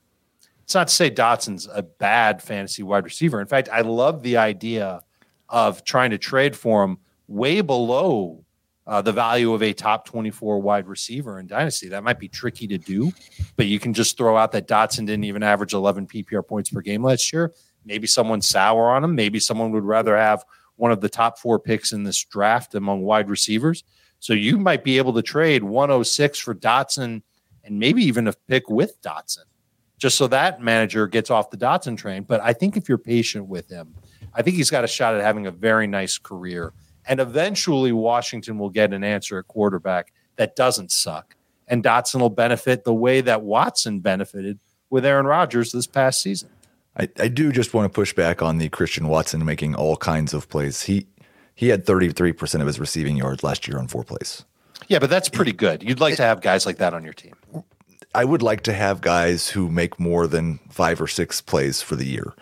It's 0.64 0.74
not 0.74 0.88
to 0.88 0.94
say 0.94 1.10
Dotson's 1.10 1.66
a 1.72 1.82
bad 1.82 2.42
fantasy 2.42 2.82
wide 2.82 3.04
receiver. 3.04 3.40
In 3.40 3.46
fact, 3.46 3.70
I 3.72 3.80
love 3.80 4.22
the 4.22 4.36
idea 4.36 5.00
of 5.48 5.82
trying 5.82 6.10
to 6.10 6.18
trade 6.18 6.54
for 6.54 6.84
him 6.84 6.98
way 7.26 7.62
below 7.62 8.44
uh, 8.88 9.02
the 9.02 9.12
value 9.12 9.52
of 9.52 9.62
a 9.62 9.72
top 9.72 10.06
24 10.06 10.60
wide 10.60 10.88
receiver 10.88 11.38
in 11.38 11.46
Dynasty. 11.46 11.88
That 11.88 12.02
might 12.02 12.18
be 12.18 12.26
tricky 12.26 12.66
to 12.68 12.78
do, 12.78 13.12
but 13.56 13.66
you 13.66 13.78
can 13.78 13.92
just 13.92 14.16
throw 14.16 14.36
out 14.36 14.50
that 14.52 14.66
Dotson 14.66 15.06
didn't 15.06 15.24
even 15.24 15.42
average 15.42 15.74
11 15.74 16.06
PPR 16.06 16.46
points 16.46 16.70
per 16.70 16.80
game 16.80 17.02
last 17.04 17.32
year. 17.32 17.52
Maybe 17.84 18.06
someone's 18.06 18.48
sour 18.48 18.90
on 18.90 19.04
him. 19.04 19.14
Maybe 19.14 19.38
someone 19.38 19.70
would 19.72 19.84
rather 19.84 20.16
have 20.16 20.42
one 20.76 20.90
of 20.90 21.00
the 21.00 21.08
top 21.08 21.38
four 21.38 21.58
picks 21.58 21.92
in 21.92 22.02
this 22.02 22.24
draft 22.24 22.74
among 22.74 23.02
wide 23.02 23.28
receivers. 23.28 23.84
So 24.20 24.32
you 24.32 24.58
might 24.58 24.82
be 24.82 24.96
able 24.98 25.12
to 25.14 25.22
trade 25.22 25.62
106 25.62 26.38
for 26.38 26.54
Dotson 26.54 27.22
and 27.64 27.78
maybe 27.78 28.02
even 28.02 28.26
a 28.26 28.32
pick 28.48 28.70
with 28.70 29.00
Dotson 29.02 29.44
just 29.98 30.16
so 30.16 30.28
that 30.28 30.62
manager 30.62 31.06
gets 31.06 31.30
off 31.30 31.50
the 31.50 31.56
Dotson 31.56 31.96
train. 31.96 32.22
But 32.22 32.40
I 32.40 32.52
think 32.52 32.76
if 32.76 32.88
you're 32.88 32.98
patient 32.98 33.46
with 33.46 33.68
him, 33.68 33.94
I 34.32 34.42
think 34.42 34.56
he's 34.56 34.70
got 34.70 34.84
a 34.84 34.88
shot 34.88 35.14
at 35.14 35.20
having 35.20 35.46
a 35.46 35.50
very 35.50 35.86
nice 35.86 36.16
career. 36.18 36.72
And 37.08 37.20
eventually, 37.20 37.90
Washington 37.90 38.58
will 38.58 38.70
get 38.70 38.92
an 38.92 39.02
answer 39.02 39.38
at 39.38 39.48
quarterback 39.48 40.12
that 40.36 40.54
doesn't 40.54 40.92
suck. 40.92 41.34
And 41.66 41.82
Dotson 41.82 42.20
will 42.20 42.30
benefit 42.30 42.84
the 42.84 42.94
way 42.94 43.20
that 43.22 43.42
Watson 43.42 44.00
benefited 44.00 44.58
with 44.90 45.04
Aaron 45.04 45.26
Rodgers 45.26 45.72
this 45.72 45.86
past 45.86 46.22
season. 46.22 46.50
I, 46.96 47.08
I 47.18 47.28
do 47.28 47.52
just 47.52 47.74
want 47.74 47.90
to 47.90 47.94
push 47.94 48.12
back 48.12 48.42
on 48.42 48.58
the 48.58 48.68
Christian 48.68 49.08
Watson 49.08 49.44
making 49.44 49.74
all 49.74 49.96
kinds 49.96 50.34
of 50.34 50.48
plays. 50.48 50.82
He 50.82 51.06
he 51.54 51.68
had 51.68 51.84
33% 51.84 52.60
of 52.60 52.68
his 52.68 52.78
receiving 52.78 53.16
yards 53.16 53.42
last 53.42 53.66
year 53.66 53.78
on 53.78 53.88
four 53.88 54.04
plays. 54.04 54.44
Yeah, 54.86 55.00
but 55.00 55.10
that's 55.10 55.28
pretty 55.28 55.52
good. 55.52 55.82
You'd 55.82 55.98
like 55.98 56.14
to 56.16 56.22
have 56.22 56.40
guys 56.40 56.64
like 56.66 56.78
that 56.78 56.94
on 56.94 57.02
your 57.02 57.12
team. 57.12 57.34
I 58.14 58.24
would 58.24 58.42
like 58.42 58.62
to 58.62 58.72
have 58.72 59.00
guys 59.00 59.48
who 59.48 59.68
make 59.68 59.98
more 59.98 60.28
than 60.28 60.58
five 60.70 61.00
or 61.00 61.08
six 61.08 61.40
plays 61.40 61.82
for 61.82 61.96
the 61.96 62.06
year. 62.06 62.32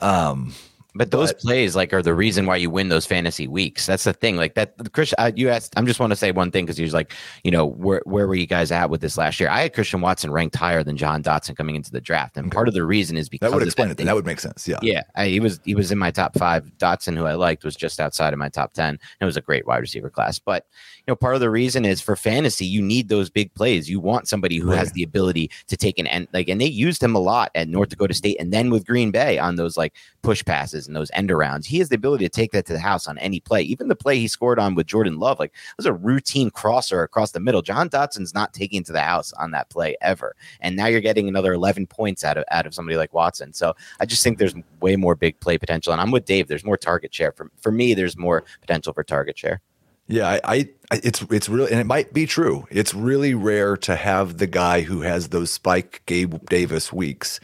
Um, 0.00 0.54
But 0.96 1.10
those 1.10 1.32
But- 1.32 1.40
plays 1.40 1.74
like 1.74 1.92
are 1.92 2.02
the 2.02 2.14
reason 2.14 2.46
why 2.46 2.56
you 2.56 2.70
win 2.70 2.88
those 2.88 3.04
fantasy 3.04 3.48
weeks. 3.48 3.86
That's 3.86 4.04
the 4.04 4.12
thing. 4.12 4.36
Like 4.36 4.54
that, 4.54 4.74
Chris. 4.92 5.12
Uh, 5.18 5.32
you 5.34 5.48
asked. 5.48 5.72
I'm 5.76 5.86
just 5.86 5.98
want 5.98 6.10
to 6.12 6.16
say 6.16 6.30
one 6.30 6.50
thing 6.52 6.64
because 6.66 6.76
he 6.76 6.84
was 6.84 6.94
like, 6.94 7.12
you 7.42 7.50
know, 7.50 7.66
where 7.66 8.00
where 8.04 8.28
were 8.28 8.36
you 8.36 8.46
guys 8.46 8.70
at 8.70 8.90
with 8.90 9.00
this 9.00 9.18
last 9.18 9.40
year? 9.40 9.48
I 9.48 9.62
had 9.62 9.72
Christian 9.74 10.00
Watson 10.00 10.30
ranked 10.30 10.54
higher 10.54 10.84
than 10.84 10.96
Jahan 10.96 11.22
Dotson 11.22 11.56
coming 11.56 11.74
into 11.74 11.90
the 11.90 12.00
draft, 12.00 12.36
and 12.36 12.52
part 12.52 12.68
of 12.68 12.74
the 12.74 12.84
reason 12.84 13.16
is 13.16 13.28
because 13.28 13.50
That 13.50 13.56
would 13.56 13.64
explain 13.66 13.88
that 13.88 13.98
it. 13.98 14.04
That 14.04 14.14
would 14.14 14.26
make 14.26 14.38
sense. 14.38 14.68
Yeah. 14.68 14.78
Yeah, 14.82 15.02
I, 15.16 15.26
he 15.26 15.40
was 15.40 15.60
he 15.64 15.74
was 15.74 15.90
in 15.90 15.98
my 15.98 16.12
top 16.12 16.38
five. 16.38 16.70
Dotson, 16.78 17.16
who 17.16 17.26
I 17.26 17.34
liked, 17.34 17.64
was 17.64 17.74
just 17.74 17.98
outside 17.98 18.32
of 18.32 18.38
my 18.38 18.48
top 18.48 18.72
ten. 18.72 18.98
It 19.20 19.24
was 19.24 19.36
a 19.36 19.40
great 19.40 19.66
wide 19.66 19.78
receiver 19.78 20.10
class. 20.10 20.38
But 20.38 20.66
know, 21.08 21.16
part 21.16 21.34
of 21.34 21.40
the 21.40 21.50
reason 21.50 21.84
is 21.84 22.00
for 22.00 22.16
fantasy, 22.16 22.66
you 22.66 22.82
need 22.82 23.08
those 23.08 23.30
big 23.30 23.52
plays. 23.54 23.88
You 23.88 24.00
want 24.00 24.28
somebody 24.28 24.58
who 24.58 24.70
has 24.70 24.92
the 24.92 25.02
ability 25.02 25.50
to 25.68 25.76
take 25.76 25.98
an 25.98 26.06
end 26.06 26.28
like, 26.32 26.48
and 26.48 26.60
they 26.60 26.66
used 26.66 27.02
him 27.02 27.14
a 27.14 27.20
lot 27.20 27.50
at 27.54 27.68
North 27.68 27.90
Dakota 27.90 28.14
State, 28.14 28.36
and 28.40 28.52
then 28.52 28.70
with 28.70 28.86
Green 28.86 29.10
Bay 29.10 29.38
on 29.38 29.56
those 29.56 29.76
like 29.76 29.94
push 30.22 30.44
passes 30.44 30.64
passes 30.64 30.86
and 30.86 30.96
those 30.96 31.10
end 31.14 31.30
arounds. 31.30 31.66
He 31.66 31.78
has 31.78 31.88
the 31.88 31.96
ability 31.96 32.24
to 32.24 32.28
take 32.28 32.52
that 32.52 32.66
to 32.66 32.72
the 32.72 32.78
house 32.78 33.06
on 33.06 33.18
any 33.18 33.40
play. 33.40 33.62
Even 33.62 33.88
the 33.88 33.96
play 33.96 34.18
he 34.18 34.28
scored 34.28 34.58
on 34.58 34.74
with 34.74 34.86
Jordan 34.86 35.18
Love, 35.18 35.38
like 35.38 35.50
it 35.50 35.76
was 35.76 35.86
a 35.86 35.92
routine 35.92 36.50
crosser 36.50 37.02
across 37.02 37.32
the 37.32 37.40
middle. 37.40 37.62
Jahan 37.62 37.88
Dotson's 37.88 38.34
not 38.34 38.52
taking 38.52 38.82
to 38.84 38.92
the 38.92 39.00
house 39.00 39.32
on 39.34 39.50
that 39.50 39.68
play 39.70 39.96
ever. 40.00 40.34
And 40.60 40.76
now 40.76 40.86
you're 40.86 41.00
getting 41.00 41.28
another 41.28 41.52
11 41.52 41.86
points 41.86 42.24
out 42.24 42.38
of 42.38 42.44
out 42.50 42.66
of 42.66 42.74
somebody 42.74 42.96
like 42.96 43.12
Watson. 43.12 43.52
So 43.52 43.74
I 44.00 44.06
just 44.06 44.22
think 44.22 44.38
there's 44.38 44.54
way 44.80 44.96
more 44.96 45.14
big 45.14 45.38
play 45.40 45.58
potential. 45.58 45.92
And 45.92 46.00
I'm 46.00 46.10
with 46.10 46.24
Dave. 46.24 46.48
There's 46.48 46.64
more 46.64 46.76
target 46.76 47.14
share. 47.14 47.32
For 47.32 47.50
for 47.60 47.72
me, 47.72 47.94
there's 47.94 48.16
more 48.16 48.44
potential 48.60 48.92
for 48.92 49.04
target 49.04 49.38
share. 49.38 49.60
Yeah, 50.06 50.38
I, 50.44 50.68
I, 50.90 51.00
it's 51.02 51.22
it's 51.30 51.48
really 51.48 51.70
and 51.70 51.80
it 51.80 51.86
might 51.86 52.12
be 52.12 52.26
true. 52.26 52.66
It's 52.70 52.92
really 52.94 53.34
rare 53.34 53.76
to 53.78 53.96
have 53.96 54.38
the 54.38 54.46
guy 54.46 54.82
who 54.82 55.00
has 55.00 55.28
those 55.28 55.50
spike 55.50 56.02
Gabe 56.06 56.44
Davis 56.46 56.92
weeks 56.92 57.40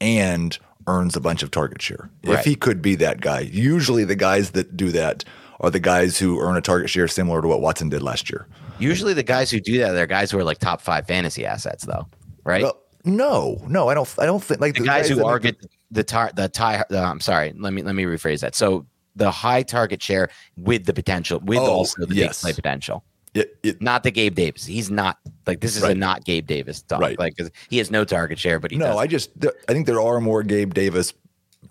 and 0.00 0.58
earns 0.86 1.14
a 1.14 1.20
bunch 1.20 1.42
of 1.42 1.50
target 1.50 1.80
share. 1.80 2.10
If 2.22 2.44
he 2.44 2.56
could 2.56 2.82
be 2.82 2.96
that 2.96 3.20
guy. 3.20 3.40
Usually 3.40 4.04
the 4.04 4.16
guys 4.16 4.50
that 4.52 4.76
do 4.76 4.90
that 4.90 5.24
are 5.60 5.70
the 5.70 5.80
guys 5.80 6.18
who 6.18 6.40
earn 6.40 6.56
a 6.56 6.60
target 6.60 6.90
share 6.90 7.06
similar 7.06 7.40
to 7.42 7.48
what 7.48 7.60
Watson 7.60 7.90
did 7.90 8.02
last 8.02 8.30
year. 8.30 8.46
Usually 8.78 9.12
the 9.12 9.22
guys 9.22 9.50
who 9.50 9.60
do 9.60 9.78
that, 9.78 9.92
they're 9.92 10.06
guys 10.06 10.30
who 10.30 10.38
are 10.38 10.44
like 10.44 10.58
top 10.58 10.80
five 10.80 11.06
fantasy 11.06 11.44
assets, 11.44 11.84
though, 11.84 12.08
right? 12.44 12.62
Well, 12.62 12.80
no, 13.04 13.62
no, 13.66 13.88
I 13.88 13.94
don't 13.94 14.12
I 14.18 14.26
don't 14.26 14.42
think 14.42 14.60
like 14.60 14.74
the 14.74 14.84
guys 14.84 15.08
who 15.08 15.24
are 15.24 15.38
get 15.38 15.56
the 15.90 16.02
tar 16.02 16.32
the 16.34 16.48
tie. 16.48 16.84
Uh, 16.90 16.98
I'm 16.98 17.20
sorry. 17.20 17.52
Let 17.56 17.72
me 17.72 17.82
let 17.82 17.94
me 17.94 18.04
rephrase 18.04 18.40
that. 18.40 18.54
So 18.54 18.86
the 19.20 19.30
high 19.30 19.62
target 19.62 20.02
share 20.02 20.30
with 20.56 20.86
the 20.86 20.94
potential, 20.94 21.38
with 21.40 21.58
Oh, 21.58 21.66
also 21.66 22.06
the 22.06 22.14
yes. 22.14 22.40
big 22.42 22.42
play 22.42 22.52
potential. 22.54 23.04
it, 23.34 23.58
it, 23.62 23.80
Not 23.82 24.02
the 24.02 24.10
Gabe 24.10 24.34
Davis. 24.34 24.64
He's 24.64 24.90
not 24.90 25.18
like 25.46 25.60
this 25.60 25.76
is 25.76 25.82
a 25.82 25.94
not 25.94 26.24
Gabe 26.24 26.46
Davis 26.46 26.82
talk. 26.82 27.00
Right. 27.00 27.18
Like 27.18 27.34
he 27.68 27.76
has 27.78 27.90
no 27.90 28.04
target 28.04 28.38
share, 28.38 28.58
but 28.58 28.70
he 28.70 28.78
no, 28.78 28.86
does. 28.86 28.96
I 28.96 29.06
just 29.06 29.30
I 29.68 29.72
think 29.72 29.86
there 29.86 30.00
are 30.00 30.20
more 30.20 30.42
Gabe 30.42 30.72
Davis, 30.74 31.12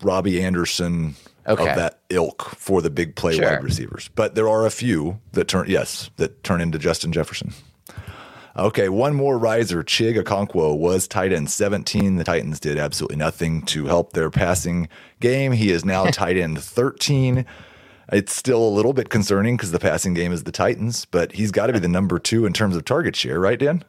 Robbie 0.00 0.42
Anderson 0.42 1.16
Okay. 1.48 1.68
of 1.68 1.76
that 1.76 1.98
ilk 2.10 2.42
for 2.56 2.80
the 2.80 2.90
big 2.90 3.16
play 3.16 3.34
Sure. 3.34 3.50
wide 3.50 3.64
receivers. 3.64 4.08
But 4.14 4.36
there 4.36 4.48
are 4.48 4.64
a 4.64 4.70
few 4.70 5.18
that 5.32 5.48
turn 5.48 5.66
yes, 5.68 6.08
that 6.18 6.44
turn 6.44 6.60
into 6.60 6.78
Justin 6.78 7.12
Jefferson. 7.12 7.52
Okay, 8.56 8.88
one 8.88 9.14
more 9.14 9.38
riser. 9.38 9.82
Chig 9.84 10.20
Okonkwo 10.20 10.76
was 10.76 11.06
tight 11.06 11.32
end 11.32 11.50
17. 11.50 12.16
The 12.16 12.24
Titans 12.24 12.58
did 12.58 12.78
absolutely 12.78 13.16
nothing 13.16 13.62
to 13.66 13.86
help 13.86 14.12
their 14.12 14.30
passing 14.30 14.88
game. 15.20 15.52
He 15.52 15.70
is 15.70 15.84
now 15.84 16.04
tight 16.10 16.36
end 16.36 16.60
13. 16.60 17.46
It's 18.12 18.34
still 18.34 18.62
a 18.62 18.68
little 18.68 18.92
bit 18.92 19.08
concerning 19.08 19.56
because 19.56 19.70
the 19.70 19.78
passing 19.78 20.14
game 20.14 20.32
is 20.32 20.42
the 20.42 20.50
Titans, 20.50 21.04
but 21.04 21.32
he's 21.32 21.52
got 21.52 21.68
to 21.68 21.72
be 21.72 21.78
the 21.78 21.86
number 21.86 22.18
two 22.18 22.44
in 22.44 22.52
terms 22.52 22.74
of 22.74 22.84
target 22.84 23.14
share, 23.14 23.38
right, 23.38 23.58
Dan? 23.58 23.84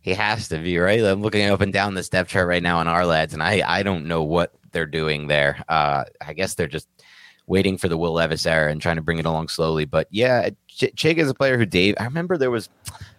He 0.00 0.14
has 0.14 0.48
to 0.48 0.58
be 0.58 0.78
right. 0.78 1.00
I'm 1.00 1.20
looking 1.20 1.48
up 1.48 1.60
and 1.60 1.72
down 1.72 1.94
this 1.94 2.08
depth 2.08 2.30
chart 2.30 2.48
right 2.48 2.62
now 2.62 2.78
on 2.78 2.86
Ourlads, 2.86 3.34
and 3.34 3.42
I 3.42 3.62
I 3.64 3.82
don't 3.84 4.06
know 4.06 4.22
what 4.22 4.52
they're 4.72 4.86
doing 4.86 5.28
there. 5.28 5.62
Uh, 5.68 6.04
I 6.26 6.32
guess 6.32 6.54
they're 6.54 6.66
just 6.66 6.88
waiting 7.46 7.76
for 7.76 7.88
the 7.88 7.96
Will 7.96 8.14
Levis 8.14 8.46
era 8.46 8.72
and 8.72 8.80
trying 8.80 8.96
to 8.96 9.02
bring 9.02 9.18
it 9.18 9.26
along 9.26 9.48
slowly. 9.48 9.84
But 9.84 10.08
yeah, 10.10 10.48
Ch- 10.66 10.92
Chig 10.96 11.18
is 11.18 11.30
a 11.30 11.34
player 11.34 11.56
who 11.56 11.66
Dave. 11.66 11.94
I 12.00 12.04
remember 12.04 12.36
there 12.36 12.50
was. 12.50 12.68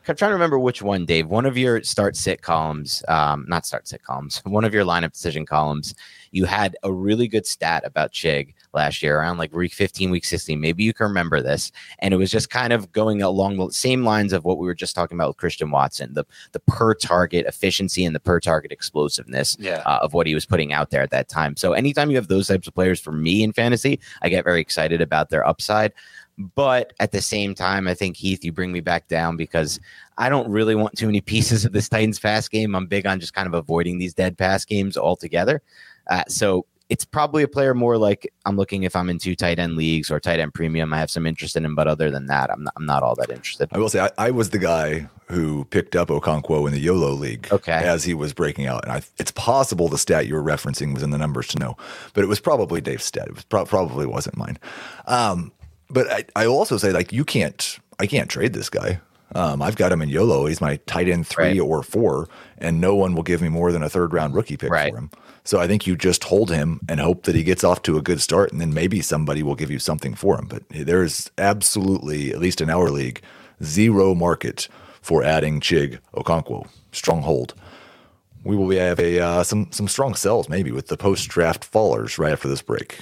I'm 0.05 0.15
trying 0.17 0.29
to 0.31 0.35
remember 0.35 0.59
which 0.59 0.81
one, 0.81 1.05
Dave. 1.05 1.27
One 1.27 1.45
of 1.45 1.57
your 1.57 1.81
start 1.83 2.15
sit 2.17 2.41
columns, 2.41 3.03
um, 3.07 3.45
not 3.47 3.65
start 3.65 3.87
sit 3.87 4.03
columns. 4.03 4.41
One 4.45 4.65
of 4.65 4.73
your 4.73 4.83
lineup 4.83 5.13
decision 5.13 5.45
columns. 5.45 5.95
You 6.31 6.45
had 6.45 6.75
a 6.83 6.91
really 6.91 7.27
good 7.27 7.45
stat 7.45 7.83
about 7.85 8.11
Chig 8.11 8.53
last 8.73 9.01
year, 9.03 9.19
around 9.19 9.37
like 9.37 9.53
week 9.53 9.71
15, 9.73 10.09
week 10.09 10.25
16. 10.25 10.59
Maybe 10.59 10.83
you 10.83 10.93
can 10.93 11.05
remember 11.07 11.41
this, 11.41 11.71
and 11.99 12.13
it 12.13 12.17
was 12.17 12.31
just 12.31 12.49
kind 12.49 12.73
of 12.73 12.91
going 12.91 13.21
along 13.21 13.57
the 13.57 13.71
same 13.71 14.03
lines 14.03 14.33
of 14.33 14.43
what 14.43 14.57
we 14.57 14.65
were 14.65 14.73
just 14.73 14.95
talking 14.95 15.15
about 15.15 15.29
with 15.29 15.37
Christian 15.37 15.71
Watson. 15.71 16.13
The 16.15 16.25
the 16.51 16.59
per 16.61 16.93
target 16.95 17.45
efficiency 17.45 18.03
and 18.03 18.15
the 18.15 18.19
per 18.19 18.39
target 18.39 18.71
explosiveness 18.71 19.55
Yeah. 19.59 19.83
uh, 19.85 19.99
of 20.01 20.13
what 20.13 20.27
he 20.27 20.33
was 20.33 20.45
putting 20.45 20.73
out 20.73 20.89
there 20.89 21.01
at 21.01 21.11
that 21.11 21.29
time. 21.29 21.55
So 21.55 21.73
anytime 21.73 22.09
you 22.09 22.17
have 22.17 22.27
those 22.27 22.47
types 22.47 22.67
of 22.67 22.73
players 22.73 22.99
for 22.99 23.11
me 23.11 23.43
in 23.43 23.53
fantasy, 23.53 23.99
I 24.21 24.29
get 24.29 24.43
very 24.43 24.59
excited 24.59 25.01
about 25.01 25.29
their 25.29 25.47
upside. 25.47 25.93
But 26.37 26.93
at 26.99 27.11
the 27.11 27.21
same 27.21 27.53
time, 27.53 27.87
I 27.87 27.93
think 27.93 28.17
Heath, 28.17 28.43
you 28.43 28.51
bring 28.51 28.71
me 28.71 28.79
back 28.79 29.07
down 29.07 29.37
because 29.37 29.79
I 30.17 30.29
don't 30.29 30.49
really 30.49 30.75
want 30.75 30.97
too 30.97 31.05
many 31.05 31.21
pieces 31.33 31.65
of 31.65 31.71
this 31.73 31.89
Titans 31.89 32.19
pass 32.19 32.47
game. 32.47 32.75
I'm 32.75 32.87
big 32.87 33.05
on 33.05 33.19
just 33.19 33.33
kind 33.33 33.47
of 33.47 33.53
avoiding 33.53 33.97
these 33.99 34.13
dead 34.13 34.37
pass 34.37 34.65
games 34.65 34.97
altogether. 34.97 35.61
Uh, 36.09 36.23
so 36.27 36.65
it's 36.89 37.05
probably 37.05 37.43
a 37.43 37.47
player 37.47 37.73
more 37.73 37.97
like 37.97 38.31
I'm 38.45 38.57
looking 38.57 38.83
if 38.83 38.95
I'm 38.95 39.09
in 39.09 39.17
two 39.17 39.35
tight 39.35 39.57
end 39.57 39.77
leagues 39.77 40.11
or 40.11 40.19
tight 40.19 40.39
end 40.39 40.53
premium. 40.53 40.93
I 40.93 40.99
have 40.99 41.09
some 41.09 41.25
interest 41.25 41.55
in 41.55 41.63
him, 41.63 41.75
but 41.75 41.87
other 41.87 42.11
than 42.11 42.27
that, 42.27 42.51
I'm 42.51 42.63
not, 42.65 42.73
I'm 42.75 42.85
not 42.85 43.03
all 43.03 43.15
that 43.15 43.29
interested. 43.29 43.69
I 43.71 43.77
will 43.77 43.89
say 43.89 44.01
I, 44.01 44.09
I 44.17 44.31
was 44.31 44.49
the 44.49 44.59
guy 44.59 45.07
who 45.27 45.63
picked 45.65 45.95
up 45.95 46.09
Okonkwo 46.09 46.67
in 46.67 46.73
the 46.73 46.79
YOLO 46.79 47.11
league 47.11 47.47
Okay. 47.51 47.71
as 47.71 48.03
he 48.03 48.13
was 48.13 48.33
breaking 48.33 48.67
out. 48.67 48.83
And 48.83 48.91
I, 48.91 49.01
it's 49.17 49.31
possible 49.31 49.87
the 49.87 49.97
stat 49.97 50.27
you 50.27 50.35
were 50.35 50.43
referencing 50.43 50.93
was 50.93 51.01
in 51.01 51.11
the 51.11 51.17
numbers 51.17 51.47
to 51.49 51.59
know, 51.59 51.77
but 52.13 52.23
it 52.23 52.27
was 52.27 52.39
probably 52.41 52.81
Dave's 52.81 53.05
stat. 53.05 53.27
It 53.27 53.35
was 53.35 53.45
pro- 53.45 53.65
probably 53.65 54.05
wasn't 54.05 54.35
mine. 54.37 54.59
Um, 55.07 55.51
but 55.93 56.11
I, 56.11 56.25
I 56.35 56.45
also 56.47 56.77
say 56.77 56.91
like 56.91 57.13
you 57.13 57.23
can't 57.25 57.79
I 57.99 58.07
can't 58.07 58.29
trade 58.29 58.53
this 58.53 58.69
guy. 58.69 58.99
Um, 59.35 59.61
I've 59.63 59.75
got 59.77 59.91
him 59.91 60.01
in 60.03 60.09
YOLO. 60.09 60.45
He's 60.45 60.61
my 60.61 60.75
tight 60.85 61.07
end 61.09 61.25
three 61.25 61.45
Right. 61.45 61.59
or 61.59 61.81
four, 61.81 62.27
and 62.59 62.79
no 62.79 62.93
one 62.95 63.15
will 63.15 63.23
give 63.23 63.41
me 63.41 63.49
more 63.49 63.71
than 63.71 63.81
a 63.81 63.89
third 63.89 64.13
round 64.13 64.35
rookie 64.35 64.57
pick 64.57 64.69
Right. 64.71 64.91
for 64.91 64.97
him. 64.99 65.09
So 65.43 65.59
I 65.59 65.65
think 65.67 65.87
you 65.87 65.95
just 65.95 66.23
hold 66.25 66.51
him 66.51 66.79
and 66.87 66.99
hope 66.99 67.23
that 67.23 67.33
he 67.35 67.43
gets 67.43 67.63
off 67.63 67.81
to 67.83 67.97
a 67.97 68.01
good 68.01 68.21
start, 68.21 68.51
and 68.51 68.61
then 68.61 68.73
maybe 68.73 69.01
somebody 69.01 69.41
will 69.41 69.55
give 69.55 69.71
you 69.71 69.79
something 69.79 70.13
for 70.13 70.37
him. 70.37 70.45
But 70.47 70.63
there 70.69 71.03
is 71.03 71.31
absolutely, 71.39 72.31
at 72.31 72.39
least 72.39 72.61
in 72.61 72.69
our 72.69 72.89
league, 72.89 73.21
zero 73.63 74.13
market 74.13 74.67
for 75.01 75.23
adding 75.23 75.59
Chig 75.59 75.97
Okonkwo. 76.15 76.67
Strong 76.91 77.23
hold. 77.23 77.55
We 78.43 78.55
will 78.55 78.69
have 78.77 78.99
a 78.99 79.19
uh, 79.19 79.43
some 79.43 79.67
some 79.71 79.87
strong 79.87 80.13
sells 80.15 80.47
maybe 80.47 80.71
with 80.71 80.87
the 80.87 80.97
post 80.97 81.27
draft 81.29 81.69
fallers 81.69 82.19
right 82.19 82.33
after 82.33 82.47
this 82.49 82.61
break. 82.61 82.99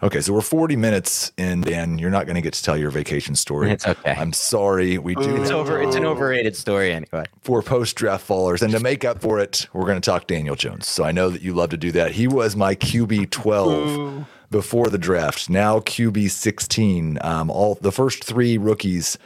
Okay, 0.00 0.20
so 0.20 0.32
we're 0.32 0.42
40 0.42 0.76
minutes 0.76 1.32
in, 1.36 1.62
Dan. 1.62 1.98
You're 1.98 2.10
not 2.10 2.26
going 2.26 2.36
to 2.36 2.40
get 2.40 2.52
to 2.52 2.62
tell 2.62 2.76
your 2.76 2.90
vacation 2.92 3.34
story. 3.34 3.72
It's 3.72 3.86
okay. 3.86 4.12
I'm 4.12 4.32
sorry. 4.32 4.96
We 4.96 5.16
do 5.16 5.42
It's 5.42 5.50
over. 5.50 5.82
It's 5.82 5.96
an 5.96 6.04
overrated 6.04 6.54
story 6.54 6.92
anyway. 6.92 7.24
for 7.40 7.62
post 7.62 7.96
draft 7.96 8.26
fallers. 8.28 8.62
And 8.62 8.70
to 8.72 8.78
make 8.80 9.04
up 9.04 9.20
for 9.20 9.40
it, 9.40 9.66
we're 9.72 9.86
going 9.86 10.00
to 10.00 10.10
talk 10.10 10.28
Daniel 10.28 10.54
Jones. 10.54 10.86
So 10.86 11.02
I 11.02 11.10
know 11.10 11.30
that 11.30 11.42
you 11.42 11.52
love 11.52 11.70
to 11.70 11.76
do 11.76 11.90
that. 11.92 12.12
He 12.12 12.28
was 12.28 12.54
my 12.54 12.76
QB 12.76 13.30
12 13.30 14.24
before 14.52 14.86
the 14.88 14.98
draft, 14.98 15.50
now 15.50 15.80
QB 15.80 16.30
16. 16.30 17.18
Um, 17.20 17.50
all 17.50 17.74
the 17.74 17.92
first 17.92 18.22
three 18.22 18.56
rookies 18.56 19.18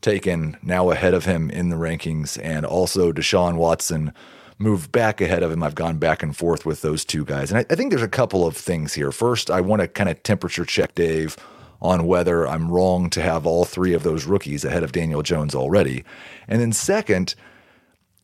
taken 0.00 0.56
now 0.60 0.90
ahead 0.90 1.14
of 1.14 1.24
him 1.24 1.50
in 1.50 1.68
the 1.70 1.76
rankings, 1.76 2.36
and 2.42 2.66
also 2.66 3.12
Deshaun 3.12 3.54
Watson 3.56 4.12
moved 4.58 4.90
back 4.92 5.20
ahead 5.20 5.42
of 5.42 5.50
him. 5.50 5.62
I've 5.62 5.74
gone 5.74 5.98
back 5.98 6.22
and 6.22 6.36
forth 6.36 6.64
with 6.64 6.82
those 6.82 7.04
two 7.04 7.24
guys. 7.24 7.50
And 7.50 7.58
I, 7.58 7.66
I 7.70 7.74
think 7.74 7.90
there's 7.90 8.02
a 8.02 8.08
couple 8.08 8.46
of 8.46 8.56
things 8.56 8.94
here. 8.94 9.12
First, 9.12 9.50
I 9.50 9.60
want 9.60 9.82
to 9.82 9.88
kind 9.88 10.08
of 10.08 10.22
temperature 10.22 10.64
check 10.64 10.94
Dave 10.94 11.36
on 11.82 12.06
whether 12.06 12.48
I'm 12.48 12.70
wrong 12.70 13.10
to 13.10 13.20
have 13.20 13.46
all 13.46 13.64
three 13.64 13.92
of 13.92 14.02
those 14.02 14.24
rookies 14.24 14.64
ahead 14.64 14.82
of 14.82 14.92
Daniel 14.92 15.22
Jones 15.22 15.54
already. 15.54 16.04
And 16.48 16.60
then 16.60 16.72
second, 16.72 17.34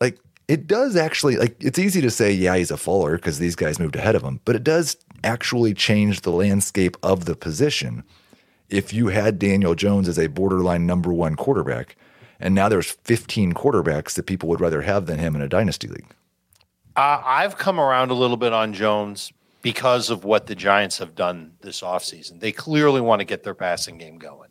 like 0.01 0.19
it 0.49 0.67
does 0.67 0.97
actually 0.97 1.37
like 1.37 1.57
it's 1.63 1.79
easy 1.79 2.01
to 2.01 2.11
say 2.11 2.33
yeah 2.33 2.57
he's 2.57 2.71
a 2.71 2.77
faller 2.77 3.17
because 3.17 3.39
these 3.39 3.57
guys 3.57 3.79
moved 3.79 3.97
ahead 3.97 4.15
of 4.15 4.23
him 4.23 4.41
but 4.45 4.57
it 4.57 4.65
does 4.65 4.97
actually 5.25 5.73
change 5.73 6.23
the 6.23 6.31
landscape 6.31 6.97
of 7.03 7.25
the 7.25 7.37
position 7.37 8.03
if 8.69 8.93
you 8.93 9.09
had 9.09 9.39
daniel 9.39 9.75
jones 9.75 10.09
as 10.09 10.19
a 10.19 10.27
borderline 10.27 10.87
number 10.87 11.13
one 11.13 11.37
quarterback 11.37 11.97
and 12.41 12.55
now 12.55 12.69
there's 12.69 12.91
15 12.91 13.53
quarterbacks 13.53 14.15
that 14.15 14.27
people 14.27 14.49
would 14.49 14.61
rather 14.61 14.83
have 14.83 15.07
than 15.07 15.19
him 15.19 15.37
in 15.37 15.43
a 15.43 15.49
dynasty 15.49 15.87
league 15.87 16.13
Uh, 16.97 17.23
I've 17.25 17.57
come 17.57 17.81
around 17.81 18.11
a 18.11 18.15
little 18.15 18.37
bit 18.37 18.53
on 18.53 18.73
Jones 18.73 19.33
because 19.63 20.11
of 20.11 20.25
what 20.25 20.47
the 20.47 20.55
Giants 20.55 20.99
have 20.99 21.15
done 21.15 21.53
this 21.61 21.81
offseason. 21.81 22.41
They 22.41 22.53
clearly 22.53 23.01
want 23.01 23.21
to 23.21 23.25
get 23.25 23.43
their 23.45 23.55
passing 23.55 23.97
game 23.99 24.19
going. 24.19 24.51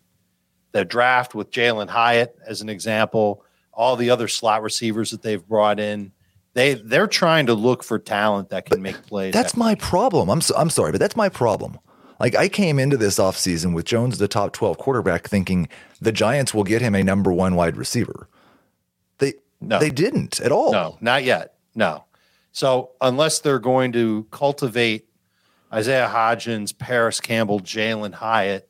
The 0.72 0.86
draft 0.86 1.36
with 1.36 1.52
Jalin 1.52 1.90
Hyatt, 1.90 2.36
as 2.48 2.62
an 2.62 2.70
example, 2.70 3.44
all 3.74 3.96
the 3.96 4.10
other 4.10 4.28
slot 4.28 4.64
receivers 4.64 5.12
that 5.12 5.22
they've 5.22 5.46
brought 5.46 5.80
in, 5.80 6.14
they 6.54 6.74
they're 6.76 7.08
trying 7.08 7.46
to 7.46 7.54
look 7.54 7.84
for 7.84 7.98
talent 8.00 8.50
that 8.50 8.66
can 8.66 8.82
make 8.82 9.02
plays. 9.06 9.34
that's 9.34 9.56
my 9.56 9.74
problem 9.76 10.30
i'm, 10.30 10.42
so, 10.42 10.54
I'm 10.58 10.70
sorry 10.70 10.92
but 10.92 11.00
that's 11.00 11.16
my 11.16 11.30
problem 11.30 11.80
like 12.20 12.36
i 12.36 12.50
came 12.50 12.78
into 12.78 12.98
this 12.98 13.20
offseason 13.20 13.74
with 13.74 13.86
jones 13.86 14.18
the 14.18 14.28
top 14.28 14.52
12 14.52 14.78
quarterback 14.78 15.30
thinking 15.30 15.70
the 16.02 16.12
giants 16.12 16.54
will 16.54 16.66
get 16.66 16.82
him 16.82 16.94
a 16.94 17.04
number 17.06 17.32
one 17.32 17.56
wide 17.56 17.78
receiver 17.78 18.28
they 19.20 19.36
No. 19.62 19.80
they 19.80 19.90
didn't 19.90 20.42
at 20.42 20.52
all 20.52 20.74
No, 20.74 20.98
not 21.00 21.24
yet. 21.24 21.54
No. 21.74 22.04
So 22.52 22.92
unless 23.00 23.40
they're 23.40 23.60
going 23.60 23.92
to 23.94 24.28
cultivate 24.32 25.08
Isaiah 25.74 26.10
Hodgins, 26.12 26.78
Parris 26.78 27.20
Campbell, 27.20 27.60
Jalin 27.62 28.14
Hyatt 28.14 28.70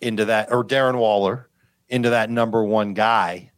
into 0.00 0.26
that, 0.26 0.52
or 0.52 0.64
Darren 0.64 0.98
Waller 0.98 1.48
into 1.88 2.10
that 2.10 2.30
number 2.30 2.62
one 2.62 2.94
guy, 2.94 3.50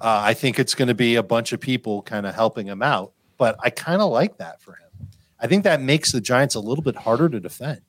uh, 0.00 0.20
I 0.24 0.34
think 0.34 0.58
it's 0.58 0.74
going 0.74 0.88
to 0.88 0.94
be 0.94 1.16
a 1.16 1.22
bunch 1.22 1.52
of 1.52 1.60
people 1.60 2.02
kind 2.02 2.26
of 2.26 2.34
helping 2.34 2.66
him 2.66 2.82
out. 2.82 3.12
But 3.38 3.56
I 3.60 3.70
kind 3.70 4.02
of 4.02 4.10
like 4.10 4.38
that 4.38 4.60
for 4.60 4.72
him. 4.72 5.08
I 5.40 5.46
think 5.46 5.64
that 5.64 5.80
makes 5.80 6.12
the 6.12 6.20
Giants 6.20 6.54
a 6.54 6.60
little 6.60 6.82
bit 6.82 6.96
harder 6.96 7.28
to 7.28 7.40
defend. 7.40 7.80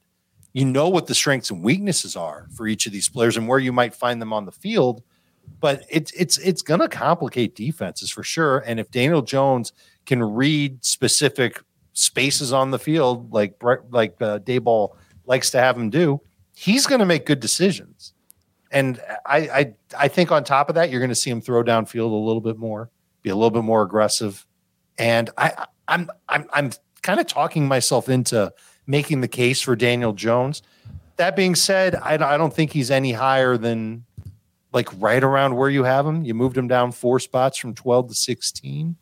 You 0.54 0.66
know 0.66 0.90
what 0.90 1.08
the 1.08 1.16
strengths 1.16 1.52
and 1.52 1.64
weaknesses 1.64 2.16
are 2.16 2.48
for 2.56 2.68
each 2.68 2.86
of 2.86 2.94
these 2.94 3.10
players 3.10 3.38
and 3.38 3.48
where 3.48 3.60
you 3.60 3.72
might 3.72 3.94
find 3.94 4.22
them 4.22 4.34
on 4.34 4.46
the 4.46 4.52
field 4.52 5.04
but 5.60 5.86
it's 5.90 6.12
it's 6.14 6.38
it's 6.40 6.62
going 6.62 6.80
to 6.80 6.88
complicate 6.88 7.56
defenses 7.56 8.12
for 8.12 8.24
sure. 8.24 8.60
And 8.60 8.80
if 8.80 8.92
Daniel 8.92 9.22
Jones 9.22 9.74
can 10.10 10.24
read 10.24 10.84
specific 10.84 11.62
spaces 11.94 12.52
on 12.52 12.72
the 12.72 12.80
field, 12.80 13.32
like 13.32 13.62
like 13.92 14.20
uh, 14.20 14.40
Daboll 14.40 14.96
likes 15.28 15.52
to 15.52 15.60
have 15.60 15.78
him 15.78 15.92
do, 15.92 16.20
he's 16.56 16.88
going 16.88 16.98
to 16.98 17.06
make 17.06 17.28
good 17.28 17.40
decisions. 17.40 18.14
And 18.72 19.00
I, 19.24 19.38
I, 19.38 19.74
I 19.98 20.08
think 20.08 20.32
on 20.32 20.44
top 20.44 20.68
of 20.68 20.76
that, 20.76 20.90
you're 20.90 21.00
going 21.00 21.10
to 21.10 21.16
see 21.16 21.30
him 21.30 21.42
throw 21.42 21.64
downfield 21.64 22.12
a 22.12 22.26
little 22.26 22.42
bit 22.42 22.58
more, 22.58 22.90
be 23.22 23.30
a 23.30 23.36
little 23.36 23.52
bit 23.52 23.64
more 23.64 23.84
aggressive. 23.84 24.48
And 24.98 25.30
I, 25.38 25.68
I'm, 25.88 26.10
I'm, 26.28 26.50
I'm 26.54 26.72
kind 27.04 27.20
of 27.20 27.28
talking 27.28 27.68
myself 27.68 28.10
into 28.10 28.52
making 28.88 29.22
the 29.22 29.28
case 29.28 29.62
for 29.62 29.76
Daniel 29.76 30.14
Jones. 30.14 30.64
That 31.18 31.36
being 31.36 31.54
said, 31.54 31.94
I, 31.94 32.14
I 32.14 32.38
don't 32.38 32.54
think 32.54 32.72
he's 32.72 32.90
any 32.90 33.12
higher 33.12 33.58
than 33.58 34.06
like 34.74 34.90
right 35.00 35.24
around 35.24 35.56
where 35.56 35.70
you 35.70 35.84
have 35.84 36.08
him. 36.08 36.24
You 36.24 36.34
moved 36.34 36.58
him 36.58 36.68
down 36.68 36.92
four 36.92 37.20
spots 37.20 37.60
from 37.60 37.76
12 37.76 38.10
to 38.10 38.16
16. 38.16 38.96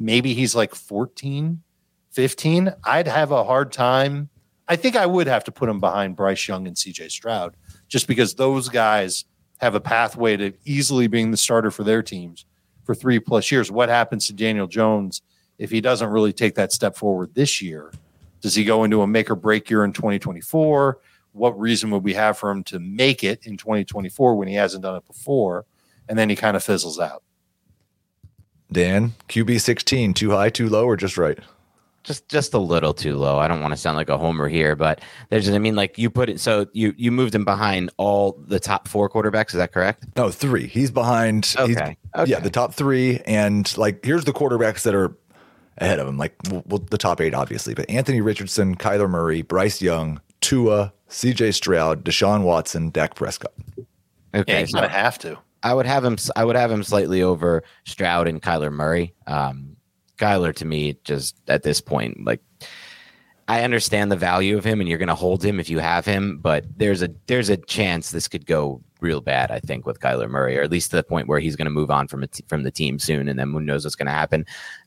Maybe 0.00 0.32
he's 0.32 0.54
like 0.54 0.74
14, 0.74 1.62
15. 2.10 2.72
I'd 2.84 3.06
have 3.06 3.30
a 3.30 3.44
hard 3.44 3.70
time. 3.70 4.30
I 4.66 4.76
think 4.76 4.96
I 4.96 5.04
would 5.04 5.26
have 5.26 5.44
to 5.44 5.52
put 5.52 5.68
him 5.68 5.78
behind 5.78 6.16
Bryce 6.16 6.48
Young 6.48 6.66
and 6.66 6.74
CJ 6.74 7.10
Stroud 7.10 7.54
just 7.86 8.08
because 8.08 8.34
those 8.34 8.70
guys 8.70 9.26
have 9.58 9.74
a 9.74 9.80
pathway 9.80 10.38
to 10.38 10.52
easily 10.64 11.06
being 11.06 11.30
the 11.30 11.36
starter 11.36 11.70
for 11.70 11.84
their 11.84 12.02
teams 12.02 12.46
for 12.84 12.94
three 12.94 13.20
plus 13.20 13.52
years. 13.52 13.70
What 13.70 13.90
happens 13.90 14.26
to 14.28 14.32
Daniel 14.32 14.66
Jones 14.66 15.20
if 15.58 15.70
he 15.70 15.82
doesn't 15.82 16.08
really 16.08 16.32
take 16.32 16.54
that 16.54 16.72
step 16.72 16.96
forward 16.96 17.34
this 17.34 17.60
year? 17.60 17.92
Does 18.40 18.54
he 18.54 18.64
go 18.64 18.84
into 18.84 19.02
a 19.02 19.06
make 19.06 19.30
or 19.30 19.36
break 19.36 19.68
year 19.68 19.84
in 19.84 19.92
2024? 19.92 20.98
What 21.32 21.60
reason 21.60 21.90
would 21.90 22.04
we 22.04 22.14
have 22.14 22.38
for 22.38 22.50
him 22.50 22.64
to 22.64 22.78
make 22.78 23.22
it 23.22 23.46
in 23.46 23.58
2024 23.58 24.34
when 24.34 24.48
he 24.48 24.54
hasn't 24.54 24.82
done 24.82 24.96
it 24.96 25.06
before? 25.06 25.66
And 26.08 26.18
then 26.18 26.30
he 26.30 26.36
kind 26.36 26.56
of 26.56 26.64
fizzles 26.64 26.98
out. 26.98 27.22
Dan, 28.72 29.14
QB 29.28 29.60
16, 29.60 30.14
too 30.14 30.30
high, 30.30 30.50
too 30.50 30.68
low, 30.68 30.84
or 30.84 30.96
just 30.96 31.16
right? 31.18 31.38
just 32.02 32.26
just 32.30 32.54
a 32.54 32.58
little 32.58 32.94
too 32.94 33.14
low. 33.16 33.38
I 33.38 33.46
don't 33.46 33.60
want 33.60 33.72
to 33.72 33.76
sound 33.76 33.98
like 33.98 34.08
a 34.08 34.16
homer 34.16 34.48
here, 34.48 34.74
but 34.74 35.02
there's 35.28 35.50
I 35.50 35.58
mean 35.58 35.76
like 35.76 35.98
you 35.98 36.08
put 36.08 36.30
it 36.30 36.40
so 36.40 36.66
you 36.72 36.94
you 36.96 37.12
moved 37.12 37.34
him 37.34 37.44
behind 37.44 37.90
all 37.98 38.38
the 38.46 38.58
top 38.58 38.88
four 38.88 39.10
quarterbacks, 39.10 39.48
is 39.48 39.54
that 39.58 39.72
correct? 39.72 40.06
No, 40.16 40.30
three. 40.30 40.66
He's 40.66 40.90
behind 40.90 41.54
Okay. 41.58 41.72
he's- 41.74 41.96
okay. 42.16 42.30
Yeah, 42.30 42.40
the 42.40 42.48
top 42.48 42.72
three. 42.72 43.20
And 43.26 43.76
like, 43.76 44.02
here's 44.02 44.24
the 44.24 44.32
quarterbacks 44.32 44.82
that 44.84 44.94
are 44.94 45.14
ahead 45.76 45.98
of 45.98 46.08
him. 46.08 46.16
Like, 46.16 46.34
well, 46.50 46.62
well, 46.66 46.78
the 46.90 46.96
top 46.98 47.20
eight, 47.20 47.34
obviously, 47.34 47.74
but 47.74 47.88
Anthony 47.90 48.22
Richardson, 48.22 48.76
Kyler 48.76 49.08
Murray, 49.08 49.42
Bryce 49.42 49.82
Young, 49.82 50.22
Tua, 50.40 50.94
CJ 51.10 51.52
Stroud, 51.52 52.02
Deshaun 52.02 52.44
Watson, 52.44 52.88
Dak 52.88 53.14
Prescott. 53.14 53.52
Okay. 54.34 54.50
Yeah, 54.52 54.60
you 54.60 54.66
so 54.68 54.72
kind 54.78 54.86
of 54.86 54.92
have 54.92 55.18
to. 55.18 55.36
I 55.62 55.74
would 55.74 55.86
have 55.86 56.04
him 56.04 56.16
I 56.36 56.44
would 56.44 56.56
have 56.56 56.70
him 56.70 56.82
slightly 56.82 57.22
over 57.22 57.62
Stroud 57.84 58.28
and 58.28 58.40
Kyler 58.40 58.72
Murray. 58.72 59.14
Um 59.26 59.76
Kyler 60.18 60.54
to 60.56 60.64
me 60.64 60.98
just 61.04 61.36
at 61.48 61.62
this 61.62 61.80
point 61.80 62.24
like 62.24 62.40
I 63.48 63.64
understand 63.64 64.12
the 64.12 64.16
value 64.16 64.56
of 64.56 64.64
him 64.64 64.78
and 64.78 64.88
you're 64.88 64.98
going 64.98 65.08
to 65.08 65.14
hold 65.16 65.44
him 65.44 65.58
if 65.58 65.68
you 65.68 65.80
have 65.80 66.06
him, 66.06 66.38
but 66.38 66.64
there's 66.76 67.02
a 67.02 67.10
there's 67.26 67.48
a 67.48 67.56
chance 67.56 68.10
this 68.10 68.28
could 68.28 68.46
go 68.46 68.80
real 69.00 69.20
bad 69.20 69.50
I 69.50 69.58
think 69.58 69.86
with 69.86 69.98
Kyler 69.98 70.28
Murray 70.28 70.56
or 70.56 70.62
at 70.62 70.70
least 70.70 70.90
to 70.90 70.96
the 70.96 71.02
point 71.02 71.26
where 71.26 71.40
he's 71.40 71.56
going 71.56 71.64
to 71.64 71.70
move 71.70 71.90
on 71.90 72.06
from 72.06 72.24
from 72.46 72.62
the 72.62 72.70
team 72.70 72.98
soon 72.98 73.28
and 73.28 73.38
then 73.38 73.50
who 73.50 73.60
knows 73.60 73.84
what's 73.84 73.96
going 73.96 74.06
to 74.06 74.12
happen. 74.12 74.46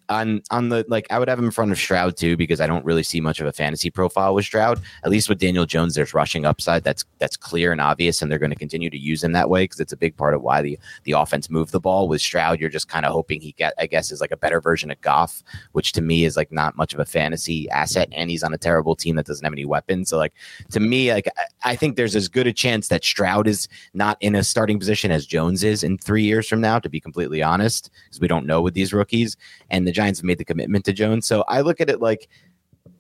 On 0.09 0.41
on 0.51 0.67
the 0.67 0.85
like 0.89 1.07
I 1.09 1.17
would 1.17 1.29
have 1.29 1.39
him 1.39 1.45
in 1.45 1.51
front 1.51 1.71
of 1.71 1.77
Stroud 1.77 2.17
too 2.17 2.35
because 2.35 2.59
I 2.59 2.67
don't 2.67 2.83
really 2.83 3.03
see 3.03 3.21
much 3.21 3.39
of 3.39 3.47
a 3.47 3.53
fantasy 3.53 3.89
profile 3.89 4.35
with 4.35 4.43
Stroud. 4.43 4.81
At 5.05 5.11
least 5.11 5.29
with 5.29 5.39
Daniel 5.39 5.65
Jones 5.65 5.95
there's 5.95 6.13
rushing 6.13 6.45
upside 6.45 6.83
that's 6.83 7.05
that's 7.19 7.37
clear 7.37 7.71
and 7.71 7.79
obvious 7.79 8.21
and 8.21 8.29
they're 8.29 8.37
going 8.37 8.51
to 8.51 8.57
continue 8.57 8.89
to 8.89 8.97
use 8.97 9.23
him 9.23 9.31
that 9.31 9.49
way 9.49 9.63
because 9.63 9.79
it's 9.79 9.93
a 9.93 9.97
big 9.97 10.17
part 10.17 10.33
of 10.33 10.41
why 10.41 10.61
the 10.61 10.77
the 11.05 11.13
offense 11.13 11.49
moved 11.49 11.71
the 11.71 11.79
ball. 11.79 12.09
With 12.09 12.19
Stroud 12.19 12.59
you're 12.59 12.69
just 12.69 12.89
kind 12.89 13.05
of 13.05 13.13
hoping 13.13 13.39
he 13.39 13.53
get 13.53 13.73
I 13.79 13.87
guess 13.87 14.11
is 14.11 14.19
like 14.19 14.33
a 14.33 14.37
better 14.37 14.59
version 14.59 14.91
of 14.91 14.99
Goff, 14.99 15.41
which 15.71 15.93
to 15.93 16.01
me 16.01 16.25
is 16.25 16.35
like 16.35 16.51
not 16.51 16.75
much 16.75 16.93
of 16.93 16.99
a 16.99 17.05
fantasy 17.05 17.69
asset 17.69 18.09
and 18.11 18.29
he's 18.29 18.43
on 18.43 18.53
a 18.53 18.57
terrible 18.57 18.97
team 18.97 19.15
that 19.15 19.25
doesn't 19.25 19.45
have 19.45 19.53
any 19.53 19.65
weapons. 19.65 20.09
So 20.09 20.17
like 20.17 20.33
to 20.71 20.81
me 20.81 21.13
like 21.13 21.29
I, 21.63 21.77
think 21.77 21.95
there's 21.95 22.15
as 22.15 22.27
good 22.27 22.45
a 22.45 22.53
chance 22.53 22.89
that 22.89 23.05
Stroud 23.05 23.47
is 23.47 23.69
not 23.93 24.17
in 24.19 24.35
a 24.35 24.43
starting 24.43 24.79
position 24.79 25.11
as 25.11 25.25
Jones 25.25 25.63
is 25.63 25.81
in 25.81 25.97
3 25.97 26.23
years 26.23 26.49
from 26.49 26.59
now 26.59 26.77
to 26.79 26.89
be 26.89 26.99
completely 26.99 27.41
honest 27.41 27.89
because 28.05 28.19
we 28.19 28.27
don't 28.27 28.45
know 28.45 28.61
with 28.61 28.73
these 28.73 28.91
rookies 28.91 29.37
and 29.69 29.87
the 29.87 29.92
Giants 29.93 30.19
have 30.19 30.25
made 30.25 30.37
the 30.37 30.45
commitment 30.45 30.85
to 30.85 30.93
Jones. 30.93 31.25
So 31.25 31.43
I 31.47 31.61
look 31.61 31.79
at 31.79 31.89
it 31.89 32.01
like, 32.01 32.27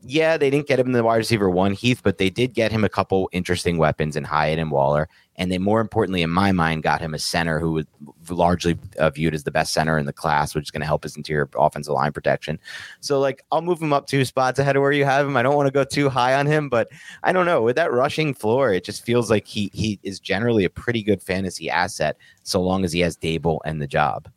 yeah, 0.05 0.37
they 0.37 0.49
didn't 0.49 0.67
get 0.67 0.79
him 0.79 0.91
the 0.91 1.03
wide 1.03 1.17
receiver 1.17 1.49
one, 1.49 1.71
Heath, 1.71 2.01
but 2.03 2.17
they 2.17 2.29
did 2.29 2.53
get 2.53 2.71
him 2.71 2.83
a 2.83 2.89
couple 2.89 3.29
interesting 3.31 3.77
weapons 3.77 4.15
in 4.15 4.23
Hyatt 4.23 4.59
and 4.59 4.69
Waller. 4.69 5.07
And 5.37 5.51
they 5.51 5.57
more 5.57 5.81
importantly, 5.81 6.21
in 6.21 6.29
my 6.29 6.51
mind, 6.51 6.83
got 6.83 7.01
him 7.01 7.13
a 7.13 7.19
center 7.19 7.57
who 7.57 7.71
was 7.71 7.85
largely 8.29 8.77
uh, 8.99 9.09
viewed 9.09 9.33
as 9.33 9.45
the 9.45 9.51
best 9.51 9.73
center 9.73 9.97
in 9.97 10.05
the 10.05 10.13
class, 10.13 10.53
which 10.53 10.65
is 10.65 10.71
going 10.71 10.81
to 10.81 10.87
help 10.87 11.03
his 11.03 11.15
interior 11.17 11.49
offensive 11.55 11.93
line 11.93 12.11
protection. 12.11 12.59
So, 12.99 13.19
like, 13.19 13.43
I'll 13.51 13.61
move 13.61 13.81
him 13.81 13.93
up 13.93 14.05
two 14.05 14.25
spots 14.25 14.59
ahead 14.59 14.75
of 14.75 14.81
where 14.81 14.91
you 14.91 15.05
have 15.05 15.25
him. 15.25 15.37
I 15.37 15.41
don't 15.41 15.55
want 15.55 15.67
to 15.67 15.71
go 15.71 15.83
too 15.83 16.09
high 16.09 16.35
on 16.35 16.45
him, 16.45 16.69
but 16.69 16.89
I 17.23 17.31
don't 17.31 17.45
know. 17.45 17.61
With 17.61 17.77
that 17.77 17.91
rushing 17.91 18.33
floor, 18.33 18.73
it 18.73 18.83
just 18.83 19.05
feels 19.05 19.31
like 19.31 19.47
he 19.47 19.71
he 19.73 19.99
is 20.03 20.19
generally 20.19 20.65
a 20.65 20.69
pretty 20.69 21.01
good 21.01 21.21
fantasy 21.21 21.69
asset 21.69 22.17
so 22.43 22.61
long 22.61 22.83
as 22.83 22.91
he 22.91 22.99
has 22.99 23.17
Daboll 23.17 23.59
and 23.65 23.81
the 23.81 23.87
job. 23.87 24.29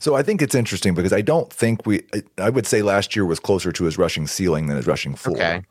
So 0.00 0.16
I 0.16 0.22
think 0.22 0.40
it's 0.42 0.54
interesting 0.54 0.94
because 0.94 1.12
I 1.12 1.20
don't 1.20 1.52
think 1.52 1.86
we, 1.86 2.02
I- 2.38 2.50
would 2.50 2.66
say 2.66 2.82
last 2.82 3.14
year 3.14 3.24
was 3.26 3.38
closer 3.38 3.70
to 3.70 3.84
his 3.84 3.98
rushing 3.98 4.26
ceiling 4.26 4.66
than 4.66 4.76
his 4.76 4.86
rushing 4.86 5.14
floor. 5.14 5.36
Okay. 5.36 5.62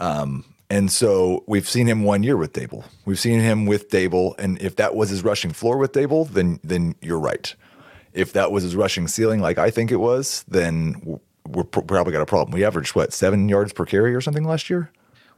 Um, 0.00 0.44
and 0.70 0.90
so 0.90 1.44
we've 1.46 1.68
seen 1.68 1.86
him 1.86 2.02
one 2.02 2.22
year 2.22 2.36
with 2.38 2.54
Daboll. 2.54 2.84
We've 3.04 3.20
seen 3.20 3.38
him 3.40 3.66
with 3.66 3.90
Daboll, 3.90 4.34
and 4.38 4.60
if 4.62 4.76
that 4.76 4.94
was 4.96 5.10
his 5.10 5.22
rushing 5.22 5.52
floor 5.52 5.76
with 5.76 5.92
Daboll, 5.92 6.26
then 6.28 6.58
then 6.64 6.94
you're 7.02 7.20
right. 7.20 7.54
If 8.14 8.32
that 8.32 8.50
was 8.50 8.62
his 8.62 8.74
rushing 8.74 9.06
ceiling, 9.06 9.40
like 9.40 9.58
I 9.58 9.70
think 9.70 9.92
it 9.92 9.96
was, 9.96 10.44
then 10.48 11.20
we're 11.46 11.64
pr- 11.64 11.80
probably 11.82 12.12
got 12.14 12.22
a 12.22 12.26
problem. 12.26 12.54
We 12.54 12.64
averaged 12.64 12.94
what 12.96 13.12
seven 13.12 13.48
yards 13.50 13.72
per 13.74 13.84
carry 13.84 14.14
or 14.14 14.22
something 14.22 14.44
last 14.44 14.70
year. 14.70 14.90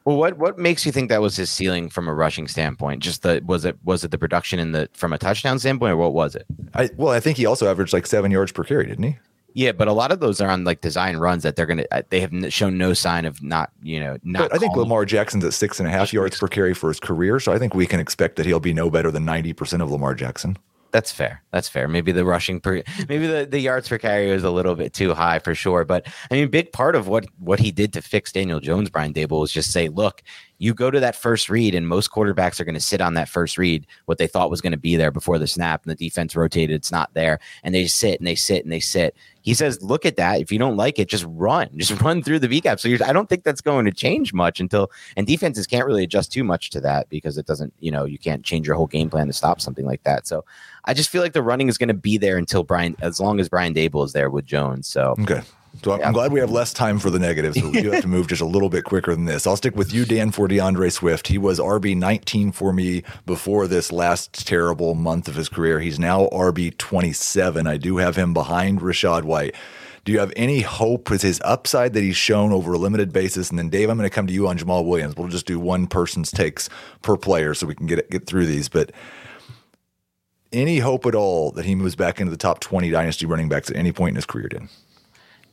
Well, 0.06 0.16
what 0.16 0.38
what 0.38 0.56
makes 0.56 0.86
you 0.86 0.92
think 0.92 1.08
that 1.08 1.20
was 1.20 1.34
his 1.34 1.50
ceiling 1.50 1.90
from 1.90 2.06
a 2.06 2.14
rushing 2.14 2.46
standpoint? 2.46 3.02
Just 3.02 3.22
the 3.22 3.42
was 3.44 3.64
it 3.64 3.76
was 3.82 4.04
it 4.04 4.12
the 4.12 4.18
production 4.18 4.60
in 4.60 4.70
the 4.70 4.88
from 4.92 5.12
a 5.12 5.18
touchdown 5.18 5.58
standpoint, 5.58 5.94
or 5.94 5.96
what 5.96 6.14
was 6.14 6.36
it? 6.36 6.46
I 6.74 6.90
well, 6.96 7.12
I 7.12 7.18
think 7.18 7.36
he 7.36 7.44
also 7.44 7.68
averaged 7.68 7.92
like 7.92 8.06
seven 8.06 8.30
yards 8.30 8.52
per 8.52 8.62
carry, 8.62 8.86
didn't 8.86 9.02
he? 9.02 9.18
Yeah, 9.54 9.72
but 9.72 9.88
a 9.88 9.92
lot 9.92 10.12
of 10.12 10.20
those 10.20 10.40
are 10.40 10.48
on 10.48 10.62
like 10.62 10.80
design 10.80 11.16
runs 11.16 11.42
that 11.42 11.56
they're 11.56 11.66
gonna 11.66 11.86
uh, 11.90 12.02
they 12.10 12.20
have 12.20 12.30
shown 12.52 12.78
no 12.78 12.94
sign 12.94 13.24
of 13.24 13.42
not 13.42 13.72
you 13.82 13.98
know 13.98 14.16
not. 14.22 14.50
But 14.50 14.54
I 14.54 14.58
think 14.58 14.76
Lamar 14.76 15.04
Jackson's 15.06 15.44
at 15.44 15.52
six 15.54 15.80
and 15.80 15.88
a 15.88 15.90
half 15.90 16.12
yards 16.12 16.38
per 16.38 16.46
carry 16.46 16.72
for 16.72 16.88
his 16.88 17.00
career, 17.00 17.40
so 17.40 17.52
I 17.52 17.58
think 17.58 17.74
we 17.74 17.86
can 17.86 17.98
expect 17.98 18.36
that 18.36 18.46
he'll 18.46 18.60
be 18.60 18.72
no 18.72 18.88
better 18.88 19.10
than 19.10 19.24
ninety 19.24 19.52
percent 19.52 19.82
of 19.82 19.90
Lamar 19.90 20.14
Jackson. 20.14 20.56
That's 20.96 21.12
fair. 21.12 21.42
That's 21.50 21.68
fair. 21.68 21.88
Maybe 21.88 22.10
the 22.10 22.24
rushing 22.24 22.58
per 22.58 22.82
maybe 23.06 23.26
the, 23.26 23.44
the 23.44 23.58
yards 23.58 23.86
per 23.86 23.98
carry 23.98 24.32
was 24.32 24.44
a 24.44 24.50
little 24.50 24.74
bit 24.74 24.94
too 24.94 25.12
high 25.12 25.38
for 25.38 25.54
sure. 25.54 25.84
But 25.84 26.06
I 26.30 26.34
mean, 26.34 26.48
big 26.48 26.72
part 26.72 26.96
of 26.96 27.06
what 27.06 27.26
what 27.38 27.58
he 27.58 27.70
did 27.70 27.92
to 27.92 28.00
fix 28.00 28.32
Daniel 28.32 28.60
Jones, 28.60 28.88
Brian 28.88 29.12
Daboll, 29.12 29.40
was 29.40 29.52
just 29.52 29.72
say, 29.72 29.90
look, 29.90 30.22
you 30.58 30.72
go 30.72 30.90
to 30.90 31.00
that 31.00 31.14
first 31.14 31.50
read, 31.50 31.74
and 31.74 31.86
most 31.86 32.10
quarterbacks 32.10 32.60
are 32.60 32.64
going 32.64 32.74
to 32.74 32.80
sit 32.80 33.00
on 33.00 33.14
that 33.14 33.28
first 33.28 33.58
read, 33.58 33.86
what 34.06 34.18
they 34.18 34.26
thought 34.26 34.50
was 34.50 34.60
going 34.60 34.72
to 34.72 34.78
be 34.78 34.96
there 34.96 35.10
before 35.10 35.38
the 35.38 35.46
snap, 35.46 35.84
and 35.84 35.90
the 35.90 36.08
defense 36.08 36.34
rotated, 36.34 36.74
it's 36.74 36.92
not 36.92 37.12
there, 37.14 37.38
and 37.62 37.74
they 37.74 37.86
sit 37.86 38.18
and 38.18 38.26
they 38.26 38.34
sit 38.34 38.64
and 38.64 38.72
they 38.72 38.80
sit. 38.80 39.14
He 39.42 39.54
says, 39.54 39.80
look 39.82 40.04
at 40.04 40.16
that. 40.16 40.40
If 40.40 40.50
you 40.50 40.58
don't 40.58 40.76
like 40.76 40.98
it, 40.98 41.08
just 41.08 41.26
run, 41.28 41.68
just 41.76 42.00
run 42.00 42.22
through 42.22 42.40
the 42.40 42.48
V 42.48 42.60
gap. 42.60 42.80
So 42.80 42.88
I 43.04 43.12
don't 43.12 43.28
think 43.28 43.44
that's 43.44 43.60
going 43.60 43.84
to 43.84 43.92
change 43.92 44.32
much 44.32 44.60
until, 44.60 44.90
and 45.16 45.26
defenses 45.26 45.66
can't 45.66 45.86
really 45.86 46.04
adjust 46.04 46.32
too 46.32 46.42
much 46.42 46.70
to 46.70 46.80
that 46.80 47.08
because 47.10 47.36
it 47.38 47.46
doesn't, 47.46 47.72
you 47.78 47.90
know, 47.90 48.04
you 48.04 48.18
can't 48.18 48.44
change 48.44 48.66
your 48.66 48.76
whole 48.76 48.86
game 48.86 49.10
plan 49.10 49.26
to 49.26 49.32
stop 49.32 49.60
something 49.60 49.84
like 49.84 50.02
that. 50.04 50.26
So 50.26 50.44
I 50.86 50.94
just 50.94 51.10
feel 51.10 51.22
like 51.22 51.32
the 51.32 51.42
running 51.42 51.68
is 51.68 51.78
going 51.78 51.88
to 51.88 51.94
be 51.94 52.16
there 52.18 52.36
until 52.38 52.62
Brian, 52.62 52.96
as 53.00 53.18
long 53.20 53.40
as 53.40 53.48
Brian 53.48 53.74
Daboll 53.74 54.04
is 54.04 54.12
there 54.12 54.30
with 54.30 54.44
Jones. 54.44 54.86
So 54.88 55.14
Okay. 55.20 55.42
So 55.84 55.92
I'm- 55.92 56.00
I'm 56.06 56.12
glad 56.14 56.32
we 56.32 56.40
have 56.40 56.50
less 56.50 56.72
time 56.72 56.98
for 56.98 57.10
the 57.10 57.18
negatives, 57.18 57.60
but 57.60 57.70
we 57.70 57.82
do 57.82 57.90
have 57.90 58.00
to 58.00 58.08
move 58.08 58.28
just 58.28 58.40
a 58.40 58.46
little 58.46 58.70
bit 58.70 58.84
quicker 58.84 59.14
than 59.14 59.26
this. 59.26 59.46
I'll 59.46 59.56
stick 59.58 59.76
with 59.76 59.92
you, 59.92 60.06
Dan, 60.06 60.30
for 60.30 60.48
D'Andre 60.48 60.88
Swift. 60.88 61.28
He 61.28 61.36
was 61.36 61.58
RB 61.60 61.94
19 61.94 62.50
for 62.52 62.72
me 62.72 63.02
before 63.26 63.66
this 63.66 63.92
last 63.92 64.46
terrible 64.46 64.94
month 64.94 65.28
of 65.28 65.34
his 65.34 65.50
career. 65.50 65.80
He's 65.80 65.98
now 65.98 66.28
RB 66.32 66.70
27. 66.78 67.66
I 67.66 67.76
do 67.76 67.98
have 67.98 68.16
him 68.16 68.32
behind 68.32 68.80
Rachaad 68.80 69.24
White. 69.24 69.54
Do 70.06 70.12
you 70.12 70.18
have 70.20 70.32
any 70.34 70.60
hope 70.62 71.10
with 71.10 71.20
his 71.20 71.42
upside 71.44 71.92
that 71.92 72.02
he's 72.02 72.16
shown 72.16 72.52
over 72.52 72.72
a 72.72 72.78
limited 72.78 73.12
basis? 73.12 73.50
And 73.50 73.58
then, 73.58 73.68
Dave, 73.68 73.90
I'm 73.90 73.98
going 73.98 74.08
to 74.08 74.14
come 74.14 74.26
to 74.28 74.32
you 74.32 74.48
on 74.48 74.56
Jamaal 74.56 74.86
Williams. 74.86 75.14
We'll 75.16 75.28
just 75.28 75.46
do 75.46 75.60
one 75.60 75.88
person's 75.88 76.30
takes 76.30 76.70
per 77.02 77.16
player 77.18 77.52
so 77.52 77.66
we 77.66 77.74
can 77.74 77.86
get 77.86 78.08
get 78.10 78.26
through 78.26 78.46
these. 78.46 78.68
But 78.70 78.92
any 80.52 80.78
hope 80.78 81.06
at 81.06 81.14
all 81.14 81.50
that 81.52 81.64
he 81.64 81.74
moves 81.74 81.96
back 81.96 82.20
into 82.20 82.30
the 82.30 82.36
top 82.36 82.60
20 82.60 82.90
dynasty 82.90 83.26
running 83.26 83.48
backs 83.48 83.70
at 83.70 83.76
any 83.76 83.92
point 83.92 84.10
in 84.10 84.16
his 84.16 84.26
career, 84.26 84.48
Dan? 84.48 84.68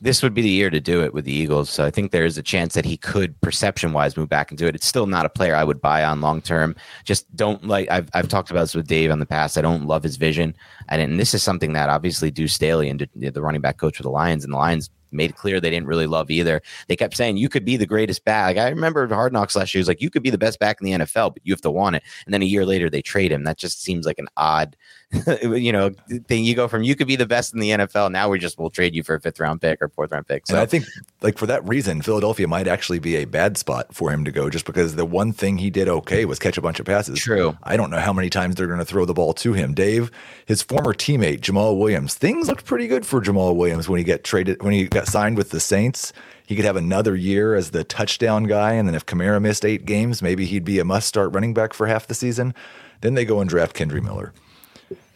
this 0.04 0.22
would 0.22 0.34
be 0.34 0.42
the 0.42 0.50
year 0.50 0.68
to 0.68 0.80
do 0.80 1.02
it 1.02 1.14
with 1.14 1.24
the 1.24 1.32
Eagles. 1.32 1.70
So 1.70 1.82
I 1.82 1.90
think 1.90 2.10
there 2.10 2.26
is 2.26 2.36
a 2.36 2.42
chance 2.42 2.74
that 2.74 2.84
he 2.84 2.98
could 2.98 3.40
perception 3.40 3.94
wise 3.94 4.18
move 4.18 4.28
back 4.28 4.50
into 4.50 4.66
it. 4.66 4.74
It's 4.74 4.86
still 4.86 5.06
not 5.06 5.24
a 5.24 5.30
player 5.30 5.56
I 5.56 5.64
would 5.64 5.80
buy 5.80 6.04
on 6.04 6.20
long 6.20 6.42
term. 6.42 6.76
Just 7.04 7.34
don't 7.34 7.66
like 7.66 7.90
I've 7.90 8.10
I've 8.12 8.28
talked 8.28 8.50
about 8.50 8.62
this 8.62 8.74
with 8.74 8.86
Dave 8.86 9.10
in 9.10 9.18
the 9.18 9.26
past. 9.26 9.56
I 9.56 9.62
don't 9.62 9.86
love 9.86 10.02
his 10.02 10.16
vision. 10.16 10.54
And, 10.90 11.00
and 11.00 11.18
this 11.18 11.32
is 11.32 11.42
something 11.42 11.72
that 11.72 11.88
obviously 11.88 12.30
Deuce 12.30 12.52
Staley 12.52 12.90
and 12.90 13.08
the 13.14 13.42
running 13.42 13.62
back 13.62 13.78
coach 13.78 13.96
for 13.96 14.02
the 14.02 14.10
Lions 14.10 14.44
and 14.44 14.52
the 14.52 14.58
Lions 14.58 14.90
made 15.14 15.36
clear 15.36 15.60
they 15.60 15.70
didn't 15.70 15.86
really 15.86 16.06
love 16.06 16.30
either. 16.30 16.60
They 16.88 16.96
kept 16.96 17.16
saying 17.16 17.36
you 17.36 17.48
could 17.48 17.64
be 17.64 17.76
the 17.76 17.86
greatest 17.86 18.24
back. 18.24 18.56
I 18.56 18.68
remember 18.68 19.06
Hard 19.08 19.32
Knocks 19.32 19.56
last 19.56 19.74
year. 19.74 19.80
It 19.80 19.82
was 19.82 19.88
like 19.88 20.02
you 20.02 20.10
could 20.10 20.22
be 20.22 20.30
the 20.30 20.38
best 20.38 20.58
back 20.58 20.80
in 20.80 20.84
the 20.84 21.04
NFL, 21.04 21.34
but 21.34 21.42
you 21.44 21.52
have 21.52 21.60
to 21.62 21.70
want 21.70 21.96
it. 21.96 22.02
And 22.26 22.34
then 22.34 22.42
a 22.42 22.46
year 22.46 22.66
later 22.66 22.90
they 22.90 23.02
trade 23.02 23.32
him. 23.32 23.44
That 23.44 23.58
just 23.58 23.82
seems 23.82 24.06
like 24.06 24.18
an 24.18 24.28
odd, 24.36 24.76
you 25.42 25.72
know, 25.72 25.90
thing. 26.26 26.44
You 26.44 26.54
go 26.54 26.68
from 26.68 26.82
you 26.82 26.96
could 26.96 27.06
be 27.06 27.16
the 27.16 27.26
best 27.26 27.54
in 27.54 27.60
the 27.60 27.70
NFL. 27.70 28.10
Now 28.10 28.28
we 28.28 28.38
just 28.38 28.58
will 28.58 28.70
trade 28.70 28.94
you 28.94 29.02
for 29.02 29.14
a 29.14 29.20
fifth 29.20 29.38
round 29.38 29.60
pick 29.60 29.80
or 29.80 29.88
fourth 29.88 30.12
round 30.12 30.26
pick. 30.26 30.46
So 30.46 30.54
and 30.54 30.60
I 30.60 30.66
think 30.66 30.84
like 31.22 31.38
for 31.38 31.46
that 31.46 31.66
reason, 31.66 32.02
Philadelphia 32.02 32.48
might 32.48 32.66
actually 32.66 32.98
be 32.98 33.16
a 33.16 33.24
bad 33.24 33.56
spot 33.56 33.94
for 33.94 34.10
him 34.10 34.24
to 34.24 34.32
go, 34.32 34.50
just 34.50 34.66
because 34.66 34.96
the 34.96 35.04
one 35.04 35.32
thing 35.32 35.58
he 35.58 35.70
did 35.70 35.88
okay 35.88 36.24
was 36.24 36.38
catch 36.38 36.58
a 36.58 36.62
bunch 36.62 36.80
of 36.80 36.86
passes. 36.86 37.18
True. 37.18 37.56
I 37.62 37.76
don't 37.76 37.90
know 37.90 38.00
how 38.00 38.12
many 38.12 38.30
times 38.30 38.56
they're 38.56 38.66
going 38.66 38.78
to 38.78 38.84
throw 38.84 39.04
the 39.04 39.14
ball 39.14 39.34
to 39.34 39.52
him. 39.52 39.74
Dave, 39.74 40.10
his 40.46 40.62
former 40.62 40.92
teammate 40.92 41.40
Jamaal 41.40 41.78
Williams, 41.78 42.14
things 42.14 42.48
looked 42.48 42.64
pretty 42.64 42.86
good 42.86 43.06
for 43.06 43.20
Jamaal 43.20 43.56
Williams 43.56 43.88
when 43.88 43.98
he 43.98 44.04
got 44.04 44.24
traded 44.24 44.62
when 44.62 44.72
he 44.72 44.86
got 44.86 45.06
signed 45.06 45.36
with 45.36 45.50
the 45.50 45.60
Saints. 45.60 46.12
He 46.46 46.56
could 46.56 46.66
have 46.66 46.76
another 46.76 47.16
year 47.16 47.54
as 47.54 47.70
the 47.70 47.84
touchdown 47.84 48.44
guy, 48.44 48.72
and 48.72 48.86
then 48.86 48.94
if 48.94 49.06
Kamara 49.06 49.40
missed 49.40 49.64
eight 49.64 49.86
games, 49.86 50.20
maybe 50.20 50.44
he'd 50.44 50.64
be 50.64 50.78
a 50.78 50.84
must-start 50.84 51.32
running 51.34 51.54
back 51.54 51.72
for 51.72 51.86
half 51.86 52.06
the 52.06 52.14
season. 52.14 52.54
Then 53.00 53.14
they 53.14 53.24
go 53.24 53.40
and 53.40 53.48
draft 53.48 53.74
Kendre 53.74 54.02
Miller. 54.02 54.34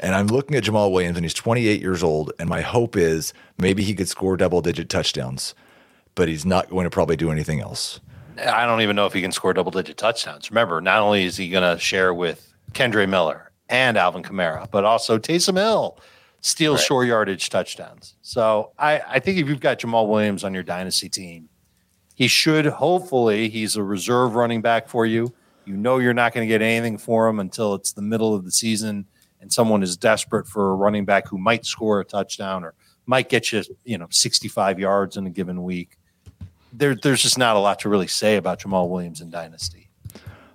And 0.01 0.15
I'm 0.15 0.29
looking 0.29 0.57
at 0.57 0.65
Jamaal 0.65 0.93
Williams, 0.93 1.17
and 1.17 1.25
he's 1.25 1.35
28 1.35 1.81
years 1.81 2.03
old, 2.03 2.33
and 2.39 2.49
my 2.49 2.61
hope 2.61 2.97
is 2.97 3.33
maybe 3.59 3.83
he 3.83 3.95
could 3.95 4.09
score 4.09 4.37
double-digit 4.37 4.89
touchdowns, 4.89 5.55
but 6.15 6.29
he's 6.29 6.47
not 6.47 6.71
going 6.71 6.85
to 6.85 6.91
probably 6.91 7.17
do 7.17 7.31
anything 7.31 7.61
else. 7.61 8.01
I 8.39 8.67
don't 8.67 8.83
even 8.83 8.95
know 8.95 9.07
if 9.07 9.13
he 9.13 9.21
can 9.21 9.33
score 9.33 9.53
double-digit 9.53 9.97
touchdowns. 9.97 10.51
Remember, 10.51 10.81
not 10.81 11.01
only 11.01 11.25
is 11.25 11.37
he 11.37 11.49
going 11.49 11.65
to 11.69 11.81
share 11.81 12.15
with 12.15 12.55
Kendre 12.73 13.09
Miller 13.09 13.51
and 13.69 13.97
Alvin 13.97 14.23
Kamara, 14.23 14.71
but 14.71 14.85
also 14.85 15.19
Taysom 15.19 15.57
Hill 15.57 15.99
steals 16.41 16.79
right. 16.81 16.87
short 16.87 17.07
yardage 17.09 17.51
touchdowns. 17.51 18.15
So 18.23 18.73
I, 18.79 19.01
I 19.07 19.19
think 19.19 19.39
if 19.39 19.49
you've 19.49 19.61
got 19.61 19.81
Jamaal 19.81 20.09
Williams 20.09 20.45
on 20.45 20.55
your 20.55 20.63
dynasty 20.63 21.09
team, 21.09 21.49
he 22.15 22.29
should 22.29 22.67
hopefully 22.67 23.49
he's 23.49 23.77
a 23.77 23.83
reserve 23.83 24.35
running 24.35 24.63
back 24.63 24.89
for 24.89 25.07
you. 25.07 25.33
You 25.65 25.77
know 25.77 25.99
you're 25.99 26.15
not 26.15 26.33
going 26.33 26.47
to 26.47 26.53
get 26.53 26.63
anything 26.63 26.99
for 26.99 27.29
him 27.29 27.39
until 27.39 27.75
it's 27.75 27.93
the 27.93 28.03
middle 28.03 28.35
of 28.35 28.45
the 28.45 28.51
season 28.51 29.07
and 29.41 29.53
someone 29.53 29.83
is 29.83 29.97
desperate 29.97 30.47
for 30.47 30.71
a 30.71 30.75
running 30.75 31.05
back 31.05 31.29
who 31.29 31.39
might 31.39 31.65
score 31.65 32.01
a 32.01 32.05
touchdown 32.05 32.65
or 32.65 32.75
might 33.07 33.29
get 33.29 33.53
you, 33.53 33.63
you 33.85 33.99
know, 33.99 34.07
65 34.11 34.79
yards 34.79 35.17
in 35.17 35.27
a 35.27 35.31
given 35.31 35.63
week. 35.63 35.97
There, 36.73 36.95
there's 36.95 37.23
just 37.23 37.39
not 37.39 37.57
a 37.57 37.59
lot 37.59 37.81
to 37.81 37.89
really 37.89 38.07
say 38.07 38.37
about 38.37 38.61
Jamaal 38.61 38.89
Williams 38.89 39.21
in 39.21 39.31
Dynasty. 39.31 39.89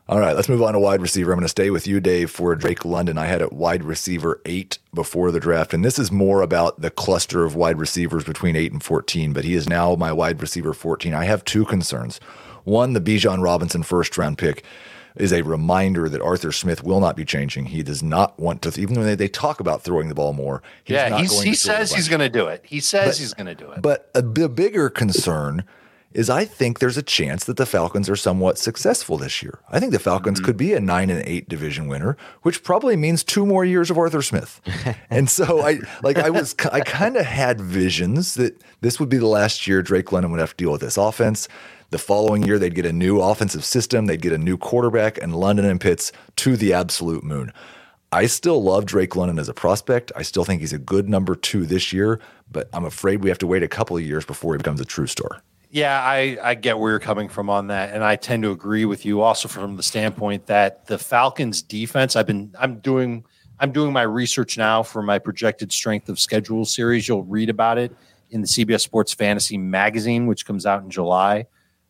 All 0.10 0.20
right, 0.20 0.36
let's 0.36 0.50
move 0.50 0.62
on 0.62 0.74
to 0.74 0.80
wide 0.80 1.02
receiver. 1.02 1.32
I'm 1.32 1.38
going 1.38 1.46
to 1.46 1.50
stay 1.50 1.70
with 1.70 1.88
you, 1.88 2.02
Dave, 2.02 2.30
for 2.30 2.54
Drake 2.56 2.84
London. 2.84 3.18
I 3.18 3.26
had 3.26 3.42
it 3.42 3.54
wide 3.54 3.86
receiver 3.86 4.42
eight 4.46 4.78
before 4.94 5.32
the 5.32 5.40
draft, 5.40 5.74
and 5.74 5.84
this 5.84 5.98
is 5.98 6.12
more 6.12 6.42
about 6.42 6.82
the 6.82 6.92
cluster 6.92 7.46
of 7.46 7.56
wide 7.56 7.80
receivers 7.80 8.26
between 8.26 8.58
eight 8.58 8.74
and 8.74 8.84
14, 8.84 9.32
but 9.32 9.46
he 9.46 9.54
is 9.54 9.70
now 9.70 9.96
my 9.96 10.12
wide 10.12 10.42
receiver 10.42 10.74
14. 10.74 11.14
I 11.14 11.24
have 11.24 11.46
two 11.46 11.64
concerns. 11.64 12.20
One, 12.66 12.92
the 12.92 13.00
Bijan 13.02 13.42
Robinson 13.42 13.82
first 13.82 14.18
round 14.18 14.38
pick 14.38 14.66
is 15.16 15.32
a 15.32 15.43
reminder 15.43 16.09
that 16.09 16.22
Arthur 16.22 16.51
Smith 16.51 16.84
will 16.84 16.99
not 16.99 17.16
be 17.16 17.26
changing. 17.26 17.66
He 17.66 17.84
does 17.84 18.01
not 18.01 18.39
want 18.39 18.61
to, 18.64 18.80
even 18.80 18.95
when 18.95 19.05
they, 19.05 19.16
they 19.16 19.28
talk 19.28 19.59
about 19.59 19.82
throwing 19.82 20.09
the 20.09 20.16
ball 20.16 20.34
more. 20.34 20.61
yeah, 20.86 21.18
he 21.20 21.55
says 21.55 21.93
he's 21.93 22.09
going 22.09 22.20
to 22.20 22.30
do 22.30 22.47
it. 22.47 22.64
He 22.66 22.80
says 22.80 23.16
but, 23.16 23.18
he's 23.18 23.34
going 23.34 23.47
to 23.47 23.55
do 23.55 23.72
it. 23.72 23.82
But 23.82 24.09
a, 24.16 24.20
a 24.20 24.49
bigger 24.49 24.89
concern 24.89 25.64
is 26.14 26.30
I 26.30 26.45
think 26.45 26.80
there's 26.80 26.97
a 26.97 27.03
chance 27.03 27.45
that 27.45 27.57
the 27.57 27.66
Falcons 27.66 28.09
are 28.09 28.16
somewhat 28.16 28.57
successful 28.57 29.18
this 29.18 29.41
year. 29.41 29.59
I 29.70 29.80
think 29.80 29.91
the 29.91 29.99
Falcons 29.99 30.39
mm-hmm. 30.39 30.45
could 30.45 30.57
be 30.57 30.74
a 30.74 30.80
nine 30.80 31.09
and 31.09 31.24
eight 31.26 31.49
division 31.49 31.88
winner, 31.88 32.18
which 32.43 32.64
probably 32.64 32.95
means 32.95 33.24
two 33.24 33.45
more 33.45 33.66
years 33.66 33.89
of 33.89 33.97
Arthur 33.97 34.22
Smith. 34.22 34.61
and 35.09 35.30
so 35.30 35.61
I 35.61 35.80
like 36.03 36.18
I 36.18 36.30
was 36.30 36.55
I 36.72 36.82
kind 36.82 37.18
of 37.18 37.26
had 37.26 37.59
visions 37.59 38.36
that 38.36 38.61
this 38.82 38.99
would 38.99 39.09
be 39.09 39.18
the 39.18 39.28
last 39.28 39.68
year 39.68 39.82
Drake 39.82 40.11
London 40.11 40.32
would 40.32 40.39
have 40.39 40.51
to 40.51 40.64
deal 40.64 40.72
with 40.72 40.82
this 40.82 40.97
offense. 40.97 41.47
The 41.94 42.00
following 42.00 42.41
year 42.41 42.58
they'd 42.58 42.74
get 42.74 42.88
a 42.88 42.91
new 42.91 43.22
offensive 43.22 43.64
system, 43.64 44.08
they'd 44.08 44.20
get 44.20 44.34
a 44.34 44.38
new 44.39 44.58
quarterback, 44.58 45.20
and 45.22 45.36
London 45.36 45.64
and 45.66 45.80
Pitts 45.80 46.12
to 46.38 46.58
the 46.58 46.74
absolute 46.74 47.24
moon. 47.24 47.54
I 48.12 48.26
still 48.26 48.64
love 48.64 48.88
Drake 48.88 49.16
London 49.16 49.38
as 49.38 49.48
a 49.48 49.54
prospect. 49.54 50.12
I 50.16 50.24
still 50.24 50.44
think 50.44 50.62
he's 50.62 50.74
a 50.74 50.80
good 50.80 51.08
number 51.08 51.36
two 51.36 51.68
this 51.68 51.94
year, 51.94 52.20
but 52.52 52.68
I'm 52.74 52.84
afraid 52.84 53.22
we 53.22 53.30
have 53.30 53.38
to 53.38 53.46
wait 53.46 53.62
a 53.62 53.68
couple 53.68 53.96
of 53.96 54.02
years 54.02 54.26
before 54.26 54.56
he 54.56 54.58
becomes 54.58 54.82
a 54.82 54.86
true 54.86 55.06
star. 55.06 55.44
Yeah, 55.70 56.02
I, 56.04 56.39
I 56.41 56.56
get 56.56 56.80
where 56.80 56.89
you're 56.89 57.00
coming 57.00 57.30
from 57.30 57.48
on 57.48 57.68
that, 57.68 57.94
and 57.94 58.04
I 58.04 58.16
tend 58.16 58.41
to 58.41 58.50
agree 58.50 58.86
with 58.86 59.06
you 59.06 59.22
also 59.22 59.48
from 59.48 59.78
the 59.78 59.84
standpoint 59.84 60.48
that 60.48 60.88
the 60.88 60.98
Falcons 60.98 61.62
defense. 61.62 62.16
I've 62.16 62.26
been 62.26 62.56
I'm 62.60 62.80
doing 62.80 63.24
I'm 63.60 63.72
doing 63.72 63.94
my 63.94 64.02
research 64.02 64.58
now 64.58 64.82
for 64.82 65.04
my 65.04 65.20
projected 65.20 65.72
strength 65.72 66.10
of 66.10 66.20
schedule 66.20 66.66
series. 66.66 67.08
You'll 67.08 67.24
read 67.24 67.52
about 67.52 67.78
it 67.78 67.96
in 68.32 68.41
the 68.41 68.48
CBS 68.48 68.82
Sports 68.82 69.14
Fantasy 69.14 69.60
magazine, 69.60 70.26
which 70.26 70.44
comes 70.44 70.66
out 70.66 70.82
in 70.82 70.89
July. 70.89 71.46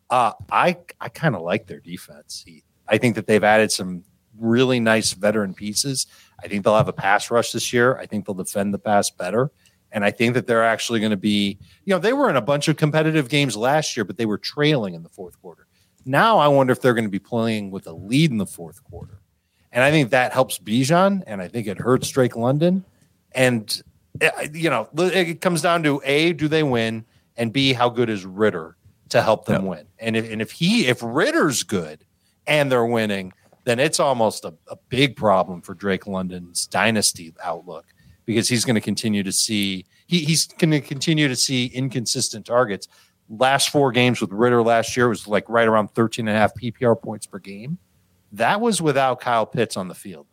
Uh, 0.10 0.34
I 0.52 0.78
I 1.00 1.10
kind 1.10 1.36
of 1.36 1.42
like 1.42 1.68
their 1.68 1.80
defense. 1.80 2.46
I 2.88 2.98
think 2.98 3.16
that 3.16 3.28
they've 3.28 3.44
added 3.44 3.72
some 3.72 4.04
really 4.38 4.80
nice 4.80 5.14
veteran 5.14 5.54
pieces. 5.54 6.08
I 6.44 6.48
think 6.48 6.64
they'll 6.64 6.78
have 6.78 6.88
a 6.88 6.94
pass 6.94 7.32
rush 7.32 7.52
this 7.52 7.72
year. 7.72 7.98
I 7.98 8.06
think 8.06 8.26
they'll 8.26 8.36
defend 8.36 8.74
the 8.74 8.80
pass 8.80 9.10
better. 9.10 9.52
And 9.92 10.04
I 10.04 10.12
think 10.12 10.34
that 10.34 10.48
they're 10.48 10.64
actually 10.64 11.00
going 11.00 11.12
to 11.12 11.18
be, 11.18 11.60
you 11.86 11.94
know, 11.94 12.00
they 12.00 12.14
were 12.14 12.30
in 12.30 12.36
a 12.36 12.42
bunch 12.42 12.68
of 12.68 12.78
competitive 12.78 13.30
games 13.30 13.56
last 13.56 13.96
year, 13.96 14.04
but 14.04 14.18
they 14.18 14.26
were 14.26 14.40
trailing 14.40 14.96
in 14.96 15.04
the 15.04 15.10
fourth 15.10 15.40
quarter. 15.40 15.68
Now 16.04 16.40
I 16.40 16.48
wonder 16.48 16.74
if 16.74 16.82
they're 16.82 16.96
going 16.96 17.06
to 17.06 17.12
be 17.12 17.20
playing 17.20 17.70
with 17.70 17.86
a 17.88 17.94
lead 17.94 18.32
in 18.32 18.38
the 18.38 18.46
fourth 18.46 18.84
quarter. 18.84 19.22
And 19.72 19.84
I 19.84 19.92
think 19.92 20.10
that 20.10 20.34
helps 20.34 20.60
Bijan, 20.60 21.24
and 21.26 21.42
I 21.42 21.48
think 21.48 21.68
it 21.68 21.80
hurts 21.80 22.10
Drake 22.10 22.36
London. 22.36 22.86
And, 23.34 23.82
eh, 24.22 24.48
you 24.54 24.70
know, 24.70 24.88
it 24.96 25.42
comes 25.42 25.62
down 25.62 25.82
to 25.84 26.02
A, 26.06 26.34
do 26.34 26.48
they 26.48 26.64
win? 26.64 27.06
And 27.38 27.52
B, 27.52 27.74
how 27.74 27.90
good 27.90 28.10
is 28.10 28.26
Ridder 28.26 28.76
to 29.14 29.22
help 29.22 29.46
them 29.46 29.66
win? 29.66 29.86
And 30.00 30.16
if, 30.16 30.30
and 30.30 30.42
if 30.42 30.52
he, 30.52 30.88
if 30.88 31.00
Ridder's 31.02 31.64
good 31.64 32.04
and 32.46 32.72
they're 32.72 32.86
winning, 32.86 33.32
then 33.64 33.80
it's 33.80 34.00
almost 34.00 34.44
a, 34.44 34.54
a 34.68 34.76
big 34.90 35.16
problem 35.16 35.62
for 35.62 35.74
Drake 35.74 36.08
London's 36.08 36.68
dynasty 36.68 37.34
outlook 37.44 37.86
because 38.26 38.50
he's 38.50 38.66
going 38.66 38.76
to 38.76 38.82
continue 38.82 39.24
to 39.24 39.32
see 39.32 39.86
he, 40.08 40.26
he's 40.26 40.48
going 40.48 40.72
to 40.72 40.82
continue 40.82 41.28
to 41.28 41.36
see 41.36 41.68
inconsistent 41.68 42.46
targets. 42.46 42.88
Last 43.30 43.70
four 43.70 43.92
games 43.92 44.20
with 44.20 44.32
Ritter 44.32 44.62
last 44.62 44.98
year 44.98 45.08
was 45.08 45.28
like 45.28 45.48
right 45.48 45.68
around 45.68 45.90
13 45.90 46.28
and 46.28 46.36
a 46.36 46.40
half 46.40 46.54
PPR 46.56 47.02
points 47.02 47.26
per 47.26 47.40
game. 47.40 47.78
That 48.34 48.60
was 48.60 48.82
without 48.82 49.22
Kyle 49.22 49.46
Pitts 49.46 49.78
on 49.78 49.88
the 49.88 49.96
field. 49.96 50.26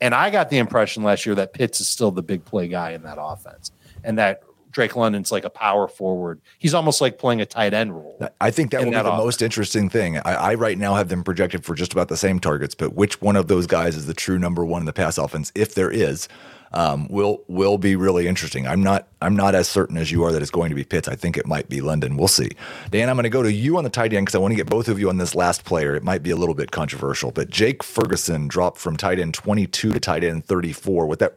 And 0.00 0.14
I 0.14 0.30
got 0.30 0.50
the 0.50 0.58
impression 0.58 1.02
last 1.02 1.26
year 1.26 1.34
that 1.36 1.52
Pitts 1.52 1.80
is 1.80 1.88
still 1.88 2.10
the 2.10 2.22
big 2.22 2.44
play 2.44 2.66
guy 2.66 2.90
in 2.92 3.02
that 3.02 3.18
offense 3.20 3.70
and 4.02 4.18
that 4.18 4.42
Drake 4.72 4.96
London's 4.96 5.30
like 5.30 5.44
a 5.44 5.50
power 5.50 5.86
forward. 5.86 6.40
He's 6.58 6.74
almost 6.74 7.00
like 7.00 7.18
playing 7.18 7.40
a 7.40 7.46
tight 7.46 7.74
end 7.74 7.94
role. 7.94 8.18
I 8.40 8.50
think 8.50 8.72
that 8.72 8.80
will 8.80 8.90
be 8.90 8.92
the 8.92 9.00
offense. 9.00 9.18
most 9.18 9.42
interesting 9.42 9.88
thing. 9.88 10.18
I, 10.18 10.34
I, 10.34 10.54
right 10.54 10.76
now 10.76 10.94
have 10.94 11.08
them 11.08 11.22
projected 11.22 11.64
for 11.64 11.74
just 11.74 11.92
about 11.92 12.08
the 12.08 12.16
same 12.16 12.40
targets, 12.40 12.74
but 12.74 12.94
which 12.94 13.20
one 13.20 13.36
of 13.36 13.48
those 13.48 13.66
guys 13.66 13.96
is 13.96 14.06
the 14.06 14.14
true 14.14 14.38
number 14.38 14.64
one 14.64 14.82
in 14.82 14.86
the 14.86 14.92
pass 14.92 15.18
offense, 15.18 15.52
if 15.54 15.74
there 15.74 15.90
is? 15.90 16.28
um, 16.74 17.06
will 17.08 17.42
will 17.48 17.78
be 17.78 17.96
really 17.96 18.26
interesting. 18.26 18.66
I'm 18.66 18.82
not 18.82 19.06
I'm 19.20 19.36
not 19.36 19.54
as 19.54 19.68
certain 19.68 19.96
as 19.96 20.10
you 20.10 20.24
are 20.24 20.32
that 20.32 20.42
it's 20.42 20.50
going 20.50 20.70
to 20.70 20.74
be 20.74 20.84
Pitts. 20.84 21.08
I 21.08 21.16
think 21.16 21.36
it 21.36 21.46
might 21.46 21.68
be 21.68 21.80
London. 21.80 22.16
We'll 22.16 22.28
see. 22.28 22.50
Dan, 22.90 23.08
I'm 23.08 23.16
going 23.16 23.24
to 23.24 23.30
go 23.30 23.42
to 23.42 23.52
you 23.52 23.76
on 23.76 23.84
the 23.84 23.90
tight 23.90 24.12
end 24.12 24.26
because 24.26 24.34
I 24.34 24.38
want 24.38 24.52
to 24.52 24.56
get 24.56 24.68
both 24.68 24.88
of 24.88 24.98
you 24.98 25.08
on 25.08 25.18
this 25.18 25.34
last 25.34 25.64
player. 25.64 25.94
It 25.94 26.02
might 26.02 26.22
be 26.22 26.30
a 26.30 26.36
little 26.36 26.54
bit 26.54 26.70
controversial, 26.70 27.30
but 27.30 27.50
Jake 27.50 27.82
Ferguson 27.82 28.48
dropped 28.48 28.78
from 28.78 28.96
tight 28.96 29.18
end 29.18 29.34
22 29.34 29.92
to 29.92 30.00
tight 30.00 30.24
end 30.24 30.44
34. 30.46 31.06
With 31.06 31.18
that 31.20 31.34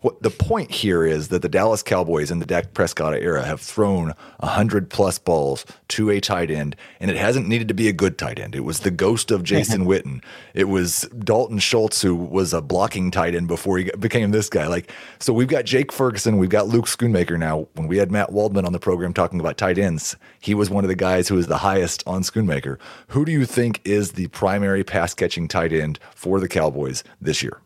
what 0.00 0.22
the 0.22 0.30
point 0.30 0.70
here 0.70 1.04
is 1.04 1.28
that 1.28 1.42
the 1.42 1.48
Dallas 1.48 1.82
Cowboys 1.82 2.30
in 2.30 2.38
the 2.38 2.46
Dak 2.46 2.72
Prescott 2.72 3.14
era 3.14 3.44
have 3.44 3.60
thrown 3.60 4.14
100 4.38 4.88
plus 4.88 5.18
balls 5.18 5.66
to 5.88 6.10
a 6.10 6.20
tight 6.20 6.50
end, 6.50 6.74
and 7.00 7.10
it 7.10 7.16
hasn't 7.16 7.48
needed 7.48 7.68
to 7.68 7.74
be 7.74 7.88
a 7.88 7.92
good 7.92 8.16
tight 8.16 8.38
end. 8.38 8.54
It 8.54 8.64
was 8.64 8.80
the 8.80 8.90
ghost 8.90 9.30
of 9.30 9.42
Jason 9.42 9.84
Witten. 9.86 10.22
It 10.54 10.64
was 10.64 11.02
Dalton 11.18 11.58
Schultz, 11.58 12.00
who 12.00 12.14
was 12.14 12.54
a 12.54 12.62
blocking 12.62 13.10
tight 13.10 13.34
end 13.34 13.48
before 13.48 13.78
he 13.78 13.90
became 13.98 14.30
this 14.30 14.48
guy. 14.48 14.66
Like, 14.68 14.90
so 15.18 15.32
we've 15.32 15.48
got 15.48 15.64
Jake 15.66 15.92
Ferguson, 15.92 16.38
we've 16.38 16.48
got 16.48 16.68
Luke 16.68 16.86
Schoonmaker 16.86 17.38
now. 17.38 17.68
When 17.74 17.86
we 17.86 17.98
had 17.98 18.10
Matt 18.10 18.32
Waldman 18.32 18.64
on 18.64 18.72
the 18.72 18.78
program 18.78 19.12
talking 19.12 19.40
about 19.40 19.58
tight 19.58 19.78
ends, 19.78 20.16
he 20.40 20.54
was 20.54 20.70
one 20.70 20.84
of 20.84 20.88
the 20.88 20.94
guys 20.94 21.28
who 21.28 21.34
was 21.34 21.46
the 21.46 21.58
highest 21.58 22.02
on 22.06 22.22
Schoonmaker. 22.22 22.78
Who 23.08 23.24
do 23.24 23.32
you 23.32 23.44
think 23.44 23.80
is 23.84 24.12
the 24.12 24.28
primary 24.28 24.82
pass 24.82 25.12
catching 25.12 25.46
tight 25.46 25.72
end 25.72 25.98
for 26.14 26.40
the 26.40 26.48
Cowboys 26.48 27.04
this 27.20 27.42
year? 27.42 27.60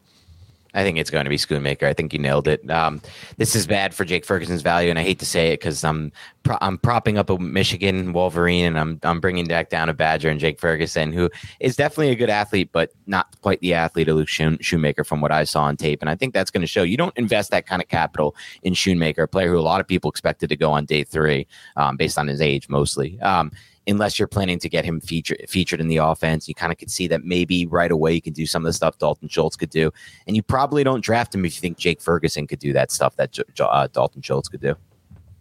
I 0.75 0.83
think 0.83 0.99
it's 0.99 1.11
going 1.11 1.25
to 1.25 1.31
be 1.31 1.37
Schoonmaker. 1.37 1.85
I 1.85 1.93
think 1.93 2.13
you 2.13 2.19
nailed 2.19 2.49
it. 2.49 2.69
Um, 2.71 3.01
this 3.37 3.55
is 3.55 3.67
bad 3.67 3.95
for 3.95 4.05
Jake 4.05 4.25
Ferguson's 4.25 4.63
value, 4.63 4.91
and 4.91 4.99
I 4.99 5.03
hate 5.03 5.21
to 5.21 5.27
say 5.27 5.49
it 5.49 5.61
because 5.61 5.85
I'm 5.85 6.13
pro- 6.43 6.59
I'm 6.61 6.79
propping 6.79 7.17
up 7.17 7.31
a 7.31 7.39
Michigan 7.39 8.13
Wolverine, 8.13 8.67
and 8.67 8.79
I'm 8.79 9.01
I'm 9.03 9.21
bringing 9.21 9.47
back 9.47 9.71
down 9.71 9.89
a 9.89 9.95
Badger 9.95 10.29
and 10.29 10.41
Jake 10.41 10.59
Ferguson, 10.59 11.13
who 11.13 11.31
is 11.61 11.77
definitely 11.77 12.11
a 12.11 12.17
good 12.17 12.31
athlete, 12.31 12.71
but 12.73 12.93
not 13.07 13.35
quite 13.41 13.61
the 13.61 13.75
athlete 13.75 14.09
of 14.09 14.17
Luke 14.17 14.29
Schoonmaker 14.29 15.07
from 15.07 15.21
what 15.21 15.31
I 15.31 15.45
saw 15.45 15.63
on 15.65 15.77
tape. 15.77 16.01
And 16.03 16.11
I 16.11 16.17
think 16.17 16.35
that's 16.35 16.51
going 16.51 16.63
to 16.63 16.67
show. 16.67 16.83
You 16.83 16.97
don't 16.97 17.17
invest 17.17 17.51
that 17.53 17.67
kind 17.67 17.81
of 17.81 17.89
capital 17.89 18.35
in 18.63 18.75
Schoonmaker, 18.75 19.23
a 19.23 19.29
player 19.29 19.51
who 19.51 19.59
a 19.59 19.61
lot 19.61 19.81
of 19.81 19.87
people 19.87 20.11
expected 20.11 20.49
to 20.49 20.57
go 20.57 20.73
on 20.73 20.85
day 20.85 21.05
three, 21.05 21.47
um, 21.77 21.97
based 21.97 22.19
on 22.19 22.27
his 22.27 22.41
age 22.41 22.69
mostly. 22.69 23.21
Um, 23.21 23.53
unless 23.87 24.19
you're 24.19 24.29
planning 24.29 24.59
to 24.59 24.69
get 24.69 24.85
him 24.85 25.01
featured 25.01 25.45
featured 25.49 25.81
in 25.81 25.89
the 25.89 25.99
offense. 25.99 26.49
You 26.49 26.55
kind 26.55 26.73
of 26.73 26.79
could 26.79 26.91
see 26.91 27.07
that 27.09 27.25
maybe 27.25 27.67
right 27.67 27.91
away 27.91 28.15
you 28.15 28.23
can 28.23 28.33
do 28.33 28.47
some 28.47 28.63
of 28.63 28.67
the 28.67 28.73
stuff 28.73 28.99
Dalton 28.99 29.29
Schultz 29.29 29.57
could 29.57 29.71
do, 29.71 29.93
and 30.27 30.37
you 30.37 30.43
probably 30.43 30.85
don't 30.85 31.03
draft 31.03 31.35
him 31.35 31.45
if 31.45 31.57
you 31.57 31.61
think 31.61 31.77
Jake 31.77 32.01
Ferguson 32.01 32.47
could 32.47 32.59
do 32.59 32.73
that 32.73 32.91
stuff 32.91 33.17
that 33.17 33.39
uh, 33.61 33.89
Dalton 33.93 34.23
Schultz 34.23 34.49
could 34.49 34.61
do. 34.61 34.77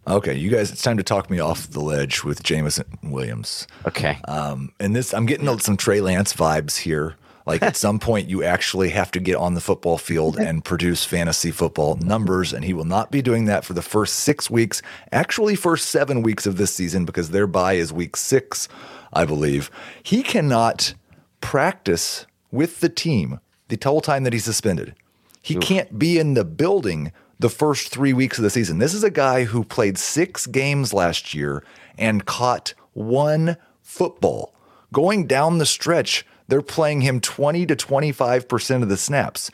Okay, 0.06 0.34
you 0.34 0.50
guys, 0.50 0.70
it's 0.70 0.82
time 0.82 0.98
to 0.98 1.02
talk 1.02 1.30
me 1.30 1.40
off 1.40 1.70
the 1.70 1.80
ledge 1.80 2.24
with 2.24 2.42
Jameson 2.42 2.84
Williams. 3.04 3.66
Okay. 3.86 4.18
Um, 4.28 4.70
and 4.78 4.94
this, 4.94 5.14
I'm 5.14 5.24
getting 5.24 5.58
some 5.60 5.78
Trey 5.78 6.02
Lance 6.02 6.34
vibes 6.34 6.76
here. 6.76 7.16
Like 7.46 7.62
at 7.62 7.76
some 7.76 7.98
point, 7.98 8.30
you 8.30 8.42
actually 8.42 8.90
have 8.90 9.10
to 9.10 9.20
get 9.20 9.36
on 9.36 9.54
the 9.54 9.60
football 9.60 9.98
field 9.98 10.38
and 10.38 10.64
produce 10.64 11.04
fantasy 11.04 11.50
football 11.50 11.96
numbers, 11.96 12.52
and 12.52 12.64
he 12.64 12.72
will 12.72 12.86
not 12.86 13.10
be 13.10 13.20
doing 13.20 13.44
that 13.44 13.64
for 13.64 13.74
the 13.74 13.82
first 13.82 14.14
six 14.14 14.48
weeks. 14.48 14.80
Actually, 15.12 15.54
first 15.54 15.90
seven 15.90 16.22
weeks 16.22 16.46
of 16.46 16.56
this 16.56 16.72
season 16.72 17.04
because 17.04 17.30
their 17.30 17.46
bye 17.46 17.74
is 17.74 17.92
week 17.92 18.16
six, 18.16 18.66
I 19.12 19.26
believe. 19.26 19.70
He 20.02 20.22
cannot 20.22 20.94
practice 21.42 22.26
with 22.50 22.80
the 22.80 22.88
team 22.88 23.40
the 23.68 23.78
whole 23.82 24.00
time 24.00 24.24
that 24.24 24.32
he's 24.32 24.44
suspended. 24.44 24.94
He 25.42 25.56
can't 25.56 25.98
be 25.98 26.18
in 26.18 26.32
the 26.32 26.44
building 26.44 27.12
the 27.38 27.50
first 27.50 27.88
three 27.88 28.14
weeks 28.14 28.38
of 28.38 28.44
the 28.44 28.50
season. 28.50 28.78
This 28.78 28.94
is 28.94 29.04
a 29.04 29.10
guy 29.10 29.44
who 29.44 29.64
played 29.64 29.98
six 29.98 30.46
games 30.46 30.94
last 30.94 31.34
year 31.34 31.62
and 31.98 32.24
caught 32.24 32.72
one 32.94 33.58
football. 33.82 34.54
Going 34.92 35.26
down 35.26 35.58
the 35.58 35.66
stretch, 35.66 36.24
they're 36.48 36.62
playing 36.62 37.00
him 37.00 37.20
20 37.20 37.66
to 37.66 37.76
25% 37.76 38.82
of 38.82 38.88
the 38.88 38.96
snaps. 38.96 39.50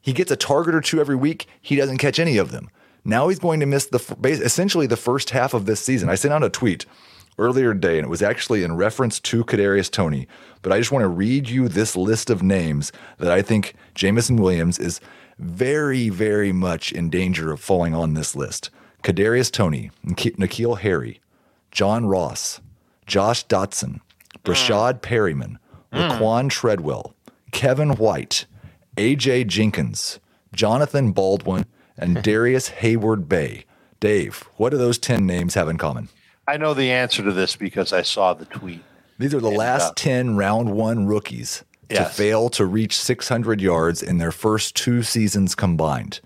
He 0.00 0.12
gets 0.12 0.30
a 0.30 0.36
target 0.36 0.74
or 0.74 0.80
two 0.80 1.00
every 1.00 1.16
week. 1.16 1.46
He 1.60 1.76
doesn't 1.76 1.98
catch 1.98 2.18
any 2.18 2.36
of 2.36 2.50
them. 2.50 2.70
Now 3.04 3.28
he's 3.28 3.38
going 3.38 3.60
to 3.60 3.66
miss 3.66 3.86
the 3.86 4.16
essentially 4.22 4.86
the 4.86 4.96
first 4.96 5.30
half 5.30 5.54
of 5.54 5.66
this 5.66 5.80
season. 5.80 6.08
I 6.08 6.14
sent 6.14 6.34
out 6.34 6.44
a 6.44 6.50
tweet 6.50 6.86
earlier 7.38 7.72
today, 7.74 7.98
and 7.98 8.06
it 8.06 8.10
was 8.10 8.22
actually 8.22 8.62
in 8.62 8.76
reference 8.76 9.18
to 9.20 9.44
Kadarius 9.44 9.90
Toney. 9.90 10.28
But 10.62 10.72
I 10.72 10.78
just 10.78 10.92
want 10.92 11.02
to 11.02 11.08
read 11.08 11.48
you 11.48 11.68
this 11.68 11.96
list 11.96 12.30
of 12.30 12.42
names 12.42 12.92
that 13.18 13.32
I 13.32 13.42
think 13.42 13.74
Jameson 13.94 14.36
Williams 14.36 14.78
is 14.78 15.00
very, 15.38 16.08
very 16.08 16.52
much 16.52 16.92
in 16.92 17.10
danger 17.10 17.52
of 17.52 17.60
falling 17.60 17.94
on 17.94 18.14
this 18.14 18.36
list. 18.36 18.70
Kadarius 19.02 19.50
Toney, 19.50 19.90
N'Keal 20.06 20.78
Harry, 20.78 21.20
John 21.72 22.06
Ross, 22.06 22.60
Josh 23.06 23.44
Doctson, 23.46 24.00
Breshad 24.44 24.94
hmm. 24.94 25.00
Perriman, 25.92 26.18
Laquan 26.18 26.50
Treadwell, 26.50 27.14
Kevin 27.50 27.90
White, 27.90 28.46
AJ 28.96 29.46
Jenkins, 29.46 30.20
Jonathan 30.54 31.12
Baldwin, 31.12 31.66
and 31.96 32.22
Darrius 32.22 32.70
Heyward-Bey. 32.70 33.64
Dave, 34.00 34.48
what 34.56 34.70
do 34.70 34.78
those 34.78 34.98
10 34.98 35.26
names 35.26 35.54
have 35.54 35.68
in 35.68 35.78
common? 35.78 36.08
I 36.48 36.56
know 36.56 36.74
the 36.74 36.90
answer 36.90 37.22
to 37.22 37.32
this 37.32 37.54
because 37.54 37.92
I 37.92 38.02
saw 38.02 38.34
the 38.34 38.44
tweet. 38.46 38.82
These 39.18 39.34
are 39.34 39.40
the 39.40 39.48
And, 39.48 39.56
last 39.56 39.90
uh, 39.90 39.94
10 39.96 40.36
round 40.36 40.70
one 40.70 41.06
rookies 41.06 41.64
to 41.90 42.04
fail 42.06 42.48
to 42.50 42.64
reach 42.64 42.98
600 42.98 43.60
yards 43.60 44.02
in 44.02 44.18
their 44.18 44.32
first 44.32 44.74
two 44.74 45.02
seasons 45.02 45.54
combined. 45.54 46.20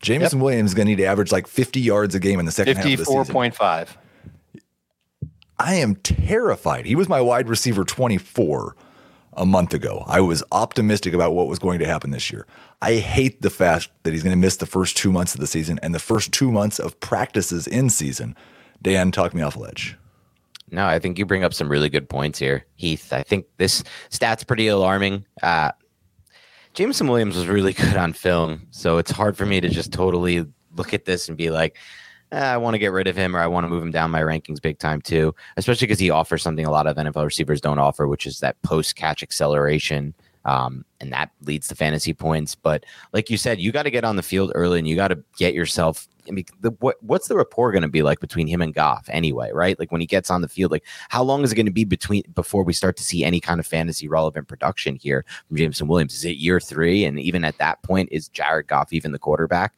Jameson 0.00 0.40
Williams 0.40 0.70
is 0.70 0.74
going 0.74 0.86
to 0.86 0.90
need 0.90 1.02
to 1.02 1.04
average 1.06 1.32
like 1.32 1.46
50 1.46 1.80
yards 1.80 2.14
a 2.14 2.20
game 2.20 2.40
in 2.40 2.46
the 2.46 2.52
second 2.52 2.76
half 2.76 2.84
of 2.84 2.98
the 2.98 3.04
season. 3.04 3.24
54.5. 3.24 3.88
I 5.58 5.74
am 5.76 5.96
terrified. 5.96 6.86
He 6.86 6.96
was 6.96 7.08
my 7.08 7.20
wide 7.20 7.48
receiver 7.48 7.84
24 7.84 8.76
a 9.36 9.46
month 9.46 9.74
ago. 9.74 10.04
I 10.06 10.20
was 10.20 10.42
optimistic 10.52 11.14
about 11.14 11.34
what 11.34 11.48
was 11.48 11.58
going 11.58 11.78
to 11.80 11.86
happen 11.86 12.10
this 12.10 12.30
year. 12.32 12.46
I 12.82 12.94
hate 12.96 13.42
the 13.42 13.50
fact 13.50 13.90
that 14.02 14.12
he's 14.12 14.22
going 14.22 14.34
to 14.34 14.40
miss 14.40 14.56
the 14.56 14.66
first 14.66 14.96
two 14.96 15.12
months 15.12 15.34
of 15.34 15.40
the 15.40 15.46
season 15.46 15.78
and 15.82 15.94
the 15.94 15.98
first 15.98 16.32
two 16.32 16.50
months 16.50 16.78
of 16.78 16.98
practices 17.00 17.66
in 17.66 17.90
season. 17.90 18.36
Dan, 18.82 19.10
talk 19.10 19.34
me 19.34 19.42
off 19.42 19.56
a 19.56 19.60
ledge. 19.60 19.96
No, 20.70 20.86
I 20.86 20.98
think 20.98 21.18
you 21.18 21.26
bring 21.26 21.44
up 21.44 21.54
some 21.54 21.68
really 21.68 21.88
good 21.88 22.08
points 22.08 22.38
here, 22.38 22.66
Heath. 22.74 23.12
I 23.12 23.22
think 23.22 23.46
this 23.58 23.84
stat's 24.08 24.44
pretty 24.44 24.66
alarming. 24.66 25.24
Uh, 25.42 25.72
Jameson 26.72 27.06
Williams 27.06 27.36
was 27.36 27.46
really 27.46 27.72
good 27.74 27.96
on 27.96 28.12
film, 28.12 28.66
so 28.70 28.98
it's 28.98 29.10
hard 29.10 29.36
for 29.36 29.46
me 29.46 29.60
to 29.60 29.68
just 29.68 29.92
totally 29.92 30.44
look 30.74 30.92
at 30.92 31.04
this 31.04 31.28
and 31.28 31.36
be 31.36 31.50
like, 31.50 31.76
eh, 32.32 32.38
I 32.38 32.56
want 32.56 32.74
to 32.74 32.78
get 32.78 32.92
rid 32.92 33.06
of 33.06 33.16
him 33.16 33.36
or 33.36 33.40
I 33.40 33.46
want 33.46 33.64
to 33.64 33.68
move 33.68 33.82
him 33.82 33.90
down 33.90 34.10
my 34.10 34.20
rankings 34.20 34.60
big 34.60 34.78
time 34.78 35.00
too, 35.00 35.34
especially 35.56 35.86
because 35.86 35.98
he 35.98 36.10
offers 36.10 36.42
something 36.42 36.66
a 36.66 36.70
lot 36.70 36.86
of 36.86 36.96
NFL 36.96 37.24
receivers 37.24 37.60
don't 37.60 37.78
offer, 37.78 38.06
which 38.06 38.26
is 38.26 38.40
that 38.40 38.60
post 38.62 38.96
catch 38.96 39.22
acceleration. 39.22 40.14
Um, 40.46 40.84
and 41.00 41.10
that 41.12 41.30
leads 41.42 41.68
to 41.68 41.74
fantasy 41.74 42.12
points. 42.12 42.54
But 42.54 42.84
like 43.12 43.30
you 43.30 43.36
said, 43.36 43.60
you 43.60 43.72
got 43.72 43.84
to 43.84 43.90
get 43.90 44.04
on 44.04 44.16
the 44.16 44.22
field 44.22 44.52
early 44.54 44.78
and 44.78 44.86
you 44.86 44.94
got 44.94 45.08
to 45.08 45.22
get 45.38 45.54
yourself. 45.54 46.06
I 46.28 46.32
mean, 46.32 46.44
the, 46.60 46.70
what 46.80 47.02
what's 47.02 47.28
the 47.28 47.36
rapport 47.36 47.72
going 47.72 47.82
to 47.82 47.88
be 47.88 48.02
like 48.02 48.20
between 48.20 48.46
him 48.46 48.60
and 48.60 48.74
Goff 48.74 49.08
anyway? 49.10 49.50
Right, 49.52 49.78
like 49.78 49.90
when 49.90 50.00
he 50.00 50.06
gets 50.06 50.30
on 50.30 50.42
the 50.42 50.48
field, 50.48 50.70
like 50.70 50.84
how 51.08 51.22
long 51.22 51.44
is 51.44 51.52
it 51.52 51.56
going 51.56 51.66
to 51.66 51.72
be 51.72 51.84
between 51.84 52.24
before 52.34 52.62
we 52.62 52.72
start 52.72 52.96
to 52.98 53.02
see 53.02 53.24
any 53.24 53.40
kind 53.40 53.58
of 53.58 53.66
fantasy 53.66 54.08
relevant 54.08 54.48
production 54.48 54.96
here 54.96 55.24
from 55.48 55.56
Jameson 55.56 55.86
Williams? 55.88 56.14
Is 56.14 56.24
it 56.24 56.36
year 56.36 56.60
three? 56.60 57.04
And 57.04 57.18
even 57.18 57.44
at 57.44 57.58
that 57.58 57.82
point, 57.82 58.10
is 58.12 58.28
Jared 58.28 58.66
Goff 58.66 58.92
even 58.92 59.12
the 59.12 59.18
quarterback? 59.18 59.74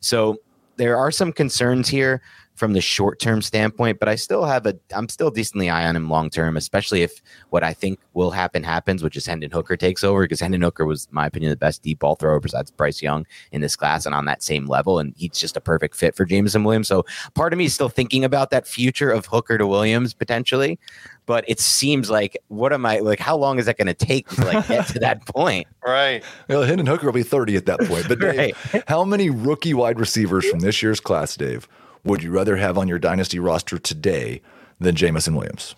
So 0.00 0.38
there 0.76 0.96
are 0.96 1.10
some 1.10 1.32
concerns 1.32 1.88
here 1.88 2.22
from 2.60 2.74
the 2.74 2.80
short 2.80 3.18
term 3.18 3.40
standpoint, 3.40 3.98
but 3.98 4.08
I 4.08 4.16
still 4.16 4.44
have 4.44 4.66
a 4.66 4.78
I'm 4.94 5.08
still 5.08 5.30
decently 5.30 5.70
eye 5.70 5.88
on 5.88 5.96
him 5.96 6.10
long 6.10 6.28
term, 6.28 6.58
especially 6.58 7.02
if 7.02 7.22
what 7.48 7.64
I 7.64 7.72
think 7.72 7.98
will 8.12 8.30
happen 8.30 8.62
happens, 8.62 9.02
which 9.02 9.16
is 9.16 9.24
Hendon 9.26 9.50
Hooker 9.50 9.78
takes 9.78 10.04
over 10.04 10.22
because 10.22 10.40
Hendon 10.40 10.60
Hooker 10.60 10.84
was, 10.84 11.06
in 11.06 11.14
my 11.14 11.26
opinion, 11.26 11.48
the 11.50 11.56
best 11.56 11.82
deep 11.82 12.00
ball 12.00 12.16
thrower 12.16 12.38
besides 12.38 12.70
Bryce 12.70 13.00
Young 13.00 13.26
in 13.50 13.62
this 13.62 13.76
class 13.76 14.04
and 14.04 14.14
on 14.14 14.26
that 14.26 14.42
same 14.42 14.66
level, 14.66 14.98
and 14.98 15.14
he's 15.16 15.38
just 15.38 15.56
a 15.56 15.60
perfect 15.60 15.96
fit 15.96 16.14
for 16.14 16.26
Jameson 16.26 16.62
Williams. 16.62 16.86
So 16.86 17.06
part 17.34 17.54
of 17.54 17.58
me 17.58 17.64
is 17.64 17.74
still 17.74 17.88
thinking 17.88 18.24
about 18.24 18.50
that 18.50 18.68
future 18.68 19.10
of 19.10 19.24
Hooker 19.24 19.56
to 19.56 19.66
Williams 19.66 20.12
potentially, 20.12 20.78
but 21.24 21.46
it 21.48 21.60
seems 21.60 22.10
like 22.10 22.36
what 22.48 22.74
am 22.74 22.84
I 22.84 22.98
like? 22.98 23.20
How 23.20 23.38
long 23.38 23.58
is 23.58 23.64
that 23.64 23.78
going 23.78 23.86
to 23.86 23.94
take 23.94 24.28
to 24.28 24.44
like 24.44 24.68
get 24.68 24.86
to 24.88 24.98
that 24.98 25.26
point? 25.34 25.66
Right. 25.82 26.22
Well, 26.46 26.64
Hendon 26.64 26.86
Hooker 26.86 27.06
will 27.06 27.14
be 27.14 27.22
30 27.22 27.56
at 27.56 27.64
that 27.64 27.80
point. 27.80 28.06
But 28.06 28.20
Dave, 28.20 28.84
how 28.86 29.02
many 29.04 29.30
rookie 29.30 29.72
wide 29.72 29.98
receivers 29.98 30.46
from 30.46 30.60
this 30.60 30.82
year's 30.82 31.00
class, 31.00 31.36
Dave, 31.36 31.66
would 32.04 32.22
you 32.22 32.30
rather 32.30 32.56
have 32.56 32.78
on 32.78 32.88
your 32.88 32.98
dynasty 32.98 33.38
roster 33.38 33.78
today 33.78 34.40
than 34.78 34.94
Jameson 34.94 35.34
Williams? 35.34 35.74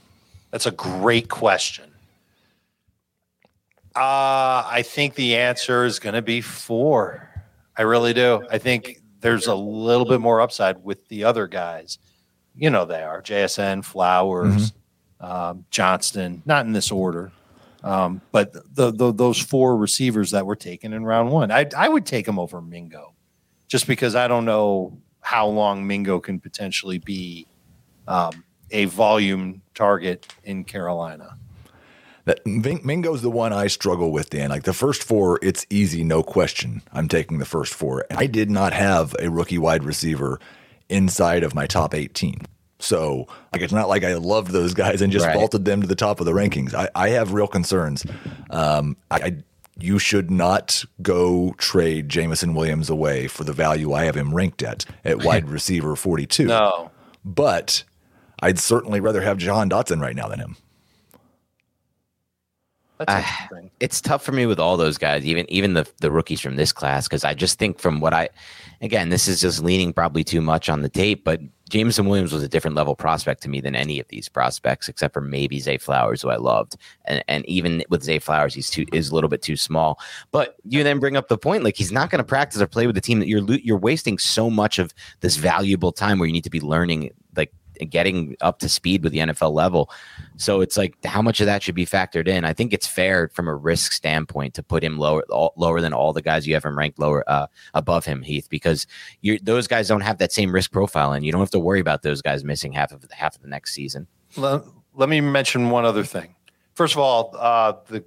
That's 0.51 0.67
a 0.67 0.71
great 0.71 1.29
question. 1.29 1.91
Uh, 3.95 4.65
I 4.67 4.83
think 4.85 5.15
the 5.15 5.37
answer 5.37 5.85
is 5.85 5.99
going 5.99 6.15
to 6.15 6.23
be 6.23 6.41
four. 6.41 7.29
I 7.77 7.83
really 7.83 8.15
do. 8.15 8.47
I 8.51 8.59
think 8.59 9.01
there's 9.21 9.47
a 9.47 9.55
little 9.55 10.07
bit 10.07 10.21
more 10.21 10.41
upside 10.41 10.83
with 10.83 11.07
the 11.09 11.25
other 11.25 11.47
guys. 11.47 11.99
You 12.55 12.71
know, 12.71 12.85
they 12.85 13.03
are 13.03 13.23
JSN, 13.23 13.85
Flowers, 13.85 14.73
um, 15.21 15.65
Johnston, 15.71 16.43
not 16.45 16.67
in 16.67 16.73
this 16.73 16.91
order. 16.91 17.33
Um, 17.83 18.21
but 18.31 18.53
the, 18.75 18.93
the, 18.93 19.13
those 19.13 19.39
four 19.39 19.77
receivers 19.77 20.31
that 20.31 20.47
were 20.47 20.57
taken 20.57 20.93
in 20.93 21.05
round 21.05 21.31
one, 21.31 21.51
I, 21.51 21.67
I 21.77 21.89
would 21.89 22.07
take 22.07 22.27
them 22.27 22.39
over 22.39 22.61
Mingo 22.61 23.15
just 23.69 23.87
because 23.87 24.15
I 24.15 24.29
don't 24.29 24.45
know 24.45 25.02
how 25.23 25.47
long 25.47 25.87
Mingo 25.87 26.21
can 26.21 26.39
potentially 26.39 26.99
be 26.99 27.47
um, 28.07 28.45
a 28.71 28.85
volume 28.87 29.63
target 29.75 30.27
in 30.45 30.65
Carolina. 30.65 31.37
That 32.25 32.45
Mingo's 32.47 33.23
the 33.23 33.31
one 33.31 33.53
I 33.53 33.67
struggle 33.67 34.13
with, 34.13 34.31
Dan. 34.31 34.51
Like 34.51 34.63
the 34.63 34.73
first 34.73 35.03
four, 35.03 35.41
it's 35.43 35.67
easy, 35.71 36.05
no 36.05 36.23
question. 36.23 36.83
I'm 36.93 37.09
taking 37.09 37.39
the 37.39 37.45
first 37.45 37.75
four. 37.75 38.05
and 38.11 38.19
I 38.19 38.27
did 38.27 38.49
not 38.51 38.73
have 38.73 39.17
a 39.19 39.29
rookie 39.29 39.59
wide 39.59 39.83
receiver 39.83 40.39
inside 40.89 41.43
of 41.43 41.55
my 41.55 41.67
top 41.67 41.95
18. 41.95 42.43
So, 42.79 43.27
like, 43.53 43.63
it's 43.63 43.73
not 43.73 43.89
like 43.89 44.03
I 44.05 44.15
loved 44.15 44.51
those 44.51 44.75
guys 44.75 45.03
and 45.03 45.13
just 45.13 45.27
Right. 45.27 45.35
vaulted 45.37 45.65
them 45.65 45.81
to 45.83 45.87
the 45.87 45.95
top 45.95 46.19
of 46.21 46.27
the 46.27 46.33
rankings. 46.33 46.75
I, 46.75 46.89
I 46.95 47.09
have 47.11 47.33
real 47.33 47.47
concerns. 47.47 48.05
Um, 48.51 48.97
I, 49.11 49.17
I 49.17 49.37
you 49.83 49.99
should 49.99 50.31
not 50.31 50.85
go 51.01 51.55
trade 51.59 52.09
Jameson 52.09 52.55
Williams 52.55 52.89
away 52.89 53.29
for 53.29 53.45
the 53.45 53.53
value 53.53 53.93
I 53.93 54.05
have 54.05 54.17
him 54.17 54.35
ranked 54.35 54.63
at 54.63 54.85
at 55.05 55.25
wide 55.25 55.49
receiver 55.49 55.97
42. 55.97 56.47
No. 56.47 56.91
But 57.25 57.85
I'd 58.43 58.59
certainly 58.59 59.01
rather 59.01 59.21
have 59.21 59.39
Jahan 59.39 59.71
Dotson 59.71 60.01
right 60.01 60.17
now 60.17 60.29
than 60.29 60.41
him. 60.41 60.57
That's 62.99 63.27
Ah, 63.27 63.49
it's 63.81 64.01
tough 64.01 64.23
for 64.23 64.33
me 64.33 64.47
with 64.47 64.61
all 64.61 64.77
those 64.77 64.99
guys, 64.99 65.25
even 65.25 65.51
even 65.51 65.75
the 65.75 65.89
the 65.99 66.11
rookies 66.11 66.41
from 66.41 66.57
this 66.57 66.73
class, 66.73 67.09
because 67.09 67.25
I 67.25 67.35
just 67.35 67.59
think 67.59 67.79
from 67.79 68.01
what 68.01 68.15
I, 68.15 68.29
again, 68.83 69.09
this 69.09 69.29
is 69.29 69.41
just 69.41 69.63
leaning 69.63 69.93
probably 69.93 70.25
too 70.25 70.41
much 70.41 70.69
on 70.69 70.83
the 70.83 70.89
tape, 70.89 71.25
but 71.25 71.41
Jameson 71.71 72.07
Williams 72.07 72.35
was 72.35 72.43
a 72.43 72.49
different 72.49 72.77
level 72.77 72.95
prospect 72.95 73.43
to 73.43 73.49
me 73.49 73.59
than 73.59 73.75
any 73.75 73.99
of 73.99 74.07
these 74.09 74.29
prospects, 74.29 74.89
except 74.89 75.15
for 75.15 75.23
maybe 75.23 75.59
Zay 75.59 75.79
Flowers, 75.79 76.21
who 76.21 76.29
I 76.29 76.37
loved, 76.37 76.77
and 77.07 77.25
and 77.29 77.47
even 77.47 77.83
with 77.89 78.03
Zay 78.03 78.19
Flowers, 78.19 78.53
he's 78.53 78.69
too 78.69 78.85
is 78.93 79.09
a 79.09 79.15
little 79.15 79.31
bit 79.31 79.41
too 79.41 79.57
small. 79.57 79.99
But 80.33 80.57
you 80.65 80.85
then 80.85 80.99
bring 80.99 81.17
up 81.17 81.29
the 81.29 81.39
point, 81.39 81.65
like 81.65 81.77
he's 81.77 81.91
not 81.91 82.11
going 82.11 82.19
to 82.19 82.25
practice 82.25 82.61
or 82.61 82.67
play 82.67 82.87
with 82.87 82.95
the 82.95 83.01
team 83.01 83.21
that 83.21 83.29
you're 83.29 83.43
you're 83.55 83.79
wasting 83.79 84.19
so 84.19 84.51
much 84.51 84.79
of 84.79 84.93
this 85.21 85.37
valuable 85.37 85.93
time 85.93 86.19
where 86.19 86.27
you 86.27 86.33
need 86.35 86.45
to 86.45 86.51
be 86.51 86.61
learning, 86.61 87.11
getting 87.91 88.37
up 88.41 88.59
to 88.61 88.69
speed 88.69 89.03
with 89.03 89.13
the 89.13 89.19
NFL 89.19 89.53
level. 89.53 89.91
So 90.37 90.61
it's 90.61 90.77
like 90.77 90.97
how 91.05 91.23
much 91.23 91.41
of 91.41 91.47
that 91.47 91.63
should 91.63 91.75
be 91.75 91.87
factored 91.87 92.29
in. 92.29 92.45
I 92.45 92.53
think 92.53 92.73
it's 92.73 92.87
fair 92.87 93.29
from 93.29 93.49
a 93.49 93.55
risk 93.55 93.93
standpoint 93.93 94.55
to 94.55 94.63
put 94.63 94.83
him 94.83 94.99
lower 94.99 95.23
all, 95.31 95.53
lower 95.57 95.81
than 95.81 95.93
all 95.93 96.13
the 96.13 96.23
guys 96.23 96.47
you 96.47 96.55
have 96.55 96.65
him 96.65 96.77
ranked 96.77 96.99
lower 96.99 97.25
uh, 97.29 97.47
above 97.75 98.05
him, 98.05 98.23
Heath, 98.23 98.49
because 98.49 98.87
those 99.43 99.67
guys 99.67 99.89
don't 99.89 100.01
have 100.01 100.19
that 100.19 100.33
same 100.33 100.53
risk 100.53 100.73
profile, 100.73 101.13
and 101.13 101.25
you 101.25 101.33
don't 101.33 101.41
have 101.41 101.51
to 101.51 101.61
worry 101.61 101.81
about 101.81 102.03
those 102.03 102.23
guys 102.23 102.45
missing 102.45 102.73
half 102.73 102.93
of 102.93 103.05
half 103.11 103.37
of 103.37 103.43
the 103.43 103.49
next 103.49 103.75
season. 103.75 104.07
Let, 104.37 104.63
let 104.95 105.09
me 105.09 105.21
mention 105.21 105.71
one 105.71 105.85
other 105.85 106.05
thing. 106.05 106.35
First 106.75 106.95
of 106.95 107.01
all, 107.01 107.35
uh, 107.39 107.75
the 107.89 108.05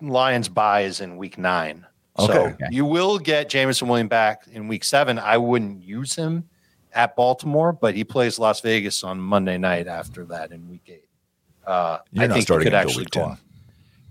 Lions 0.00 0.48
bye 0.48 0.82
is 0.82 1.00
in 1.00 1.16
week 1.16 1.38
nine. 1.38 1.86
So 2.18 2.46
Okay. 2.46 2.66
you 2.70 2.86
will 2.86 3.18
get 3.18 3.50
Jameson 3.50 3.88
Williams 3.88 4.08
back 4.08 4.42
in 4.50 4.68
week 4.68 4.84
seven. 4.84 5.18
I 5.18 5.36
wouldn't 5.36 5.82
use 5.82 6.14
him 6.14 6.48
at 6.96 7.14
Baltimore, 7.14 7.72
but 7.72 7.94
he 7.94 8.02
plays 8.02 8.38
Las 8.38 8.60
Vegas 8.62 9.04
on 9.04 9.20
Monday 9.20 9.58
night 9.58 9.86
after 9.86 10.24
that 10.24 10.50
in 10.50 10.68
week 10.68 10.84
eight. 10.88 11.08
Uh, 11.64 11.98
You're 12.10 12.24
I 12.24 12.26
not 12.26 12.34
think 12.34 12.36
he 12.36 12.42
starting 12.42 12.66
could 12.66 12.74
until 12.74 12.88
actually 12.88 13.02
week 13.02 13.10
10. 13.10 13.22
off. 13.22 13.44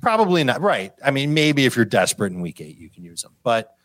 Probably 0.02 0.44
not. 0.44 0.62
Right. 0.62 0.94
I 1.04 1.10
mean, 1.10 1.34
maybe 1.34 1.66
if 1.66 1.76
you're 1.76 1.84
desperate 1.84 2.32
in 2.32 2.42
week 2.42 2.62
eight, 2.62 2.78
you 2.78 2.90
can 2.90 3.04
use 3.04 3.24
him. 3.24 3.32
But 3.42 3.76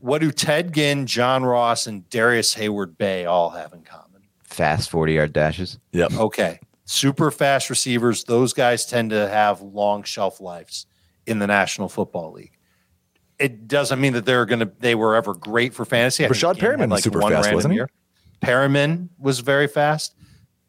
what 0.00 0.20
do 0.20 0.32
Ted 0.32 0.72
Ginn, 0.74 1.06
John 1.06 1.44
Ross, 1.44 1.86
and 1.86 2.08
Darrius 2.10 2.54
Heyward-Bey 2.56 3.24
all 3.24 3.50
have 3.50 3.72
in 3.72 3.82
common? 3.82 4.22
Fast 4.42 4.90
40 4.90 5.12
yard 5.12 5.32
dashes. 5.32 5.78
Yep. 5.92 6.14
Okay. 6.14 6.58
Super 6.86 7.30
fast 7.30 7.70
receivers. 7.70 8.24
Those 8.24 8.52
guys 8.52 8.84
tend 8.84 9.10
to 9.10 9.28
have 9.28 9.60
long 9.60 10.02
shelf 10.02 10.40
lives 10.40 10.86
in 11.24 11.38
the 11.38 11.46
National 11.46 11.88
Football 11.88 12.32
League. 12.32 12.58
It 13.38 13.68
doesn't 13.68 14.00
mean 14.00 14.14
that 14.14 14.24
they're 14.26 14.44
going 14.44 14.58
to, 14.58 14.72
they 14.80 14.96
were 14.96 15.14
ever 15.14 15.34
great 15.34 15.72
for 15.72 15.84
fantasy. 15.84 16.24
I 16.24 16.28
think 16.28 16.36
Rashad 16.36 16.56
Ginn 16.56 16.80
had 16.80 16.80
Perriman 16.80 16.90
was 16.90 17.04
super 17.04 17.20
fast, 17.22 17.54
wasn't 17.54 17.74
he? 17.74 17.80
Perriman 18.40 19.08
was 19.18 19.40
very 19.40 19.66
fast. 19.66 20.14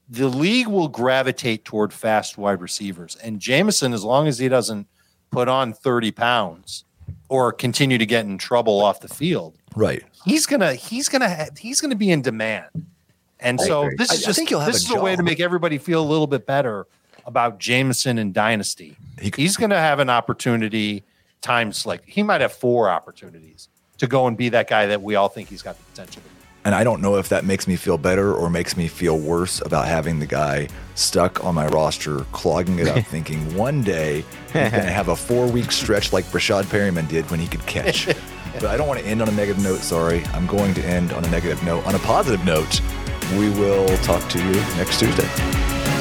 The 0.10 0.28
league 0.28 0.68
will 0.68 0.88
gravitate 0.90 1.64
toward 1.64 1.94
fast 1.94 2.38
wide 2.38 2.62
receivers. 2.62 3.16
And 3.24 3.40
Jameson, 3.40 3.94
as 3.94 4.04
long 4.04 4.28
as 4.28 4.40
he 4.40 4.50
doesn't 4.50 4.88
put 5.32 5.48
on 5.48 5.72
30 5.74 6.12
pounds 6.12 6.84
or 7.30 7.54
continue 7.54 7.98
to 7.98 8.06
get 8.06 8.26
in 8.26 8.38
trouble 8.38 8.82
off 8.82 9.00
the 9.00 9.08
field, 9.08 9.58
Right. 9.76 10.04
he's 10.26 10.46
gonna 10.46 10.74
he's 10.76 11.08
gonna 11.08 11.30
ha- 11.34 11.48
he's 11.58 11.80
gonna 11.80 11.96
be 11.96 12.12
in 12.12 12.22
demand. 12.22 12.68
And 13.40 13.60
I 13.62 13.66
so 13.66 13.84
agree. 13.84 13.96
this 13.98 14.12
is 14.12 14.24
I 14.24 14.28
just 14.28 14.50
have 14.50 14.66
this 14.66 14.90
a 14.90 14.94
is 14.94 14.98
a 14.98 15.02
way 15.02 15.16
to 15.16 15.24
make 15.24 15.40
everybody 15.40 15.78
feel 15.78 16.04
a 16.04 16.06
little 16.08 16.28
bit 16.28 16.46
better 16.46 16.88
about 17.26 17.58
Jameson 17.60 18.18
and 18.18 18.34
Dynasty. 18.34 18.98
He- 19.22 19.32
he's 19.36 19.56
gonna 19.56 19.80
have 19.80 20.00
an 20.00 20.10
opportunity 20.10 21.04
times 21.40 21.86
like 21.86 22.04
he 22.06 22.22
might 22.22 22.42
have 22.42 22.52
four 22.52 22.90
opportunities 22.90 23.70
to 23.98 24.08
go 24.08 24.28
and 24.28 24.36
be 24.36 24.50
that 24.50 24.68
guy 24.68 24.88
that 24.88 25.02
we 25.02 25.16
all 25.16 25.30
think 25.30 25.48
he's 25.48 25.62
got 25.62 25.78
the 25.78 25.84
potential 25.86 26.22
to 26.22 26.28
be. 26.28 26.36
And 26.64 26.76
I 26.76 26.84
don't 26.84 27.02
know 27.02 27.16
if 27.16 27.30
that 27.30 27.44
makes 27.44 27.68
me 27.68 27.76
feel 27.76 27.98
better 27.98 28.34
or 28.34 28.50
makes 28.50 28.78
me 28.78 28.88
feel 28.88 29.18
worse 29.18 29.62
about 29.66 29.88
having 29.88 30.20
the 30.20 30.28
guy 30.28 30.68
stuck 30.94 31.44
on 31.44 31.56
my 31.56 31.68
roster, 31.68 32.20
clogging 32.32 32.80
it 32.80 32.88
up, 32.88 33.04
thinking 33.08 33.56
one 33.56 33.82
day 33.82 34.24
he's 34.46 34.54
going 34.54 34.72
to 34.72 34.92
have 34.92 35.08
a 35.08 35.16
four 35.16 35.48
week 35.48 35.72
stretch 35.72 36.14
like 36.14 36.26
Breshad 36.26 36.64
Perriman 36.66 37.08
did 37.08 37.30
when 37.32 37.40
he 37.40 37.48
could 37.48 37.66
catch. 37.66 38.06
but 38.54 38.66
I 38.66 38.78
don't 38.78 38.88
want 38.88 39.00
to 39.00 39.06
end 39.06 39.22
on 39.22 39.30
a 39.30 39.32
negative 39.32 39.64
note. 39.64 39.80
Sorry. 39.80 40.24
I'm 40.28 40.46
going 40.46 40.74
to 40.76 40.84
end 40.84 41.14
on 41.14 41.26
a 41.26 41.32
negative 41.32 41.64
note. 41.64 41.86
On 41.88 41.96
a 41.96 42.00
positive 42.00 42.46
note, 42.46 42.80
we 43.38 43.50
will 43.50 43.88
talk 44.00 44.28
to 44.30 44.40
you 44.40 44.54
next 44.78 45.00
Tuesday. 45.00 46.01